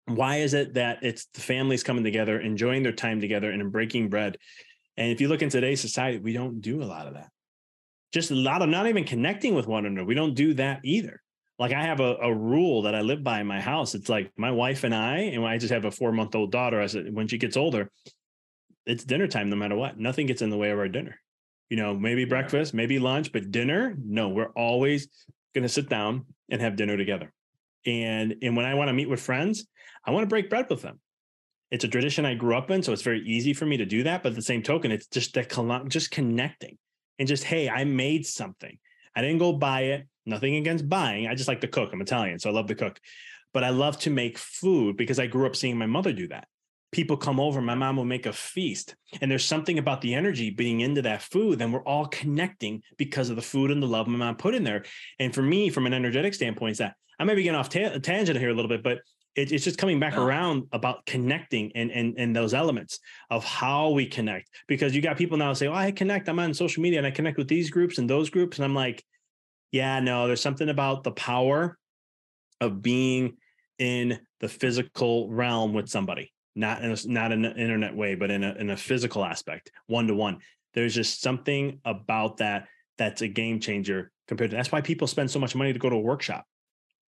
Why 0.07 0.39
is 0.39 0.55
it 0.55 0.75
that 0.75 1.01
it's 1.03 1.27
the 1.35 1.43
families 1.43 1.83
coming 1.83 2.03
together, 2.03 2.41
enjoying 2.41 2.83
their 2.83 2.93
time 2.93 3.21
together 3.21 3.51
and 3.51 3.71
breaking 3.71 4.09
bread? 4.09 4.39
And 4.97 5.13
if 5.13 5.21
you 5.21 5.29
look 5.29 5.43
in 5.43 5.51
today's 5.51 5.83
society, 5.83 6.21
we 6.21 6.33
don't 6.33 6.63
do 6.63 6.83
a 6.83 6.85
lot 6.85 7.07
of 7.07 7.15
that. 7.15 7.29
Just 8.15 8.31
a 8.31 8.35
lot 8.35 8.63
of 8.63 8.71
not 8.71 8.87
even 8.87 9.05
connecting 9.05 9.55
with 9.55 9.67
one 9.67 9.85
another. 9.85 10.07
We 10.07 10.15
don't 10.15 10.35
do 10.35 10.55
that 10.55 10.81
either. 10.85 11.21
Like 11.61 11.73
I 11.75 11.83
have 11.83 12.01
a, 12.01 12.17
a 12.23 12.35
rule 12.35 12.83
that 12.83 12.95
I 12.95 13.03
live 13.03 13.23
by 13.23 13.39
in 13.39 13.47
my 13.47 13.61
house. 13.61 13.95
It's 13.95 14.09
like 14.09 14.33
my 14.39 14.51
wife 14.51 14.83
and 14.83 14.95
I, 14.95 15.19
and 15.19 15.45
I 15.45 15.59
just 15.59 15.73
have 15.73 15.85
a 15.85 15.91
four 15.91 16.11
month 16.11 16.35
old 16.35 16.51
daughter. 16.51 16.81
I 16.81 16.87
said, 16.87 17.13
when 17.15 17.29
she 17.29 17.37
gets 17.37 17.59
older, 17.59 17.91
it's 18.87 19.05
dinner 19.05 19.27
time 19.27 19.51
no 19.51 19.57
matter 19.57 19.77
what. 19.77 19.99
Nothing 19.99 20.27
gets 20.27 20.41
in 20.41 20.49
the 20.49 20.57
way 20.57 20.71
of 20.71 20.79
our 20.79 20.89
dinner. 20.89 21.21
You 21.69 21.77
know, 21.77 21.95
maybe 21.95 22.25
breakfast, 22.25 22.73
maybe 22.73 22.99
lunch, 22.99 23.31
but 23.31 23.51
dinner, 23.51 23.95
no, 24.03 24.31
we're 24.31 24.53
always 24.57 25.09
going 25.55 25.63
to 25.63 25.69
sit 25.69 25.91
down 25.91 26.25
and 26.51 26.63
have 26.63 26.77
dinner 26.77 26.97
together. 26.97 27.31
And 27.85 28.37
and 28.43 28.57
when 28.57 28.65
I 28.65 28.75
want 28.75 28.89
to 28.89 28.95
meet 28.95 29.11
with 29.11 29.21
friends, 29.21 29.67
I 30.05 30.13
want 30.13 30.23
to 30.23 30.29
break 30.29 30.49
bread 30.49 30.67
with 30.71 30.81
them. 30.81 30.99
It's 31.71 31.85
a 31.85 31.89
tradition 31.89 32.25
I 32.25 32.35
grew 32.35 32.57
up 32.57 32.71
in, 32.71 32.83
so 32.83 32.93
it's 32.93 33.03
very 33.03 33.21
easy 33.21 33.53
for 33.53 33.67
me 33.67 33.77
to 33.77 33.85
do 33.85 34.03
that. 34.05 34.23
But 34.23 34.31
at 34.31 34.37
the 34.37 34.43
same 34.43 34.63
token, 34.63 34.91
it's 34.91 35.07
just 35.09 35.35
that 35.35 35.51
just 35.89 36.11
connecting 36.11 36.79
and 37.19 37.29
just 37.29 37.45
hey, 37.45 37.69
I 37.69 37.85
made 37.85 38.27
something. 38.27 38.79
I 39.15 39.21
didn't 39.21 39.39
go 39.39 39.53
buy 39.53 39.83
it. 39.83 40.09
Nothing 40.27 40.57
against 40.57 40.89
buying. 40.89 41.27
I 41.27 41.35
just 41.35 41.49
like 41.49 41.61
to 41.63 41.69
cook. 41.69 41.91
I'm 41.93 42.01
Italian, 42.01 42.39
so 42.39 42.51
I 42.51 42.53
love 42.53 42.67
to 42.67 42.75
cook. 42.75 43.01
But 43.53 43.65
I 43.65 43.71
love 43.71 43.99
to 44.01 44.11
make 44.11 44.39
food 44.39 44.97
because 44.97 45.19
I 45.19 45.27
grew 45.27 45.47
up 45.47 45.57
seeing 45.57 45.77
my 45.77 45.87
mother 45.87 46.13
do 46.13 46.29
that. 46.29 46.47
People 46.93 47.17
come 47.17 47.39
over, 47.39 47.61
my 47.61 47.75
mom 47.75 47.97
will 47.97 48.05
make 48.05 48.27
a 48.27 48.33
feast. 48.33 48.97
And 49.21 49.31
there's 49.31 49.45
something 49.45 49.79
about 49.79 50.01
the 50.01 50.15
energy 50.15 50.51
being 50.51 50.81
into 50.81 51.03
that 51.03 51.23
food. 51.23 51.59
Then 51.59 51.73
we're 51.73 51.85
all 51.85 52.07
connecting 52.07 52.83
because 52.97 53.31
of 53.31 53.37
the 53.37 53.43
food 53.43 53.71
and 53.71 53.83
the 53.83 53.87
love 53.87 54.09
my 54.09 54.19
mom 54.19 54.37
put 54.37 54.55
in 54.55 54.65
there. 54.65 54.85
And 55.19 55.33
for 55.35 55.43
me, 55.43 55.71
from 55.71 55.87
an 55.87 55.95
energetic 55.95 56.35
standpoint, 56.35 56.73
is 56.73 56.79
that 56.79 56.95
I 57.19 57.25
may 57.25 57.35
be 57.35 57.43
getting 57.43 57.59
off 57.59 57.69
ta- 57.69 57.99
tangent 58.03 58.39
here 58.39 58.51
a 58.51 58.55
little 58.55 58.69
bit, 58.69 58.83
but 58.83 59.01
it, 59.37 59.53
it's 59.53 59.65
just 59.65 59.79
coming 59.79 60.01
back 60.01 60.17
around 60.17 60.65
about 60.73 61.07
connecting 61.07 61.71
and, 61.75 61.91
and 61.91 62.15
and 62.19 62.35
those 62.35 62.55
elements 62.55 62.99
of 63.31 63.45
how 63.45 63.91
we 63.91 64.07
connect. 64.07 64.51
Because 64.67 64.95
you 64.95 65.03
got 65.03 65.17
people 65.17 65.39
now 65.39 65.53
say, 65.53 65.69
"Oh, 65.69 65.75
I 65.75 65.93
connect. 65.93 66.29
I'm 66.29 66.39
on 66.39 66.53
social 66.55 66.83
media 66.83 66.99
and 66.99 67.07
I 67.07 67.11
connect 67.11 67.39
with 67.39 67.49
these 67.49 67.71
groups 67.71 67.99
and 67.99 68.11
those 68.11 68.31
groups," 68.31 68.59
and 68.59 68.65
I'm 68.65 68.75
like, 68.75 69.05
yeah, 69.73 70.01
no, 70.01 70.27
there's 70.27 70.41
something 70.41 70.69
about 70.69 71.05
the 71.05 71.13
power 71.13 71.79
of 72.61 72.83
being 72.83 73.37
in 73.79 74.19
the 74.41 74.49
physical 74.49 75.31
realm 75.31 75.73
with 75.73 75.89
somebody, 75.89 76.33
not 76.55 76.83
in 76.83 76.93
a, 76.93 76.97
not 77.07 77.33
in 77.33 77.45
an 77.45 77.57
internet 77.57 77.95
way, 77.95 78.15
but 78.15 78.31
in 78.31 78.45
a 78.45 78.55
in 78.55 78.71
a 78.71 78.77
physical 78.77 79.25
aspect, 79.25 79.71
one 79.87 80.07
to 80.07 80.15
one. 80.15 80.39
There's 80.75 80.95
just 80.95 81.23
something 81.23 81.81
about 81.85 82.39
that 82.39 82.69
that's 82.99 83.23
a 83.23 83.29
game 83.29 83.61
changer 83.61 84.11
compared 84.29 84.51
to 84.51 84.57
that's 84.57 84.71
why 84.71 84.81
people 84.81 85.07
spend 85.07 85.31
so 85.31 85.39
much 85.39 85.55
money 85.55 85.73
to 85.73 85.79
go 85.79 85.89
to 85.89 85.97
a 85.97 86.01
workshop 86.01 86.45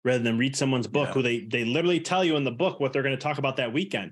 rather 0.04 0.22
than 0.22 0.38
read 0.38 0.56
someone's 0.56 0.86
book 0.86 1.08
yeah. 1.08 1.14
who 1.14 1.22
they 1.22 1.40
they 1.40 1.64
literally 1.64 2.00
tell 2.00 2.24
you 2.24 2.36
in 2.36 2.44
the 2.44 2.52
book 2.52 2.80
what 2.80 2.94
they're 2.94 3.04
going 3.04 3.16
to 3.16 3.22
talk 3.22 3.38
about 3.38 3.58
that 3.58 3.74
weekend 3.74 4.12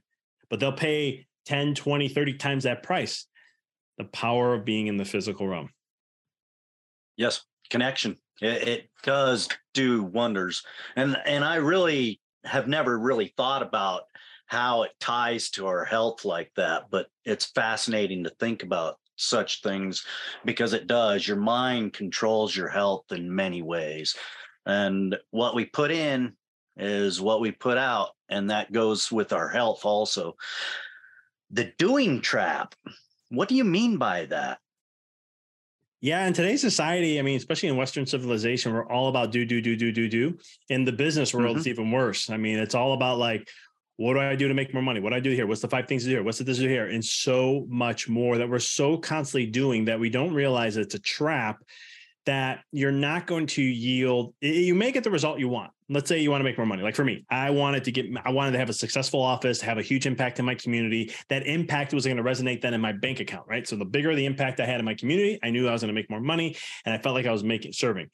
but 0.49 0.60
they'll 0.60 0.71
pay 0.71 1.27
10 1.45 1.75
20 1.75 2.08
30 2.08 2.34
times 2.36 2.63
that 2.63 2.81
price 2.81 3.27
the 3.97 4.05
power 4.05 4.53
of 4.53 4.65
being 4.65 4.88
in 4.88 4.97
the 4.97 5.05
physical 5.05 5.47
realm 5.47 5.69
yes 7.17 7.43
connection 7.69 8.17
it, 8.41 8.67
it 8.67 8.89
does 9.04 9.47
do 9.73 10.04
wonders, 10.04 10.63
and 10.95 11.17
and 11.25 11.43
I 11.43 11.56
really 11.56 12.19
have 12.43 12.67
never 12.67 12.97
really 12.97 13.34
thought 13.38 13.63
about 13.63 14.04
how 14.47 14.84
it 14.84 14.91
ties 14.99 15.49
to 15.51 15.67
our 15.67 15.86
health 15.86 16.25
like 16.25 16.51
that. 16.56 16.86
But 16.91 17.08
it's 17.23 17.45
fascinating 17.45 18.23
to 18.23 18.30
think 18.32 18.63
about 18.63 18.99
such 19.15 19.62
things 19.62 20.06
because 20.43 20.73
it 20.73 20.88
does. 20.88 21.28
Your 21.28 21.38
mind 21.38 21.93
controls 21.93 22.56
your 22.56 22.67
health 22.67 23.06
in 23.12 23.34
many 23.34 23.62
ways. 23.62 24.15
And 24.65 25.17
what 25.32 25.56
we 25.56 25.65
put 25.65 25.89
in 25.89 26.34
is 26.78 27.21
what 27.21 27.41
we 27.41 27.51
put 27.51 27.78
out. 27.78 28.10
And 28.30 28.49
that 28.49 28.71
goes 28.71 29.12
with 29.12 29.34
our 29.34 29.49
health 29.49 29.86
also. 29.86 30.36
The 31.49 31.71
doing 31.78 32.21
trap. 32.21 32.75
What 33.30 33.49
do 33.49 33.56
you 33.56 33.63
mean 33.63 33.97
by 33.97 34.25
that? 34.25 34.60
Yeah, 36.01 36.27
in 36.27 36.34
today's 36.34 36.62
society, 36.62 37.19
I 37.19 37.21
mean, 37.21 37.38
especially 37.38 37.69
in 37.69 37.77
Western 37.77 38.05
civilization, 38.05 38.73
we're 38.73 38.86
all 38.86 39.08
about 39.08 39.31
do, 39.31 39.45
do, 39.45 39.62
do, 39.62 39.75
do, 39.75 39.91
do, 39.91 40.08
do. 40.08 40.38
In 40.69 40.86
the 40.86 40.91
business 40.91 41.34
world, 41.34 41.49
mm-hmm. 41.49 41.58
it's 41.58 41.67
even 41.67 41.91
worse. 41.91 42.29
I 42.29 42.38
mean, 42.38 42.60
it's 42.60 42.75
all 42.75 42.93
about 42.93 43.17
like, 43.17 43.49
what 43.97 44.13
do 44.13 44.19
I 44.19 44.36
do 44.36 44.47
to 44.49 44.53
make 44.53 44.73
more 44.73 44.84
money? 44.84 44.99
What 44.99 45.12
do 45.12 45.15
I 45.15 45.21
do 45.21 45.31
here? 45.31 45.47
What's 45.47 45.62
the 45.62 45.69
five 45.69 45.88
things 45.88 46.03
to 46.03 46.10
do 46.10 46.15
here? 46.15 46.23
What's 46.23 46.38
the 46.38 46.43
this 46.43 46.58
do 46.58 46.67
here? 46.67 46.88
And 46.88 47.03
so 47.03 47.65
much 47.69 48.10
more 48.10 48.38
that 48.38 48.49
we're 48.49 48.60
so 48.60 48.97
constantly 48.97 49.49
doing 49.49 49.86
that 49.86 49.99
we 49.99 50.10
don't 50.10 50.34
realize 50.34 50.75
it's 50.75 50.95
a 50.95 50.99
trap 50.99 51.63
that 52.25 52.59
you're 52.71 52.91
not 52.91 53.27
going 53.27 53.47
to 53.47 53.61
yield 53.61 54.33
you 54.41 54.75
may 54.75 54.91
get 54.91 55.03
the 55.03 55.11
result 55.11 55.39
you 55.39 55.49
want. 55.49 55.71
Let's 55.88 56.09
say 56.09 56.19
you 56.19 56.31
want 56.31 56.39
to 56.39 56.43
make 56.43 56.57
more 56.57 56.65
money. 56.65 56.83
Like 56.83 56.95
for 56.95 57.05
me 57.05 57.25
i 57.29 57.49
wanted 57.49 57.83
to 57.85 57.91
get 57.91 58.05
i 58.23 58.31
wanted 58.31 58.51
to 58.51 58.59
have 58.59 58.69
a 58.69 58.73
successful 58.73 59.21
office 59.21 59.61
have 59.61 59.77
a 59.77 59.81
huge 59.81 60.05
impact 60.05 60.39
in 60.39 60.45
my 60.45 60.55
community. 60.55 61.13
That 61.29 61.45
impact 61.45 61.93
was 61.93 62.05
going 62.05 62.17
to 62.17 62.23
resonate 62.23 62.61
then 62.61 62.73
in 62.73 62.81
my 62.81 62.91
bank 62.91 63.19
account 63.19 63.47
right? 63.47 63.67
So 63.67 63.75
the 63.75 63.85
bigger 63.85 64.15
the 64.15 64.25
impact 64.25 64.59
i 64.59 64.65
had 64.65 64.79
in 64.79 64.85
my 64.85 64.95
community 64.95 65.39
i 65.43 65.49
knew 65.49 65.67
i 65.67 65.71
was 65.71 65.81
going 65.81 65.93
to 65.93 65.99
make 65.99 66.09
more 66.09 66.21
money 66.21 66.55
and 66.85 66.93
i 66.93 66.97
felt 66.97 67.15
like 67.15 67.25
i 67.25 67.31
was 67.31 67.43
making 67.43 67.73
serving. 67.73 68.09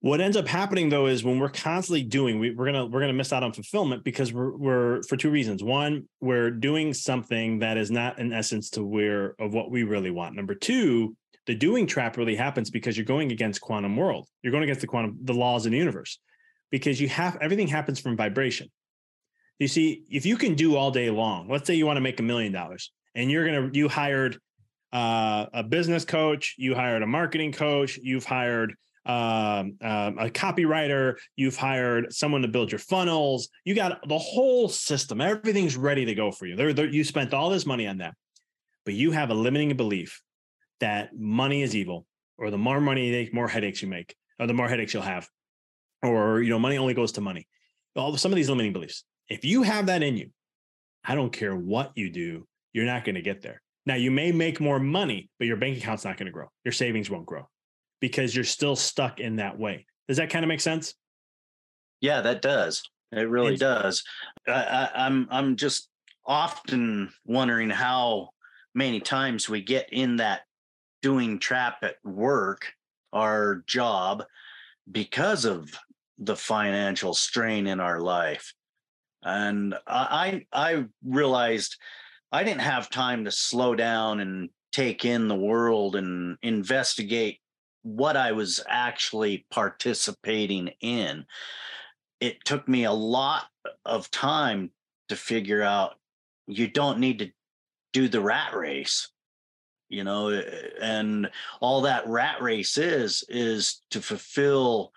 What 0.00 0.20
ends 0.20 0.36
up 0.36 0.46
happening 0.46 0.88
though 0.88 1.06
is 1.06 1.24
when 1.24 1.40
we're 1.40 1.48
constantly 1.48 2.04
doing 2.04 2.38
we, 2.38 2.50
are 2.50 2.64
gonna 2.64 2.86
we're 2.86 3.00
gonna 3.00 3.12
miss 3.12 3.32
out 3.32 3.42
on 3.42 3.52
fulfillment 3.52 4.04
because 4.04 4.32
we're, 4.32 4.56
we're 4.56 5.02
for 5.02 5.16
two 5.16 5.30
reasons. 5.30 5.62
One 5.62 6.08
we're 6.20 6.52
doing 6.52 6.94
something 6.94 7.58
that 7.60 7.76
is 7.76 7.90
not 7.90 8.20
in 8.20 8.32
essence 8.32 8.70
to 8.70 8.84
where 8.84 9.34
of 9.40 9.52
what 9.52 9.72
we 9.72 9.82
really 9.82 10.12
want. 10.12 10.36
Number 10.36 10.54
two 10.54 11.16
the 11.48 11.54
doing 11.54 11.86
trap 11.86 12.18
really 12.18 12.36
happens 12.36 12.68
because 12.68 12.94
you're 12.96 13.06
going 13.06 13.32
against 13.32 13.62
quantum 13.62 13.96
world. 13.96 14.28
You're 14.42 14.52
going 14.52 14.64
against 14.64 14.82
the 14.82 14.86
quantum, 14.86 15.16
the 15.22 15.32
laws 15.32 15.64
in 15.64 15.72
the 15.72 15.78
universe, 15.78 16.20
because 16.70 17.00
you 17.00 17.08
have 17.08 17.38
everything 17.40 17.66
happens 17.66 17.98
from 17.98 18.18
vibration. 18.18 18.70
You 19.58 19.66
see, 19.66 20.04
if 20.10 20.26
you 20.26 20.36
can 20.36 20.54
do 20.54 20.76
all 20.76 20.90
day 20.90 21.08
long, 21.08 21.48
let's 21.48 21.66
say 21.66 21.74
you 21.74 21.86
want 21.86 21.96
to 21.96 22.02
make 22.02 22.20
a 22.20 22.22
million 22.22 22.52
dollars 22.52 22.92
and 23.14 23.30
you're 23.30 23.46
going 23.46 23.72
to, 23.72 23.78
you 23.78 23.88
hired 23.88 24.38
uh, 24.92 25.46
a 25.54 25.62
business 25.62 26.04
coach, 26.04 26.54
you 26.58 26.74
hired 26.74 27.02
a 27.02 27.06
marketing 27.06 27.52
coach, 27.52 27.98
you've 28.00 28.26
hired 28.26 28.74
um, 29.06 29.78
um, 29.80 30.18
a 30.18 30.28
copywriter, 30.28 31.14
you've 31.34 31.56
hired 31.56 32.12
someone 32.12 32.42
to 32.42 32.48
build 32.48 32.70
your 32.70 32.78
funnels, 32.78 33.48
you 33.64 33.74
got 33.74 34.06
the 34.06 34.18
whole 34.18 34.68
system, 34.68 35.22
everything's 35.22 35.78
ready 35.78 36.04
to 36.04 36.14
go 36.14 36.30
for 36.30 36.44
you. 36.44 36.56
They're, 36.56 36.86
you 36.86 37.04
spent 37.04 37.32
all 37.32 37.48
this 37.48 37.64
money 37.64 37.86
on 37.86 37.98
that, 37.98 38.12
but 38.84 38.92
you 38.92 39.12
have 39.12 39.30
a 39.30 39.34
limiting 39.34 39.74
belief 39.74 40.20
that 40.80 41.10
money 41.16 41.62
is 41.62 41.74
evil, 41.74 42.06
or 42.36 42.50
the 42.50 42.58
more 42.58 42.80
money 42.80 43.06
you 43.06 43.12
make, 43.12 43.34
more 43.34 43.48
headaches 43.48 43.82
you 43.82 43.88
make, 43.88 44.14
or 44.38 44.46
the 44.46 44.54
more 44.54 44.68
headaches 44.68 44.94
you'll 44.94 45.02
have, 45.02 45.28
or 46.02 46.42
you 46.42 46.50
know, 46.50 46.58
money 46.58 46.78
only 46.78 46.94
goes 46.94 47.12
to 47.12 47.20
money. 47.20 47.46
All 47.96 48.16
some 48.16 48.32
of 48.32 48.36
these 48.36 48.48
limiting 48.48 48.72
beliefs. 48.72 49.04
If 49.28 49.44
you 49.44 49.62
have 49.62 49.86
that 49.86 50.02
in 50.02 50.16
you, 50.16 50.30
I 51.04 51.14
don't 51.14 51.32
care 51.32 51.56
what 51.56 51.92
you 51.96 52.10
do, 52.10 52.46
you're 52.72 52.86
not 52.86 53.04
going 53.04 53.16
to 53.16 53.22
get 53.22 53.42
there. 53.42 53.60
Now 53.86 53.94
you 53.94 54.10
may 54.10 54.32
make 54.32 54.60
more 54.60 54.78
money, 54.78 55.30
but 55.38 55.46
your 55.46 55.56
bank 55.56 55.78
account's 55.78 56.04
not 56.04 56.16
going 56.16 56.26
to 56.26 56.32
grow. 56.32 56.46
Your 56.64 56.72
savings 56.72 57.10
won't 57.10 57.26
grow 57.26 57.48
because 58.00 58.34
you're 58.34 58.44
still 58.44 58.76
stuck 58.76 59.20
in 59.20 59.36
that 59.36 59.58
way. 59.58 59.86
Does 60.06 60.18
that 60.18 60.30
kind 60.30 60.44
of 60.44 60.48
make 60.48 60.60
sense? 60.60 60.94
Yeah, 62.00 62.20
that 62.20 62.42
does. 62.42 62.82
It 63.10 63.28
really 63.28 63.52
and, 63.52 63.58
does. 63.58 64.04
I, 64.46 64.52
I, 64.52 65.06
I'm 65.06 65.26
I'm 65.30 65.56
just 65.56 65.88
often 66.26 67.10
wondering 67.24 67.70
how 67.70 68.28
many 68.74 69.00
times 69.00 69.48
we 69.48 69.62
get 69.62 69.88
in 69.92 70.16
that 70.16 70.42
doing 71.02 71.38
trap 71.38 71.78
at 71.82 71.96
work, 72.04 72.72
our 73.12 73.62
job, 73.66 74.24
because 74.90 75.44
of 75.44 75.70
the 76.18 76.36
financial 76.36 77.14
strain 77.14 77.66
in 77.66 77.80
our 77.80 78.00
life. 78.00 78.52
And 79.22 79.74
I 79.86 80.46
I 80.52 80.86
realized 81.04 81.76
I 82.30 82.44
didn't 82.44 82.60
have 82.60 82.90
time 82.90 83.24
to 83.24 83.30
slow 83.30 83.74
down 83.74 84.20
and 84.20 84.50
take 84.72 85.04
in 85.04 85.28
the 85.28 85.36
world 85.36 85.96
and 85.96 86.36
investigate 86.42 87.40
what 87.82 88.16
I 88.16 88.32
was 88.32 88.60
actually 88.68 89.46
participating 89.50 90.70
in. 90.80 91.24
It 92.20 92.44
took 92.44 92.68
me 92.68 92.84
a 92.84 92.92
lot 92.92 93.46
of 93.84 94.10
time 94.10 94.70
to 95.08 95.16
figure 95.16 95.62
out 95.62 95.94
you 96.46 96.68
don't 96.68 96.98
need 96.98 97.20
to 97.20 97.30
do 97.92 98.08
the 98.08 98.20
rat 98.20 98.54
race 98.54 99.08
you 99.88 100.04
know 100.04 100.28
eh, 100.28 100.42
and 100.80 101.30
all 101.60 101.82
that 101.82 102.06
rat 102.06 102.40
race 102.42 102.78
is 102.78 103.24
is 103.28 103.82
to 103.90 104.00
fulfill 104.00 104.92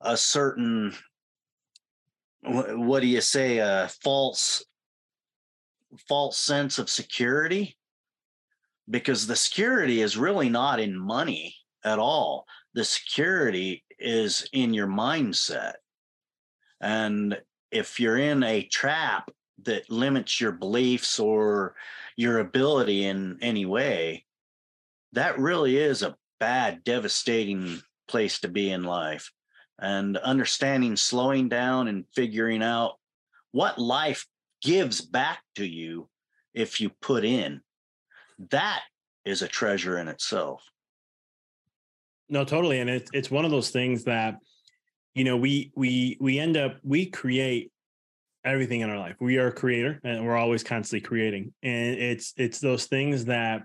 a 0.00 0.16
certain 0.16 0.94
what 2.42 3.00
do 3.00 3.06
you 3.06 3.20
say 3.20 3.58
a 3.58 3.88
false 4.02 4.64
false 6.08 6.38
sense 6.38 6.78
of 6.78 6.90
security? 6.90 7.76
Because 8.88 9.26
the 9.26 9.36
security 9.36 10.02
is 10.02 10.16
really 10.16 10.48
not 10.48 10.80
in 10.80 10.98
money 10.98 11.56
at 11.84 11.98
all. 11.98 12.46
The 12.74 12.84
security 12.84 13.84
is 13.98 14.48
in 14.52 14.74
your 14.74 14.86
mindset. 14.86 15.74
And 16.80 17.40
if 17.70 17.98
you're 17.98 18.18
in 18.18 18.42
a 18.42 18.64
trap 18.64 19.30
that 19.62 19.90
limits 19.90 20.40
your 20.40 20.52
beliefs 20.52 21.18
or 21.18 21.74
your 22.16 22.38
ability 22.38 23.04
in 23.04 23.38
any 23.40 23.66
way, 23.66 24.24
that 25.12 25.38
really 25.38 25.76
is 25.76 26.02
a 26.02 26.16
bad, 26.40 26.84
devastating 26.84 27.80
place 28.08 28.40
to 28.40 28.48
be 28.48 28.70
in 28.70 28.84
life. 28.84 29.30
And 29.78 30.16
understanding, 30.18 30.96
slowing 30.96 31.48
down, 31.48 31.88
and 31.88 32.04
figuring 32.14 32.62
out 32.62 32.94
what 33.52 33.78
life 33.78 34.26
gives 34.62 35.00
back 35.00 35.40
to 35.56 35.64
you 35.64 36.08
if 36.54 36.80
you 36.80 36.90
put 37.00 37.24
in, 37.24 37.60
that 38.50 38.82
is 39.24 39.42
a 39.42 39.48
treasure 39.48 39.98
in 39.98 40.08
itself. 40.08 40.64
No, 42.28 42.44
totally. 42.44 42.80
And 42.80 42.88
it, 42.88 43.08
it's 43.12 43.30
one 43.30 43.44
of 43.44 43.50
those 43.50 43.70
things 43.70 44.04
that 44.04 44.38
you 45.14 45.22
know, 45.22 45.36
we 45.36 45.72
we 45.76 46.16
we 46.20 46.38
end 46.38 46.56
up 46.56 46.76
we 46.82 47.06
create 47.06 47.70
everything 48.44 48.80
in 48.80 48.90
our 48.90 48.98
life. 48.98 49.16
We 49.20 49.38
are 49.38 49.48
a 49.48 49.52
creator 49.52 50.00
and 50.04 50.24
we're 50.24 50.36
always 50.36 50.62
constantly 50.62 51.06
creating. 51.06 51.52
And 51.62 51.96
it's 51.96 52.34
it's 52.36 52.60
those 52.60 52.86
things 52.86 53.26
that 53.26 53.62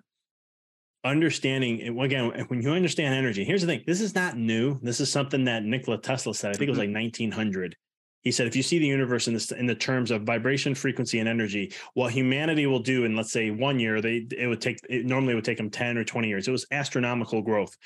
understanding 1.06 1.98
again 2.00 2.32
when 2.50 2.62
you 2.62 2.72
understand 2.72 3.14
energy 3.14 3.46
here's 3.46 3.62
the 3.62 3.68
thing 3.68 3.82
this 3.88 4.02
is 4.02 4.14
not 4.16 4.36
new 4.36 4.78
this 4.82 5.00
is 5.00 5.10
something 5.10 5.46
that 5.46 5.64
nikola 5.64 5.98
tesla 5.98 6.36
said 6.36 6.50
i 6.50 6.54
think 6.54 6.68
it 6.68 6.72
was 6.72 6.78
mm-hmm. 6.78 6.94
like 6.94 7.04
1900 7.04 7.74
he 8.22 8.34
said 8.34 8.48
if 8.48 8.56
you 8.56 8.62
see 8.62 8.80
the 8.80 8.86
universe 8.86 9.30
in 9.30 9.34
this 9.34 9.50
in 9.54 9.66
the 9.66 9.74
terms 9.74 10.12
of 10.12 10.24
vibration 10.24 10.76
frequency 10.76 11.20
and 11.20 11.30
energy 11.30 11.72
what 11.94 12.12
humanity 12.12 12.68
will 12.68 12.82
do 12.82 13.06
in 13.06 13.16
let's 13.16 13.32
say 13.32 13.50
one 13.50 13.80
year 13.80 14.02
they 14.02 14.28
it 14.38 14.48
would 14.48 14.60
take 14.60 14.78
it 14.90 15.06
normally 15.06 15.34
would 15.34 15.46
take 15.46 15.56
them 15.56 15.70
10 15.70 15.98
or 15.98 16.04
20 16.04 16.28
years 16.28 16.50
it 16.50 16.52
was 16.52 16.66
astronomical 16.72 17.42
growth 17.42 17.78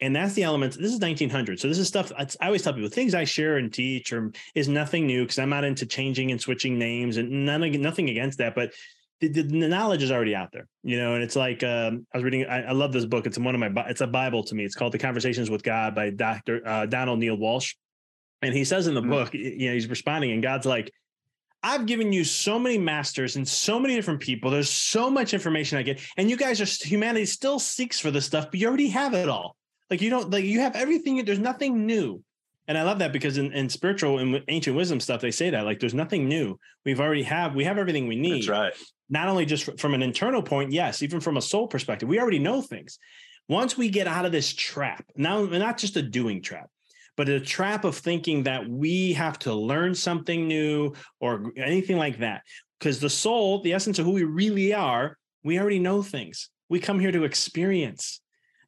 and 0.00 0.14
that's 0.14 0.34
the 0.34 0.42
elements 0.42 0.76
this 0.76 0.92
is 0.92 1.00
1900 1.00 1.60
so 1.60 1.68
this 1.68 1.78
is 1.78 1.88
stuff 1.88 2.10
i 2.18 2.26
always 2.46 2.62
tell 2.62 2.72
people 2.72 2.88
things 2.88 3.14
i 3.14 3.24
share 3.24 3.56
and 3.58 3.72
teach 3.72 4.12
or 4.12 4.32
is 4.54 4.68
nothing 4.68 5.06
new 5.06 5.22
because 5.24 5.38
i'm 5.38 5.50
not 5.50 5.64
into 5.64 5.86
changing 5.86 6.30
and 6.30 6.40
switching 6.40 6.78
names 6.78 7.16
and 7.16 7.46
none 7.46 7.60
nothing 7.80 8.08
against 8.08 8.38
that 8.38 8.54
but 8.54 8.72
the, 9.20 9.28
the, 9.28 9.42
knowledge 9.68 10.02
is 10.02 10.10
already 10.10 10.34
out 10.34 10.50
there, 10.50 10.66
you 10.82 10.96
know, 10.96 11.14
and 11.14 11.22
it's 11.22 11.36
like 11.36 11.62
um, 11.62 12.06
I 12.12 12.16
was 12.16 12.24
reading. 12.24 12.46
I, 12.46 12.62
I, 12.62 12.72
love 12.72 12.92
this 12.92 13.04
book. 13.04 13.26
It's 13.26 13.38
one 13.38 13.54
of 13.54 13.60
my. 13.60 13.84
It's 13.86 14.00
a 14.00 14.06
Bible 14.06 14.42
to 14.44 14.54
me. 14.54 14.64
It's 14.64 14.74
called 14.74 14.92
The 14.92 14.98
Conversations 14.98 15.50
with 15.50 15.62
God 15.62 15.94
by 15.94 16.08
Doctor 16.10 16.66
uh, 16.66 16.86
Donald 16.86 17.18
Neale 17.18 17.36
Walsch, 17.36 17.74
and 18.40 18.54
he 18.54 18.64
says 18.64 18.86
in 18.86 18.94
the 18.94 19.02
mm-hmm. 19.02 19.10
book, 19.10 19.34
you 19.34 19.68
know, 19.68 19.74
he's 19.74 19.88
responding, 19.88 20.30
and 20.30 20.42
God's 20.42 20.64
like, 20.64 20.90
"I've 21.62 21.84
given 21.84 22.14
you 22.14 22.24
so 22.24 22.58
many 22.58 22.78
masters 22.78 23.36
and 23.36 23.46
so 23.46 23.78
many 23.78 23.94
different 23.94 24.20
people. 24.20 24.50
There's 24.50 24.70
so 24.70 25.10
much 25.10 25.34
information 25.34 25.76
I 25.76 25.82
get, 25.82 26.00
and 26.16 26.30
you 26.30 26.38
guys 26.38 26.60
are 26.62 26.86
humanity 26.86 27.26
still 27.26 27.58
seeks 27.58 28.00
for 28.00 28.10
this 28.10 28.24
stuff, 28.24 28.50
but 28.50 28.58
you 28.58 28.68
already 28.68 28.88
have 28.88 29.12
it 29.12 29.28
all. 29.28 29.54
Like 29.90 30.00
you 30.00 30.10
don't 30.10 30.30
like 30.30 30.44
you 30.44 30.60
have 30.60 30.76
everything. 30.76 31.24
There's 31.24 31.38
nothing 31.38 31.86
new." 31.86 32.22
And 32.68 32.78
I 32.78 32.84
love 32.84 33.00
that 33.00 33.12
because 33.12 33.36
in, 33.36 33.52
in 33.52 33.68
spiritual 33.68 34.18
and 34.18 34.44
ancient 34.46 34.76
wisdom 34.76 35.00
stuff, 35.00 35.20
they 35.20 35.32
say 35.32 35.50
that 35.50 35.64
like 35.64 35.80
there's 35.80 35.94
nothing 35.94 36.28
new. 36.28 36.56
We've 36.84 37.00
already 37.00 37.24
have 37.24 37.54
we 37.54 37.64
have 37.64 37.78
everything 37.78 38.06
we 38.06 38.16
need. 38.16 38.42
That's 38.42 38.48
right 38.48 38.72
not 39.10 39.28
only 39.28 39.44
just 39.44 39.78
from 39.78 39.92
an 39.92 40.02
internal 40.02 40.42
point, 40.42 40.72
yes, 40.72 41.02
even 41.02 41.20
from 41.20 41.36
a 41.36 41.42
soul 41.42 41.66
perspective, 41.66 42.08
we 42.08 42.20
already 42.20 42.38
know 42.38 42.62
things. 42.62 42.98
Once 43.48 43.76
we 43.76 43.88
get 43.88 44.06
out 44.06 44.24
of 44.24 44.32
this 44.32 44.52
trap, 44.54 45.04
now 45.16 45.44
not 45.44 45.76
just 45.76 45.96
a 45.96 46.02
doing 46.02 46.40
trap, 46.40 46.70
but 47.16 47.28
a 47.28 47.40
trap 47.40 47.84
of 47.84 47.96
thinking 47.96 48.44
that 48.44 48.66
we 48.68 49.12
have 49.12 49.38
to 49.40 49.52
learn 49.52 49.94
something 49.94 50.46
new 50.46 50.92
or 51.18 51.52
anything 51.56 51.98
like 51.98 52.18
that. 52.18 52.42
Because 52.78 53.00
the 53.00 53.10
soul, 53.10 53.60
the 53.62 53.72
essence 53.72 53.98
of 53.98 54.06
who 54.06 54.12
we 54.12 54.22
really 54.22 54.72
are, 54.72 55.18
we 55.42 55.58
already 55.58 55.80
know 55.80 56.02
things. 56.02 56.48
We 56.68 56.78
come 56.78 57.00
here 57.00 57.12
to 57.12 57.24
experience. 57.24 58.20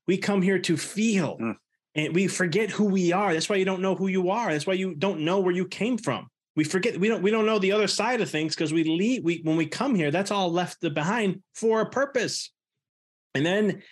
We 0.07 0.18
come 0.18 0.42
here 0.42 0.59
to 0.61 0.76
feel. 0.76 1.38
Mm. 1.38 1.57
And 1.94 2.14
we 2.14 2.26
forget 2.26 2.70
who 2.70 2.84
we 2.86 3.12
are. 3.12 3.34
That's 3.34 3.50
why 3.50 3.57
you 3.57 3.66
don't 3.66 3.82
know 3.82 3.94
who 3.94 4.09
you 4.09 4.30
are. 4.30 4.50
That's 4.50 4.66
why 4.66 4.74
you 4.74 4.94
don't 4.94 5.20
know 5.20 5.40
where 5.40 5.53
you 5.53 5.66
came 5.66 5.98
from 5.98 6.30
we 6.55 6.64
forget 6.64 6.98
we 6.98 7.09
don't 7.09 7.22
we 7.22 7.30
don't 7.30 7.46
know 7.46 7.59
the 7.59 7.72
other 7.72 7.86
side 7.86 8.20
of 8.20 8.30
things 8.30 8.55
because 8.55 8.72
we 8.72 8.84
leave 8.84 9.24
we 9.24 9.40
when 9.42 9.57
we 9.57 9.66
come 9.66 9.94
here 9.94 10.11
that's 10.11 10.30
all 10.30 10.50
left 10.50 10.80
behind 10.94 11.42
for 11.55 11.80
a 11.80 11.88
purpose 11.88 12.50
and 13.34 13.44
then 13.44 13.82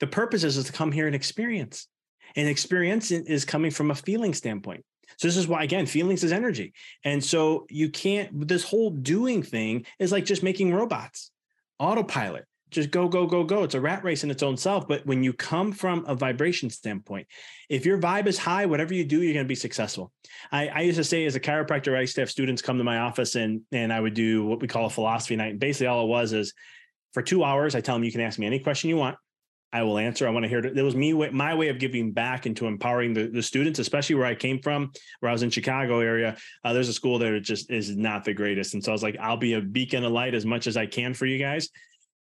the 0.00 0.06
purpose 0.06 0.44
is, 0.44 0.56
is 0.56 0.66
to 0.66 0.72
come 0.72 0.92
here 0.92 1.06
and 1.06 1.14
experience 1.14 1.88
and 2.36 2.48
experience 2.48 3.10
is 3.10 3.44
coming 3.44 3.70
from 3.70 3.90
a 3.90 3.94
feeling 3.94 4.34
standpoint 4.34 4.84
so 5.16 5.28
this 5.28 5.36
is 5.36 5.48
why 5.48 5.62
again 5.62 5.86
feelings 5.86 6.24
is 6.24 6.32
energy 6.32 6.72
and 7.04 7.22
so 7.22 7.66
you 7.70 7.88
can't 7.88 8.48
this 8.48 8.64
whole 8.64 8.90
doing 8.90 9.42
thing 9.42 9.84
is 9.98 10.12
like 10.12 10.24
just 10.24 10.42
making 10.42 10.72
robots 10.72 11.30
autopilot 11.78 12.44
just 12.70 12.90
go 12.90 13.08
go 13.08 13.26
go 13.26 13.44
go. 13.44 13.62
It's 13.62 13.74
a 13.74 13.80
rat 13.80 14.04
race 14.04 14.24
in 14.24 14.30
its 14.30 14.42
own 14.42 14.56
self 14.56 14.86
but 14.88 15.04
when 15.06 15.22
you 15.22 15.32
come 15.32 15.72
from 15.72 16.04
a 16.06 16.14
vibration 16.14 16.70
standpoint 16.70 17.26
if 17.68 17.84
your 17.84 17.98
vibe 17.98 18.26
is 18.26 18.38
high 18.38 18.66
whatever 18.66 18.94
you 18.94 19.04
do 19.04 19.22
you're 19.22 19.34
going 19.34 19.44
to 19.44 19.48
be 19.48 19.54
successful. 19.54 20.12
I, 20.52 20.68
I, 20.68 20.80
used 20.80 20.98
to 20.98 21.04
say 21.04 21.26
as 21.26 21.34
a 21.34 21.40
chiropractor 21.40 21.96
i 21.96 22.00
used 22.00 22.14
to 22.16 22.20
have 22.22 22.30
students 22.30 22.62
come 22.62 22.78
to 22.78 22.84
my 22.84 22.98
office 22.98 23.34
and 23.34 23.62
and 23.72 23.92
i 23.92 24.00
would 24.00 24.14
do 24.14 24.44
what 24.44 24.60
we 24.60 24.68
call 24.68 24.86
a 24.86 24.90
philosophy 24.90 25.36
night. 25.36 25.52
And 25.52 25.60
basically 25.60 25.88
all 25.88 26.04
it 26.04 26.08
was 26.08 26.32
is 26.32 26.52
for 27.12 27.22
two 27.22 27.44
hours 27.44 27.74
i 27.74 27.80
tell 27.80 27.94
them 27.94 28.04
you 28.04 28.12
can 28.12 28.20
ask 28.20 28.38
me 28.38 28.46
any 28.46 28.58
question 28.58 28.90
you 28.90 28.96
want. 28.96 29.16
I 29.70 29.82
will 29.82 29.98
answer. 29.98 30.26
I 30.26 30.30
want 30.30 30.44
to 30.44 30.48
hear 30.48 30.60
it 30.60 30.82
was 30.82 30.96
me 30.96 31.12
my 31.12 31.54
way 31.54 31.68
of 31.68 31.78
giving 31.78 32.12
back 32.12 32.46
into 32.46 32.66
empowering 32.66 33.12
the, 33.12 33.26
the 33.26 33.42
students 33.42 33.78
especially 33.78 34.14
where 34.14 34.26
i 34.26 34.34
came 34.34 34.60
from 34.60 34.90
where 35.20 35.28
i 35.28 35.32
was 35.32 35.42
in 35.42 35.50
chicago 35.50 36.00
area. 36.00 36.36
Uh, 36.64 36.72
there's 36.72 36.88
a 36.88 36.94
school 36.94 37.18
that 37.18 37.38
just 37.42 37.70
is 37.70 37.94
not 37.94 38.24
the 38.24 38.32
greatest. 38.32 38.74
And 38.74 38.82
so 38.82 38.92
i 38.92 38.94
was 38.94 39.02
like 39.02 39.18
i'll 39.20 39.36
be 39.36 39.54
a 39.54 39.60
beacon 39.60 40.04
of 40.04 40.12
light 40.12 40.34
as 40.34 40.46
much 40.46 40.66
as 40.66 40.76
i 40.76 40.86
can 40.86 41.12
for 41.12 41.26
you 41.26 41.38
guys 41.38 41.68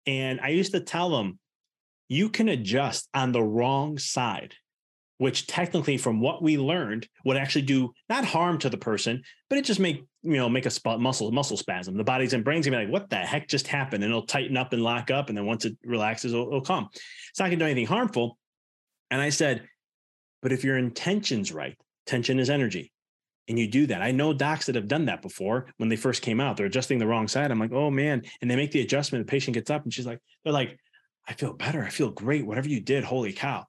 and 0.08 0.40
I 0.42 0.50
used 0.50 0.72
to 0.72 0.80
tell 0.80 1.10
them, 1.10 1.38
you 2.08 2.30
can 2.30 2.48
adjust 2.48 3.10
on 3.14 3.34
the 3.34 3.44
wrong 3.44 3.98
side, 3.98 4.56
which 5.18 5.46
technically, 5.46 5.98
from 5.98 6.22
what 6.22 6.42
we 6.42 6.58
learned, 6.58 7.08
would 7.26 7.36
actually 7.36 7.64
do 7.64 7.94
not 8.10 8.24
harm 8.24 8.58
to 8.60 8.70
the 8.70 8.78
person, 8.78 9.22
but 9.50 9.60
it 9.60 9.66
just 9.66 9.80
make 9.80 10.06
you 10.24 10.38
know 10.38 10.50
make 10.50 10.66
a 10.66 10.72
spot 10.72 11.02
muscle 11.02 11.32
muscle 11.32 11.58
spasm. 11.58 11.98
The 11.98 12.04
body's 12.04 12.34
and 12.34 12.46
brain's 12.46 12.66
gonna 12.66 12.78
be 12.78 12.86
like, 12.86 12.94
what 12.94 13.10
the 13.10 13.18
heck 13.18 13.50
just 13.50 13.68
happened? 13.68 14.04
And 14.04 14.12
it'll 14.12 14.26
tighten 14.26 14.56
up 14.56 14.72
and 14.72 14.82
lock 14.82 15.12
up, 15.12 15.28
and 15.28 15.38
then 15.38 15.46
once 15.46 15.66
it 15.66 15.78
relaxes, 15.84 16.34
it'll, 16.34 16.48
it'll 16.48 16.62
calm. 16.62 16.88
It's 16.94 17.40
not 17.40 17.48
gonna 17.48 17.58
do 17.58 17.66
anything 17.66 17.88
harmful. 17.88 18.38
And 19.12 19.22
I 19.22 19.30
said, 19.30 19.68
but 20.42 20.52
if 20.52 20.64
your 20.64 20.78
intention's 20.78 21.52
right, 21.52 21.78
tension 22.06 22.40
is 22.40 22.50
energy 22.50 22.92
and 23.48 23.58
you 23.58 23.68
do 23.68 23.88
that. 23.88 24.02
I 24.02 24.12
know 24.12 24.34
docs 24.34 24.66
that 24.66 24.76
have 24.76 24.88
done 24.88 25.06
that 25.06 25.22
before 25.22 25.68
when 25.78 25.90
they 25.90 25.96
first 25.96 26.22
came 26.22 26.40
out. 26.40 26.58
They're 26.58 26.66
adjusting 26.66 27.00
the 27.00 27.08
wrong 27.08 27.28
side. 27.28 27.50
I'm 27.50 27.60
like, 27.60 27.72
oh 27.72 27.90
man. 27.90 28.24
And 28.42 28.52
they 28.52 28.56
make 28.56 28.72
the 28.72 28.82
adjustment. 28.82 29.26
The 29.26 29.32
patient 29.32 29.54
gets 29.54 29.70
up 29.70 29.84
and 29.84 29.94
she's 29.94 30.06
like, 30.06 30.20
they're 30.44 30.54
like, 30.54 30.78
I 31.28 31.34
feel 31.34 31.54
better. 31.54 31.84
I 31.84 31.90
feel 31.90 32.10
great. 32.10 32.46
Whatever 32.46 32.70
you 32.70 32.82
did, 32.82 33.04
holy 33.04 33.34
cow. 33.34 33.66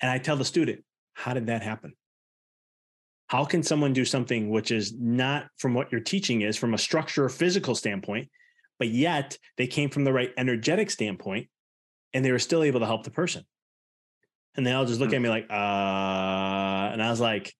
And 0.00 0.10
I 0.10 0.18
tell 0.18 0.36
the 0.36 0.44
student, 0.44 0.84
how 1.12 1.34
did 1.34 1.46
that 1.46 1.62
happen? 1.62 1.94
How 3.26 3.44
can 3.44 3.62
someone 3.62 3.92
do 3.92 4.04
something 4.04 4.50
which 4.50 4.70
is 4.70 4.92
not 4.98 5.46
from 5.56 5.74
what 5.74 5.92
your 5.92 6.00
teaching 6.00 6.40
is 6.40 6.56
from 6.56 6.74
a 6.74 6.78
structure 6.78 7.24
or 7.24 7.28
physical 7.28 7.74
standpoint, 7.74 8.28
but 8.78 8.88
yet 8.88 9.38
they 9.56 9.66
came 9.66 9.90
from 9.90 10.04
the 10.04 10.12
right 10.12 10.32
energetic 10.36 10.90
standpoint 10.90 11.48
and 12.12 12.24
they 12.24 12.32
were 12.32 12.40
still 12.40 12.62
able 12.62 12.80
to 12.80 12.86
help 12.86 13.04
the 13.04 13.10
person? 13.10 13.44
And 14.56 14.66
they 14.66 14.72
all 14.72 14.84
just 14.84 14.98
look 14.98 15.10
hmm. 15.10 15.16
at 15.16 15.22
me 15.22 15.28
like, 15.28 15.46
uh, 15.48 16.92
and 16.92 17.02
I 17.02 17.10
was 17.10 17.20
like, 17.20 17.54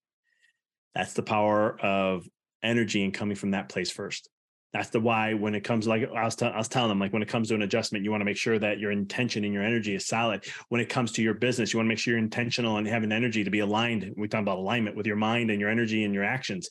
that's 0.95 1.15
the 1.15 1.23
power 1.23 1.79
of 1.81 2.27
energy 2.63 3.05
and 3.05 3.15
coming 3.15 3.37
from 3.37 3.53
that 3.53 3.69
place 3.69 3.91
first. 3.91 4.29
That's 4.73 4.91
the 4.91 5.01
why 5.01 5.35
when 5.35 5.57
it 5.57 5.65
comes 5.65 5.89
like 5.89 6.09
I 6.15 6.25
was, 6.25 6.37
t- 6.37 6.47
I 6.47 6.57
was 6.57 6.69
telling 6.69 6.91
them 6.91 7.01
like 7.01 7.13
when 7.13 7.23
it 7.23 7.29
comes 7.29 7.49
to 7.49 7.57
an 7.57 7.63
adjustment, 7.63 8.05
you 8.05 8.11
want 8.11 8.21
to 8.21 8.25
make 8.25 8.37
sure 8.37 8.59
that 8.59 8.79
your 8.79 8.93
intention 8.93 9.45
and 9.45 9.53
your 9.53 9.65
energy 9.65 9.97
is 9.97 10.07
solid. 10.07 10.45
When 10.69 10.81
it 10.81 10.89
comes 10.89 11.11
to 11.13 11.23
your 11.23 11.35
business, 11.35 11.73
you 11.73 11.79
want 11.79 11.87
to 11.87 11.89
make 11.89 11.99
sure 11.99 12.13
you're 12.13 12.23
intentional 12.23 12.77
and 12.77 12.87
having 12.87 13.11
energy 13.11 13.43
to 13.43 13.51
be 13.51 13.61
aligned. 13.61 14.13
We 14.17 14.29
talk 14.29 14.43
about 14.43 14.59
alignment 14.59 14.97
with 14.97 15.07
your 15.07 15.17
mind 15.17 15.51
and 15.51 15.61
your 15.61 15.71
energy 15.71 16.05
and 16.05 16.15
your 16.15 16.23
actions. 16.23 16.69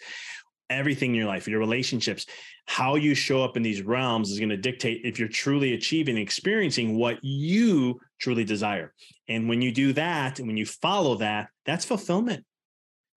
Everything 0.70 1.10
in 1.10 1.16
your 1.16 1.28
life, 1.28 1.48
your 1.48 1.60
relationships, 1.60 2.26
how 2.68 2.96
you 2.96 3.16
show 3.16 3.44
up 3.44 3.58
in 3.58 3.64
these 3.64 3.82
realms 3.82 4.32
is 4.32 4.40
going 4.40 4.50
to 4.50 4.58
dictate 4.58 5.02
if 5.04 5.20
you're 5.20 5.28
truly 5.28 5.74
achieving 5.74 6.16
experiencing 6.16 6.96
what 6.96 7.18
you 7.22 8.00
truly 8.20 8.46
desire. 8.46 8.94
And 9.28 9.50
when 9.50 9.62
you 9.62 9.72
do 9.72 9.92
that 9.94 10.40
and 10.40 10.48
when 10.48 10.58
you 10.58 10.66
follow 10.68 11.16
that, 11.16 11.48
that's 11.66 11.86
fulfillment. 11.86 12.46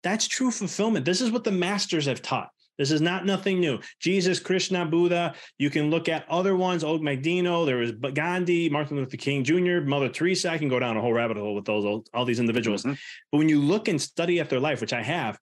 That's 0.03 0.27
true 0.27 0.51
fulfillment. 0.51 1.05
This 1.05 1.21
is 1.21 1.31
what 1.31 1.45
the 1.45 1.53
masters 1.53 2.07
have 2.07 2.23
taught. 2.23 2.51
This 2.81 2.91
is 2.91 3.03
not 3.03 3.27
nothing 3.27 3.61
new. 3.61 3.79
Jesus, 3.99 4.41
Krishna, 4.41 4.87
Buddha. 4.87 5.35
You 5.59 5.69
can 5.69 5.91
look 5.91 6.09
at 6.09 6.27
other 6.31 6.57
ones. 6.57 6.83
Og 6.83 7.03
Mandino. 7.03 7.67
There 7.67 7.77
was 7.77 7.93
Gandhi, 7.93 8.71
Martin 8.71 8.97
Luther 8.97 9.19
King 9.19 9.45
Jr., 9.45 9.81
Mother 9.85 10.09
Teresa. 10.09 10.51
I 10.51 10.57
can 10.57 10.71
go 10.71 10.79
down 10.79 10.97
a 10.97 11.01
whole 11.03 11.13
rabbit 11.13 11.37
hole 11.37 11.55
with 11.55 11.67
those 11.67 12.03
all 12.15 12.25
these 12.25 12.41
individuals. 12.41 12.85
Mm-hmm. 12.85 12.95
But 13.31 13.37
when 13.37 13.51
you 13.51 13.61
look 13.61 13.89
and 13.89 14.01
study 14.01 14.41
at 14.41 14.49
their 14.49 14.61
life, 14.61 14.81
which 14.81 14.95
I 14.95 15.03
have, 15.03 15.39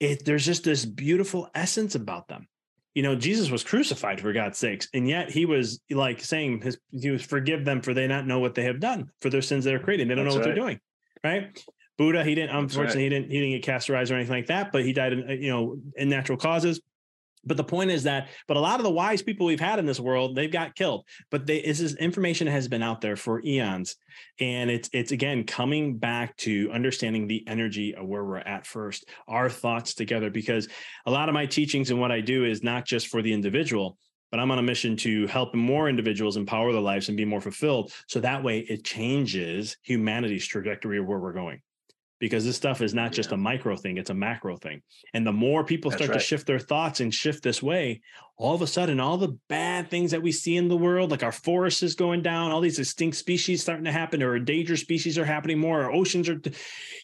it 0.00 0.26
there's 0.26 0.44
just 0.44 0.64
this 0.64 0.84
beautiful 0.84 1.48
essence 1.54 1.94
about 1.94 2.28
them. 2.28 2.46
You 2.94 3.02
know, 3.02 3.14
Jesus 3.14 3.50
was 3.50 3.64
crucified 3.64 4.20
for 4.20 4.34
God's 4.34 4.58
sakes, 4.58 4.86
and 4.92 5.08
yet 5.08 5.30
he 5.30 5.46
was 5.46 5.80
like 5.90 6.20
saying, 6.20 6.60
his, 6.60 6.78
"He 6.90 7.08
was 7.08 7.22
forgive 7.22 7.64
them 7.64 7.80
for 7.80 7.94
they 7.94 8.06
not 8.06 8.26
know 8.26 8.40
what 8.40 8.54
they 8.54 8.64
have 8.64 8.80
done 8.80 9.10
for 9.22 9.30
their 9.30 9.40
sins 9.40 9.64
that 9.64 9.72
are 9.72 9.78
created. 9.78 10.10
They 10.10 10.14
don't 10.14 10.24
That's 10.24 10.34
know 10.34 10.40
what 10.40 10.46
right. 10.46 10.54
they're 10.54 10.62
doing." 10.62 10.80
Right? 11.24 11.64
Buddha, 11.98 12.24
he 12.24 12.34
didn't 12.34 12.56
unfortunately 12.56 13.02
right. 13.04 13.12
he 13.12 13.20
didn't 13.20 13.30
he 13.30 13.40
didn't 13.40 13.60
get 13.60 13.64
castorized 13.64 14.10
or 14.10 14.14
anything 14.14 14.34
like 14.34 14.46
that, 14.46 14.72
but 14.72 14.84
he 14.84 14.92
died 14.92 15.12
in 15.12 15.28
uh, 15.28 15.32
you 15.32 15.50
know 15.50 15.76
in 15.96 16.08
natural 16.08 16.38
causes. 16.38 16.80
But 17.44 17.56
the 17.56 17.64
point 17.64 17.90
is 17.90 18.04
that, 18.04 18.28
but 18.46 18.56
a 18.56 18.60
lot 18.60 18.78
of 18.78 18.84
the 18.84 18.90
wise 18.90 19.20
people 19.20 19.46
we've 19.46 19.58
had 19.58 19.80
in 19.80 19.86
this 19.86 19.98
world, 19.98 20.36
they've 20.36 20.50
got 20.50 20.76
killed. 20.76 21.04
But 21.30 21.44
they, 21.44 21.60
this 21.60 21.80
is 21.80 21.96
information 21.96 22.46
has 22.46 22.68
been 22.68 22.84
out 22.84 23.00
there 23.00 23.16
for 23.16 23.42
eons, 23.44 23.96
and 24.38 24.70
it's 24.70 24.88
it's 24.92 25.12
again 25.12 25.44
coming 25.44 25.98
back 25.98 26.36
to 26.38 26.70
understanding 26.72 27.26
the 27.26 27.44
energy 27.48 27.94
of 27.94 28.06
where 28.06 28.24
we're 28.24 28.38
at 28.38 28.66
first, 28.66 29.06
our 29.26 29.50
thoughts 29.50 29.94
together. 29.94 30.30
Because 30.30 30.68
a 31.04 31.10
lot 31.10 31.28
of 31.28 31.34
my 31.34 31.46
teachings 31.46 31.90
and 31.90 32.00
what 32.00 32.12
I 32.12 32.20
do 32.20 32.44
is 32.44 32.62
not 32.62 32.86
just 32.86 33.08
for 33.08 33.22
the 33.22 33.32
individual, 33.32 33.98
but 34.30 34.38
I'm 34.38 34.52
on 34.52 34.60
a 34.60 34.62
mission 34.62 34.96
to 34.98 35.26
help 35.26 35.52
more 35.52 35.88
individuals 35.88 36.36
empower 36.36 36.72
their 36.72 36.80
lives 36.80 37.08
and 37.08 37.16
be 37.16 37.24
more 37.24 37.40
fulfilled. 37.40 37.92
So 38.06 38.20
that 38.20 38.44
way, 38.44 38.60
it 38.60 38.84
changes 38.84 39.76
humanity's 39.82 40.46
trajectory 40.46 40.98
of 40.98 41.06
where 41.06 41.18
we're 41.18 41.32
going 41.32 41.60
because 42.22 42.44
this 42.44 42.54
stuff 42.54 42.82
is 42.82 42.94
not 42.94 43.10
yeah. 43.10 43.16
just 43.16 43.32
a 43.32 43.36
micro 43.36 43.74
thing, 43.74 43.96
it's 43.98 44.10
a 44.10 44.14
macro 44.14 44.56
thing. 44.56 44.80
And 45.12 45.26
the 45.26 45.32
more 45.32 45.64
people 45.64 45.90
That's 45.90 46.04
start 46.04 46.10
right. 46.12 46.20
to 46.20 46.24
shift 46.24 46.46
their 46.46 46.60
thoughts 46.60 47.00
and 47.00 47.12
shift 47.12 47.42
this 47.42 47.60
way, 47.60 48.00
all 48.36 48.54
of 48.54 48.62
a 48.62 48.66
sudden, 48.68 49.00
all 49.00 49.16
the 49.18 49.36
bad 49.48 49.90
things 49.90 50.12
that 50.12 50.22
we 50.22 50.30
see 50.30 50.56
in 50.56 50.68
the 50.68 50.76
world, 50.76 51.10
like 51.10 51.24
our 51.24 51.32
forests 51.32 51.82
is 51.82 51.96
going 51.96 52.22
down, 52.22 52.52
all 52.52 52.60
these 52.60 52.78
extinct 52.78 53.16
species 53.16 53.60
starting 53.60 53.86
to 53.86 53.90
happen, 53.90 54.22
or 54.22 54.36
endangered 54.36 54.78
species 54.78 55.18
are 55.18 55.24
happening 55.24 55.58
more, 55.58 55.82
our 55.82 55.90
oceans 55.90 56.28
are, 56.28 56.40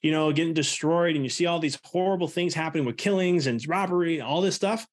you 0.02 0.12
know, 0.12 0.30
getting 0.30 0.54
destroyed. 0.54 1.16
And 1.16 1.24
you 1.24 1.30
see 1.30 1.46
all 1.46 1.58
these 1.58 1.80
horrible 1.82 2.28
things 2.28 2.54
happening 2.54 2.86
with 2.86 2.96
killings 2.96 3.48
and 3.48 3.60
robbery, 3.66 4.20
all 4.20 4.40
this 4.40 4.54
stuff, 4.54 4.86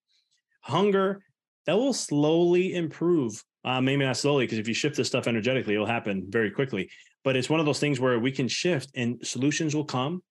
hunger, 0.61 1.21
that 1.67 1.77
will 1.77 1.93
slowly 1.93 2.73
improve. 2.73 3.43
Uh, 3.63 3.79
maybe 3.79 4.03
not 4.03 4.17
slowly, 4.17 4.45
because 4.45 4.57
if 4.57 4.67
you 4.67 4.73
shift 4.73 4.97
this 4.97 5.07
stuff 5.07 5.27
energetically, 5.27 5.75
it'll 5.75 5.85
happen 5.85 6.25
very 6.29 6.49
quickly 6.49 6.89
but 7.25 7.35
it's 7.35 7.49
one 7.49 7.59
of 7.59 7.65
those 7.65 7.79
things 7.79 7.99
where 7.99 8.17
we 8.19 8.31
can 8.31 8.47
shift 8.47 8.89
and 8.95 9.19
solutions 9.25 9.75
will 9.75 9.83
come 9.83 10.21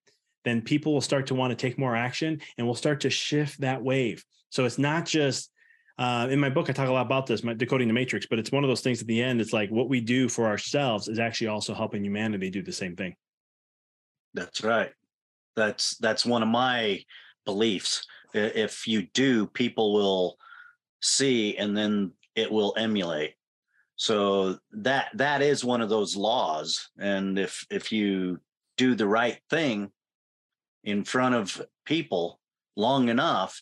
then 0.45 0.61
people 0.61 0.93
will 0.93 1.01
start 1.01 1.27
to 1.27 1.35
want 1.35 1.51
to 1.51 1.55
take 1.55 1.77
more 1.77 1.95
action 1.95 2.39
and 2.57 2.65
we'll 2.65 2.75
start 2.75 3.01
to 3.01 3.09
shift 3.09 3.59
that 3.59 3.83
wave. 3.83 4.23
So 4.51 4.63
it's 4.63 4.77
not 4.77 5.05
just 5.05 5.51
uh, 5.97 6.27
in 6.29 6.39
my 6.39 6.49
book 6.49 6.69
i 6.69 6.73
talk 6.73 6.89
a 6.89 6.91
lot 6.91 7.05
about 7.05 7.25
this 7.25 7.41
my 7.41 7.53
decoding 7.53 7.87
the 7.87 7.93
matrix 7.93 8.25
but 8.29 8.37
it's 8.37 8.51
one 8.51 8.65
of 8.65 8.67
those 8.67 8.81
things 8.81 8.99
at 8.99 9.07
the 9.07 9.21
end 9.21 9.39
it's 9.39 9.53
like 9.53 9.71
what 9.71 9.87
we 9.87 10.01
do 10.01 10.27
for 10.27 10.45
ourselves 10.45 11.07
is 11.07 11.19
actually 11.19 11.47
also 11.47 11.73
helping 11.73 12.03
humanity 12.03 12.49
do 12.49 12.61
the 12.61 12.71
same 12.71 12.95
thing. 12.95 13.15
That's 14.33 14.61
right. 14.63 14.91
That's 15.55 15.97
that's 15.97 16.25
one 16.25 16.43
of 16.43 16.49
my 16.49 17.01
beliefs. 17.45 18.05
If 18.33 18.87
you 18.87 19.07
do 19.13 19.47
people 19.47 19.93
will 19.93 20.37
see 21.01 21.57
and 21.57 21.75
then 21.77 22.11
it 22.35 22.51
will 22.51 22.73
emulate 22.77 23.35
so 23.95 24.57
that 24.71 25.07
that 25.13 25.41
is 25.41 25.63
one 25.63 25.81
of 25.81 25.89
those 25.89 26.15
laws 26.15 26.89
and 26.99 27.39
if 27.39 27.65
if 27.69 27.91
you 27.91 28.39
do 28.77 28.95
the 28.95 29.07
right 29.07 29.39
thing 29.49 29.89
in 30.83 31.03
front 31.03 31.33
of 31.33 31.61
people 31.85 32.39
long 32.75 33.09
enough 33.09 33.61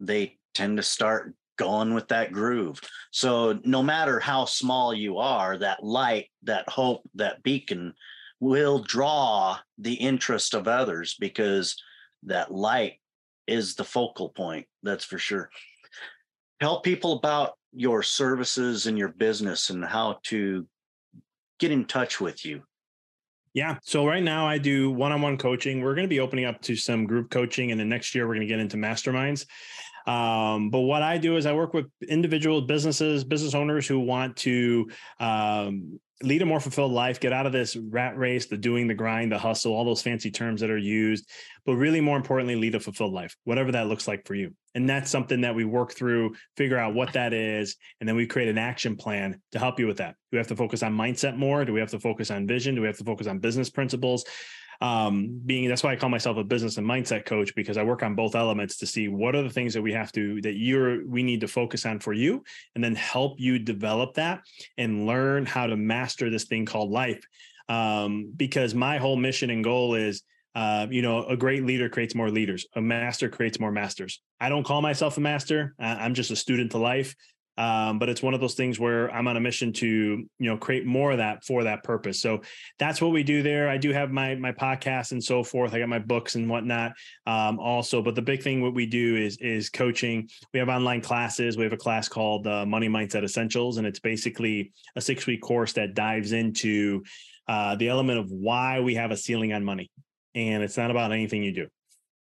they 0.00 0.36
tend 0.54 0.76
to 0.76 0.82
start 0.82 1.34
going 1.56 1.94
with 1.94 2.08
that 2.08 2.32
groove. 2.32 2.80
So 3.10 3.58
no 3.64 3.82
matter 3.82 4.20
how 4.20 4.44
small 4.44 4.94
you 4.94 5.18
are 5.18 5.56
that 5.58 5.82
light 5.82 6.30
that 6.44 6.68
hope 6.68 7.02
that 7.14 7.42
beacon 7.42 7.94
will 8.40 8.80
draw 8.80 9.58
the 9.78 9.94
interest 9.94 10.54
of 10.54 10.68
others 10.68 11.16
because 11.18 11.76
that 12.24 12.52
light 12.52 13.00
is 13.46 13.74
the 13.74 13.84
focal 13.84 14.28
point 14.28 14.66
that's 14.82 15.04
for 15.04 15.18
sure. 15.18 15.50
Help 16.60 16.84
people 16.84 17.12
about 17.12 17.54
your 17.76 18.02
services 18.02 18.86
and 18.86 18.98
your 18.98 19.08
business 19.08 19.70
and 19.70 19.84
how 19.84 20.18
to 20.24 20.66
get 21.58 21.70
in 21.70 21.84
touch 21.84 22.20
with 22.20 22.44
you? 22.44 22.62
Yeah. 23.54 23.78
So 23.82 24.06
right 24.06 24.22
now 24.22 24.46
I 24.46 24.58
do 24.58 24.90
one-on-one 24.90 25.38
coaching. 25.38 25.80
We're 25.80 25.94
going 25.94 26.04
to 26.04 26.08
be 26.08 26.20
opening 26.20 26.44
up 26.44 26.60
to 26.62 26.76
some 26.76 27.06
group 27.06 27.30
coaching 27.30 27.70
and 27.70 27.80
then 27.80 27.88
next 27.88 28.14
year 28.14 28.26
we're 28.26 28.34
going 28.34 28.46
to 28.46 28.52
get 28.52 28.60
into 28.60 28.76
masterminds. 28.76 29.46
Um, 30.06 30.70
but 30.70 30.80
what 30.80 31.02
I 31.02 31.18
do 31.18 31.36
is 31.36 31.46
I 31.46 31.52
work 31.52 31.74
with 31.74 31.86
individual 32.06 32.62
businesses, 32.62 33.24
business 33.24 33.54
owners 33.54 33.86
who 33.86 33.98
want 33.98 34.36
to 34.38 34.88
um, 35.18 35.98
lead 36.22 36.40
a 36.40 36.46
more 36.46 36.60
fulfilled 36.60 36.92
life, 36.92 37.20
get 37.20 37.32
out 37.32 37.46
of 37.46 37.52
this 37.52 37.76
rat 37.76 38.16
race, 38.16 38.46
the 38.46 38.56
doing, 38.56 38.86
the 38.86 38.94
grind, 38.94 39.30
the 39.30 39.38
hustle, 39.38 39.72
all 39.72 39.84
those 39.84 40.00
fancy 40.00 40.30
terms 40.30 40.62
that 40.62 40.70
are 40.70 40.78
used, 40.78 41.28
but 41.66 41.74
really 41.74 42.00
more 42.00 42.16
importantly, 42.16 42.56
lead 42.56 42.74
a 42.74 42.80
fulfilled 42.80 43.12
life, 43.12 43.36
whatever 43.44 43.72
that 43.72 43.86
looks 43.86 44.08
like 44.08 44.26
for 44.26 44.34
you. 44.34 44.54
And 44.74 44.88
that's 44.88 45.10
something 45.10 45.42
that 45.42 45.54
we 45.54 45.64
work 45.64 45.92
through, 45.92 46.34
figure 46.56 46.78
out 46.78 46.94
what 46.94 47.12
that 47.12 47.34
is, 47.34 47.76
and 48.00 48.08
then 48.08 48.16
we 48.16 48.26
create 48.26 48.48
an 48.48 48.58
action 48.58 48.96
plan 48.96 49.40
to 49.52 49.58
help 49.58 49.78
you 49.78 49.86
with 49.86 49.98
that. 49.98 50.12
Do 50.30 50.36
we 50.36 50.38
have 50.38 50.48
to 50.48 50.56
focus 50.56 50.82
on 50.82 50.96
mindset 50.96 51.36
more? 51.36 51.64
Do 51.64 51.74
we 51.74 51.80
have 51.80 51.90
to 51.90 52.00
focus 52.00 52.30
on 52.30 52.46
vision? 52.46 52.74
Do 52.74 52.80
we 52.80 52.86
have 52.86 52.98
to 52.98 53.04
focus 53.04 53.26
on 53.26 53.38
business 53.38 53.68
principles? 53.68 54.24
Um, 54.80 55.40
being 55.44 55.68
that's 55.68 55.82
why 55.82 55.92
I 55.92 55.96
call 55.96 56.10
myself 56.10 56.36
a 56.36 56.44
business 56.44 56.78
and 56.78 56.86
mindset 56.86 57.24
coach 57.24 57.54
because 57.54 57.76
I 57.76 57.82
work 57.82 58.02
on 58.02 58.14
both 58.14 58.34
elements 58.34 58.76
to 58.78 58.86
see 58.86 59.08
what 59.08 59.34
are 59.34 59.42
the 59.42 59.50
things 59.50 59.74
that 59.74 59.82
we 59.82 59.92
have 59.92 60.12
to 60.12 60.40
that 60.42 60.54
you're 60.54 61.06
we 61.06 61.22
need 61.22 61.40
to 61.40 61.48
focus 61.48 61.86
on 61.86 62.00
for 62.00 62.12
you 62.12 62.42
and 62.74 62.82
then 62.82 62.94
help 62.94 63.40
you 63.40 63.58
develop 63.58 64.14
that 64.14 64.42
and 64.78 65.06
learn 65.06 65.46
how 65.46 65.66
to 65.66 65.76
master 65.76 66.30
this 66.30 66.44
thing 66.44 66.66
called 66.66 66.90
life. 66.90 67.24
Um, 67.68 68.32
because 68.36 68.74
my 68.74 68.98
whole 68.98 69.16
mission 69.16 69.50
and 69.50 69.64
goal 69.64 69.94
is 69.94 70.22
uh, 70.56 70.86
you 70.88 71.02
know, 71.02 71.26
a 71.26 71.36
great 71.36 71.66
leader 71.66 71.86
creates 71.90 72.14
more 72.14 72.30
leaders. 72.30 72.66
A 72.76 72.80
master 72.80 73.28
creates 73.28 73.60
more 73.60 73.70
masters. 73.70 74.22
I 74.40 74.48
don't 74.48 74.64
call 74.64 74.80
myself 74.80 75.18
a 75.18 75.20
master. 75.20 75.74
I'm 75.78 76.14
just 76.14 76.30
a 76.30 76.36
student 76.36 76.70
to 76.70 76.78
life. 76.78 77.14
Um, 77.58 77.98
but 77.98 78.08
it's 78.08 78.22
one 78.22 78.34
of 78.34 78.40
those 78.40 78.54
things 78.54 78.78
where 78.78 79.10
I'm 79.10 79.26
on 79.28 79.36
a 79.36 79.40
mission 79.40 79.72
to, 79.74 79.86
you 79.86 80.28
know, 80.38 80.56
create 80.56 80.84
more 80.84 81.12
of 81.12 81.18
that 81.18 81.44
for 81.44 81.64
that 81.64 81.82
purpose. 81.84 82.20
So 82.20 82.42
that's 82.78 83.00
what 83.00 83.12
we 83.12 83.22
do 83.22 83.42
there. 83.42 83.68
I 83.68 83.78
do 83.78 83.92
have 83.92 84.10
my 84.10 84.34
my 84.34 84.52
podcast 84.52 85.12
and 85.12 85.22
so 85.22 85.42
forth. 85.42 85.72
I 85.72 85.78
got 85.78 85.88
my 85.88 85.98
books 85.98 86.34
and 86.34 86.48
whatnot 86.48 86.92
um, 87.26 87.58
also. 87.58 88.02
But 88.02 88.14
the 88.14 88.22
big 88.22 88.42
thing 88.42 88.60
what 88.60 88.74
we 88.74 88.86
do 88.86 89.16
is 89.16 89.38
is 89.38 89.70
coaching. 89.70 90.28
We 90.52 90.58
have 90.58 90.68
online 90.68 91.00
classes. 91.00 91.56
We 91.56 91.64
have 91.64 91.72
a 91.72 91.78
class 91.78 92.08
called 92.08 92.46
uh, 92.46 92.66
Money 92.66 92.88
Mindset 92.88 93.24
Essentials, 93.24 93.78
and 93.78 93.86
it's 93.86 94.00
basically 94.00 94.72
a 94.94 95.00
six 95.00 95.26
week 95.26 95.40
course 95.40 95.72
that 95.74 95.94
dives 95.94 96.32
into 96.32 97.04
uh, 97.48 97.76
the 97.76 97.88
element 97.88 98.18
of 98.18 98.30
why 98.30 98.80
we 98.80 98.96
have 98.96 99.10
a 99.10 99.16
ceiling 99.16 99.52
on 99.52 99.64
money, 99.64 99.90
and 100.34 100.62
it's 100.62 100.76
not 100.76 100.90
about 100.90 101.12
anything 101.12 101.42
you 101.42 101.52
do. 101.52 101.68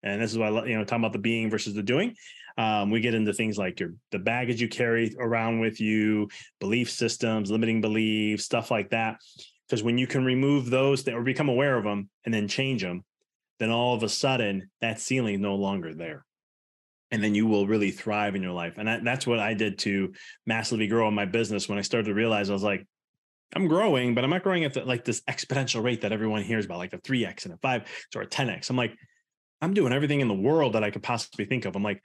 And 0.04 0.22
this 0.22 0.32
is 0.32 0.38
why 0.38 0.50
you 0.66 0.78
know 0.78 0.84
talking 0.84 1.04
about 1.04 1.14
the 1.14 1.20
being 1.20 1.50
versus 1.50 1.74
the 1.74 1.84
doing. 1.84 2.16
Um, 2.58 2.92
we 2.92 3.00
get 3.02 3.16
into 3.16 3.34
things 3.34 3.58
like 3.58 3.80
your 3.80 3.94
the 4.12 4.20
baggage 4.20 4.62
you 4.62 4.68
carry 4.68 5.16
around 5.20 5.60
with 5.60 5.82
you, 5.82 6.30
belief 6.60 6.90
systems, 6.90 7.50
limiting 7.50 7.82
beliefs, 7.82 8.46
stuff 8.46 8.70
like 8.70 8.92
that. 8.92 9.20
Because 9.68 9.84
when 9.84 9.98
you 9.98 10.06
can 10.06 10.24
remove 10.24 10.70
those 10.70 11.04
that 11.04 11.16
or 11.16 11.24
become 11.24 11.50
aware 11.50 11.78
of 11.78 11.84
them 11.84 12.10
and 12.26 12.34
then 12.34 12.48
change 12.48 12.82
them, 12.82 13.04
then 13.60 13.72
all 13.72 13.96
of 13.96 14.04
a 14.04 14.10
sudden 14.10 14.70
that 14.82 15.00
ceiling 15.00 15.36
is 15.36 15.42
no 15.42 15.56
longer 15.56 15.94
there. 15.94 16.26
And 17.12 17.24
then 17.24 17.36
you 17.36 17.48
will 17.48 17.68
really 17.68 17.92
thrive 17.92 18.36
in 18.36 18.42
your 18.42 18.52
life. 18.52 18.76
And 18.78 18.88
that, 18.88 19.04
that's 19.04 19.28
what 19.28 19.40
I 19.40 19.54
did 19.54 19.80
to 19.80 20.14
massively 20.46 20.88
grow 20.88 21.08
in 21.08 21.14
my 21.14 21.26
business 21.26 21.70
when 21.70 21.78
I 21.78 21.82
started 21.82 22.08
to 22.08 22.14
realize 22.14 22.50
I 22.50 22.54
was 22.54 22.64
like, 22.64 22.86
I'm 23.56 23.68
growing, 23.68 24.16
but 24.16 24.24
I'm 24.24 24.32
not 24.32 24.44
growing 24.44 24.64
at 24.64 24.74
the, 24.74 24.84
like 24.84 25.06
this 25.06 25.22
exponential 25.22 25.84
rate 25.84 26.02
that 26.02 26.12
everyone 26.12 26.44
hears 26.44 26.66
about, 26.66 26.80
like 26.80 26.94
a 26.94 26.98
3x 26.98 27.46
and 27.46 27.54
a 27.54 27.58
5 27.58 27.84
or 28.16 28.22
a 28.24 28.28
10x. 28.28 28.70
I'm 28.70 28.76
like, 28.76 28.96
I'm 29.62 29.74
doing 29.74 29.94
everything 29.94 30.22
in 30.22 30.28
the 30.28 30.34
world 30.34 30.74
that 30.74 30.84
I 30.84 30.92
could 30.92 31.04
possibly 31.04 31.46
think 31.46 31.66
of. 31.66 31.76
I'm 31.76 31.84
like, 31.84 32.02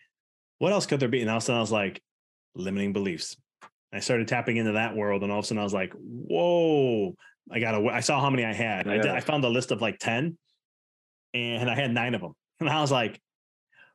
what 0.58 0.72
else 0.72 0.86
could 0.86 1.00
there 1.00 1.08
be? 1.08 1.20
And 1.20 1.30
all 1.30 1.36
of 1.36 1.42
a 1.42 1.46
sudden 1.46 1.58
I 1.58 1.60
was 1.60 1.72
like, 1.72 2.02
limiting 2.54 2.92
beliefs. 2.92 3.36
I 3.92 4.00
started 4.00 4.28
tapping 4.28 4.58
into 4.58 4.72
that 4.72 4.94
world, 4.94 5.22
and 5.22 5.32
all 5.32 5.38
of 5.38 5.44
a 5.44 5.48
sudden 5.48 5.60
I 5.60 5.64
was 5.64 5.72
like, 5.72 5.92
whoa, 5.94 7.14
I 7.50 7.60
got 7.60 7.72
to, 7.72 7.88
I 7.88 8.00
saw 8.00 8.20
how 8.20 8.30
many 8.30 8.44
I 8.44 8.52
had. 8.52 8.86
Yeah. 8.86 8.92
I, 8.92 8.96
did, 8.96 9.06
I 9.06 9.20
found 9.20 9.44
a 9.44 9.48
list 9.48 9.70
of 9.70 9.80
like 9.80 9.98
10 9.98 10.36
and 11.34 11.70
I 11.70 11.74
had 11.74 11.92
nine 11.92 12.14
of 12.14 12.20
them. 12.20 12.34
And 12.60 12.68
I 12.68 12.80
was 12.80 12.90
like, 12.90 13.20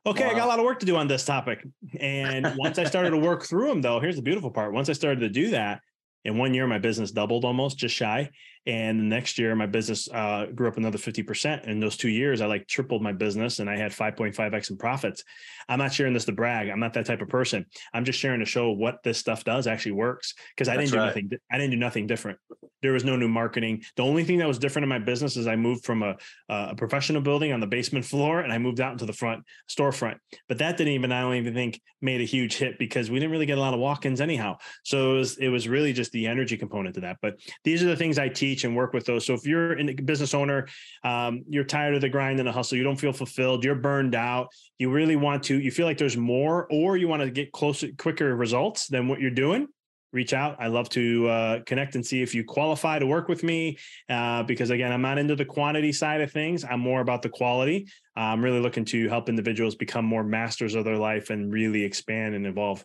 okay, 0.06 0.24
wow. 0.24 0.30
I 0.30 0.34
got 0.34 0.46
a 0.46 0.48
lot 0.48 0.58
of 0.58 0.64
work 0.64 0.80
to 0.80 0.86
do 0.86 0.96
on 0.96 1.06
this 1.06 1.26
topic. 1.26 1.66
And 2.00 2.54
once 2.56 2.78
I 2.78 2.84
started 2.84 3.10
to 3.10 3.18
work 3.18 3.44
through 3.44 3.68
them, 3.68 3.82
though, 3.82 4.00
here's 4.00 4.16
the 4.16 4.22
beautiful 4.22 4.50
part. 4.50 4.72
Once 4.72 4.88
I 4.88 4.94
started 4.94 5.20
to 5.20 5.28
do 5.28 5.50
that, 5.50 5.82
in 6.24 6.38
one 6.38 6.54
year, 6.54 6.66
my 6.66 6.78
business 6.78 7.10
doubled 7.10 7.44
almost, 7.44 7.76
just 7.76 7.94
shy. 7.94 8.30
And 8.66 8.98
the 8.98 9.04
next 9.04 9.38
year, 9.38 9.54
my 9.54 9.66
business 9.66 10.08
uh, 10.10 10.46
grew 10.54 10.68
up 10.68 10.78
another 10.78 10.96
50%. 10.96 11.64
In 11.66 11.80
those 11.80 11.96
two 11.96 12.08
years, 12.08 12.40
I 12.40 12.46
like 12.46 12.66
tripled 12.66 13.02
my 13.02 13.12
business 13.12 13.58
and 13.58 13.68
I 13.68 13.76
had 13.76 13.92
5.5x 13.92 14.70
in 14.70 14.78
profits. 14.78 15.22
I'm 15.68 15.78
not 15.78 15.92
sharing 15.92 16.14
this 16.14 16.24
to 16.26 16.32
brag. 16.32 16.70
I'm 16.70 16.80
not 16.80 16.94
that 16.94 17.04
type 17.04 17.20
of 17.20 17.28
person. 17.28 17.66
I'm 17.92 18.04
just 18.04 18.18
sharing 18.18 18.40
to 18.40 18.46
show 18.46 18.70
what 18.70 19.02
this 19.04 19.18
stuff 19.18 19.44
does 19.44 19.66
actually 19.66 19.92
works 19.92 20.34
because 20.56 20.68
I 20.68 20.76
didn't 20.76 20.92
do 20.92 20.98
right. 20.98 21.06
nothing. 21.06 21.30
I 21.52 21.58
didn't 21.58 21.72
do 21.72 21.76
nothing 21.76 22.06
different. 22.06 22.38
There 22.80 22.92
was 22.92 23.04
no 23.04 23.16
new 23.16 23.28
marketing. 23.28 23.82
The 23.96 24.02
only 24.02 24.24
thing 24.24 24.38
that 24.38 24.48
was 24.48 24.58
different 24.58 24.84
in 24.84 24.88
my 24.88 24.98
business 24.98 25.36
is 25.36 25.46
I 25.46 25.56
moved 25.56 25.84
from 25.84 26.02
a, 26.02 26.16
a 26.48 26.74
professional 26.74 27.22
building 27.22 27.52
on 27.52 27.60
the 27.60 27.66
basement 27.66 28.04
floor 28.04 28.40
and 28.40 28.52
I 28.52 28.58
moved 28.58 28.80
out 28.80 28.92
into 28.92 29.06
the 29.06 29.12
front 29.12 29.44
storefront. 29.70 30.16
But 30.48 30.58
that 30.58 30.76
didn't 30.76 30.92
even, 30.94 31.12
I 31.12 31.22
don't 31.22 31.34
even 31.34 31.54
think, 31.54 31.80
made 32.02 32.20
a 32.20 32.24
huge 32.24 32.56
hit 32.56 32.78
because 32.78 33.10
we 33.10 33.18
didn't 33.18 33.32
really 33.32 33.46
get 33.46 33.58
a 33.58 33.60
lot 33.60 33.74
of 33.74 33.80
walk-ins 33.80 34.20
anyhow. 34.20 34.58
So 34.84 35.14
it 35.14 35.18
was, 35.18 35.38
it 35.38 35.48
was 35.48 35.68
really 35.68 35.92
just 35.92 36.12
the 36.12 36.26
energy 36.26 36.56
component 36.58 36.94
to 36.96 37.00
that. 37.02 37.18
But 37.22 37.36
these 37.62 37.82
are 37.82 37.86
the 37.86 37.96
things 37.96 38.18
I 38.18 38.28
teach 38.28 38.53
teach 38.54 38.64
and 38.64 38.76
work 38.76 38.92
with 38.92 39.04
those. 39.04 39.26
So 39.26 39.34
if 39.34 39.46
you're 39.46 39.78
a 39.78 39.94
business 39.94 40.34
owner, 40.34 40.66
um, 41.02 41.42
you're 41.48 41.64
tired 41.64 41.94
of 41.94 42.00
the 42.00 42.08
grind 42.08 42.38
and 42.38 42.48
the 42.48 42.52
hustle, 42.52 42.78
you 42.78 42.84
don't 42.84 42.96
feel 42.96 43.12
fulfilled, 43.12 43.64
you're 43.64 43.74
burned 43.74 44.14
out, 44.14 44.48
you 44.78 44.90
really 44.90 45.16
want 45.16 45.42
to, 45.44 45.60
you 45.60 45.70
feel 45.70 45.86
like 45.86 45.98
there's 45.98 46.16
more, 46.16 46.66
or 46.70 46.96
you 46.96 47.08
want 47.08 47.22
to 47.22 47.30
get 47.30 47.52
closer, 47.52 47.88
quicker 47.98 48.34
results 48.36 48.86
than 48.86 49.08
what 49.08 49.20
you're 49.20 49.30
doing, 49.30 49.66
reach 50.12 50.32
out. 50.32 50.56
I 50.60 50.68
love 50.68 50.88
to 50.90 51.28
uh, 51.28 51.60
connect 51.66 51.96
and 51.96 52.06
see 52.06 52.22
if 52.22 52.34
you 52.34 52.44
qualify 52.44 53.00
to 53.00 53.06
work 53.06 53.28
with 53.28 53.42
me. 53.42 53.78
Uh, 54.08 54.44
because 54.44 54.70
again, 54.70 54.92
I'm 54.92 55.02
not 55.02 55.18
into 55.18 55.34
the 55.34 55.44
quantity 55.44 55.92
side 55.92 56.20
of 56.20 56.30
things. 56.30 56.64
I'm 56.64 56.80
more 56.80 57.00
about 57.00 57.22
the 57.22 57.28
quality. 57.28 57.88
I'm 58.14 58.42
really 58.42 58.60
looking 58.60 58.84
to 58.86 59.08
help 59.08 59.28
individuals 59.28 59.74
become 59.74 60.04
more 60.04 60.22
masters 60.22 60.76
of 60.76 60.84
their 60.84 60.98
life 60.98 61.30
and 61.30 61.52
really 61.52 61.82
expand 61.82 62.36
and 62.36 62.46
evolve. 62.46 62.84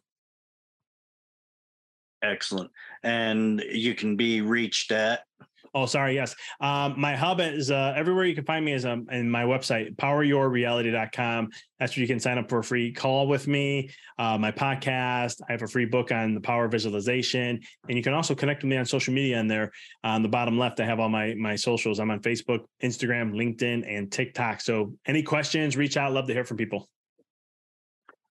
Excellent. 2.22 2.72
And 3.03 3.63
you 3.72 3.93
can 3.93 4.17
be 4.17 4.41
reached 4.41 4.91
at 4.91 5.22
Oh, 5.74 5.86
sorry. 5.86 6.15
Yes. 6.15 6.36
Um, 6.59 6.99
my 6.99 7.15
hub 7.15 7.39
is 7.39 7.72
uh, 7.72 7.93
everywhere 7.95 8.26
you 8.26 8.36
can 8.36 8.45
find 8.45 8.65
me 8.65 8.74
is 8.74 8.86
um, 8.86 9.07
in 9.11 9.30
my 9.30 9.43
website, 9.43 9.95
poweryourreality.com. 9.95 11.49
That's 11.80 11.95
where 11.95 12.01
you 12.01 12.07
can 12.07 12.20
sign 12.20 12.38
up 12.38 12.49
for 12.49 12.59
a 12.59 12.63
free 12.63 12.91
call 12.91 13.28
with 13.28 13.47
me, 13.47 13.89
uh, 14.17 14.38
my 14.38 14.51
podcast. 14.51 15.41
I 15.47 15.51
have 15.51 15.61
a 15.61 15.67
free 15.67 15.86
book 15.86 16.11
on 16.11 16.34
the 16.34 16.41
power 16.41 16.67
visualization. 16.67 17.59
And 17.88 17.97
you 17.97 18.03
can 18.03 18.13
also 18.13 18.36
connect 18.36 18.63
with 18.63 18.70
me 18.70 18.78
on 18.78 18.86
social 18.86 19.13
media. 19.13 19.39
And 19.39 19.49
there 19.49 19.72
on 20.03 20.24
the 20.24 20.30
bottom 20.30 20.57
left, 20.57 20.80
I 20.80 20.86
have 20.86 20.99
all 20.99 21.09
my, 21.09 21.36
my 21.36 21.55
socials. 21.55 21.99
I'm 21.99 22.11
on 22.11 22.20
Facebook, 22.22 22.65
Instagram, 22.84 23.34
LinkedIn, 23.34 23.86
and 23.88 24.11
TikTok. 24.11 24.61
So 24.61 24.93
any 25.05 25.24
questions, 25.24 25.78
reach 25.78 25.97
out. 25.97 26.11
Love 26.11 26.28
to 26.28 26.34
hear 26.34 26.45
from 26.45 26.57
people. 26.57 26.89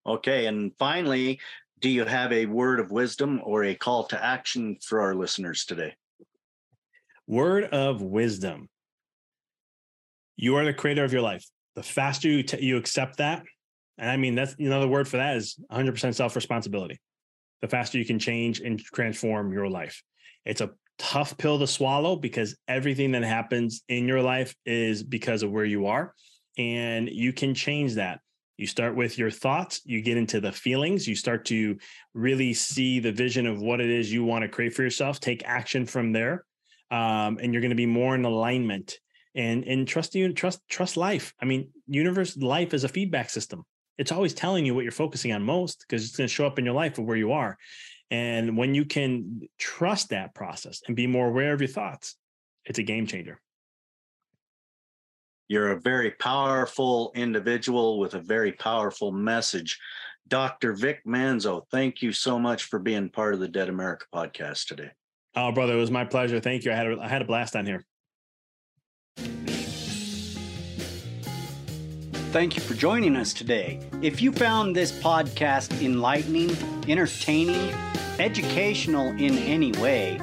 Okay. 0.07 0.47
And 0.47 0.73
finally, 0.79 1.39
do 1.81 1.89
you 1.89 2.05
have 2.05 2.33
a 2.33 2.47
word 2.47 2.81
of 2.81 2.91
wisdom 2.91 3.41
or 3.45 3.65
a 3.65 3.75
call 3.75 4.05
to 4.09 4.23
action 4.23 4.77
for 4.83 5.01
our 5.01 5.15
listeners 5.15 5.65
today? 5.65 5.95
Word 7.29 7.65
of 7.65 8.01
wisdom. 8.01 8.69
You 10.37 10.57
are 10.57 10.65
the 10.65 10.73
creator 10.73 11.05
of 11.05 11.13
your 11.13 11.23
life. 11.23 11.45
The 11.77 11.83
faster 11.83 12.27
you, 12.27 12.43
t- 12.43 12.65
you 12.65 12.79
accept 12.79 13.19
that, 13.19 13.45
and 13.99 14.09
I 14.09 14.17
mean, 14.17 14.35
that's 14.35 14.55
another 14.59 14.89
word 14.89 15.07
for 15.07 15.19
that 15.19 15.37
is 15.37 15.59
100% 15.71 16.15
self 16.15 16.37
responsibility. 16.37 16.99
The 17.61 17.69
faster 17.69 17.99
you 17.99 18.07
can 18.07 18.19
change 18.19 18.61
and 18.61 18.79
transform 18.81 19.53
your 19.53 19.69
life. 19.69 20.03
It's 20.47 20.63
a 20.63 20.71
tough 20.99 21.37
pill 21.37 21.59
to 21.59 21.67
swallow 21.67 22.17
because 22.17 22.57
everything 22.67 23.13
that 23.13 23.25
happens 23.25 23.83
in 23.89 24.09
your 24.09 24.23
life 24.23 24.55
is 24.65 25.03
because 25.03 25.43
of 25.43 25.51
where 25.51 25.67
you 25.67 25.87
are. 25.87 26.15
And 26.57 27.09
you 27.09 27.35
can 27.35 27.55
change 27.55 27.95
that. 27.97 28.21
You 28.57 28.67
start 28.67 28.97
with 28.97 29.19
your 29.19 29.31
thoughts, 29.31 29.83
you 29.85 30.01
get 30.01 30.17
into 30.17 30.41
the 30.41 30.51
feelings, 30.51 31.07
you 31.07 31.15
start 31.15 31.45
to 31.47 31.77
really 32.15 32.55
see 32.55 32.99
the 32.99 33.13
vision 33.13 33.47
of 33.47 33.61
what 33.61 33.81
it 33.81 33.91
is 33.91 34.13
you 34.13 34.25
want 34.25 34.43
to 34.43 34.49
create 34.49 34.75
for 34.75 34.83
yourself, 34.83 35.21
take 35.21 35.43
action 35.45 35.85
from 35.85 36.13
there 36.13 36.45
um, 36.91 37.39
and 37.41 37.53
you're 37.53 37.63
going 37.63 37.71
to 37.71 37.77
be 37.77 37.87
more 37.87 38.15
in 38.15 38.25
alignment 38.25 38.99
and 39.35 39.65
and 39.65 39.87
trust 39.87 40.15
you 40.15 40.33
trust 40.33 40.61
trust 40.69 40.97
life. 40.97 41.35
I 41.41 41.45
mean 41.45 41.71
universe 41.87 42.37
life 42.37 42.75
is 42.75 42.85
a 42.85 42.89
feedback 42.89 43.31
system. 43.31 43.65
It's 43.99 44.13
always 44.13 44.35
telling 44.35 44.65
you 44.65 44.75
what 44.75 44.85
you're 44.85 44.93
focusing 44.93 45.33
on 45.33 45.43
most 45.43 45.85
because 45.87 46.05
it's 46.05 46.17
going 46.17 46.29
to 46.29 46.35
show 46.35 46.47
up 46.47 46.59
in 46.59 46.65
your 46.65 46.75
life 46.75 46.99
of 46.99 47.05
where 47.05 47.17
you 47.17 47.33
are. 47.33 47.59
And 48.11 48.57
when 48.57 48.75
you 48.75 48.85
can 48.85 49.43
trust 49.59 50.11
that 50.11 50.35
process 50.35 50.81
and 50.87 50.97
be 50.97 51.07
more 51.07 51.29
aware 51.29 51.53
of 51.53 51.61
your 51.61 51.69
thoughts 51.69 52.17
it's 52.65 52.79
a 52.79 52.83
game 52.83 53.07
changer. 53.07 53.41
You're 55.49 55.73
a 55.73 55.81
very 55.81 56.11
powerful 56.11 57.13
individual 57.15 57.99
with 57.99 58.15
a 58.15 58.21
very 58.21 58.53
powerful 58.53 59.11
message. 59.11 59.79
Dr 60.29 60.75
vic 60.75 61.01
manzo 61.07 61.63
thank 61.71 62.03
you 62.03 62.13
so 62.13 62.39
much 62.39 62.65
for 62.65 62.79
being 62.79 63.09
part 63.09 63.33
of 63.33 63.41
the 63.41 63.49
dead 63.49 63.71
america 63.71 64.05
podcast 64.15 64.67
today 64.67 64.91
Oh, 65.41 65.53
brother, 65.53 65.75
it 65.75 65.77
was 65.77 65.91
my 65.93 66.05
pleasure. 66.05 66.41
Thank 66.41 66.65
you. 66.65 66.73
I 66.73 66.75
had 66.75 66.87
a, 66.89 67.01
I 67.01 67.07
had 67.07 67.23
a 67.23 67.25
blast 67.25 67.55
on 67.55 67.65
here. 67.65 67.85
Thank 72.33 72.57
you 72.57 72.61
for 72.61 72.75
joining 72.75 73.15
us 73.15 73.33
today. 73.33 73.79
If 74.03 74.21
you 74.21 74.33
found 74.33 74.75
this 74.75 74.91
podcast 74.91 75.81
enlightening, 75.81 76.51
entertaining, 76.89 77.71
educational 78.19 79.11
in 79.13 79.39
any 79.39 79.71
way, 79.73 80.19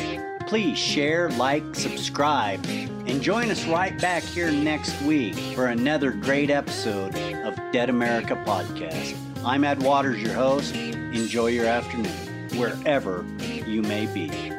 please 0.48 0.78
share, 0.78 1.30
like, 1.32 1.64
subscribe, 1.76 2.64
and 2.68 3.22
join 3.22 3.50
us 3.50 3.66
right 3.68 4.00
back 4.02 4.22
here 4.22 4.52
next 4.52 5.02
week 5.04 5.36
for 5.56 5.68
another 5.68 6.12
great 6.12 6.50
episode 6.50 7.16
of 7.46 7.56
Dead 7.72 7.90
America 7.90 8.36
Podcast. 8.46 9.18
I'm 9.46 9.64
Ed 9.64 9.82
Waters, 9.82 10.22
your 10.22 10.34
host. 10.34 10.76
Enjoy 10.76 11.48
your 11.48 11.68
afternoon, 11.68 12.12
wherever 12.60 13.26
you 13.66 13.82
may 13.82 14.08
be. 14.08 14.55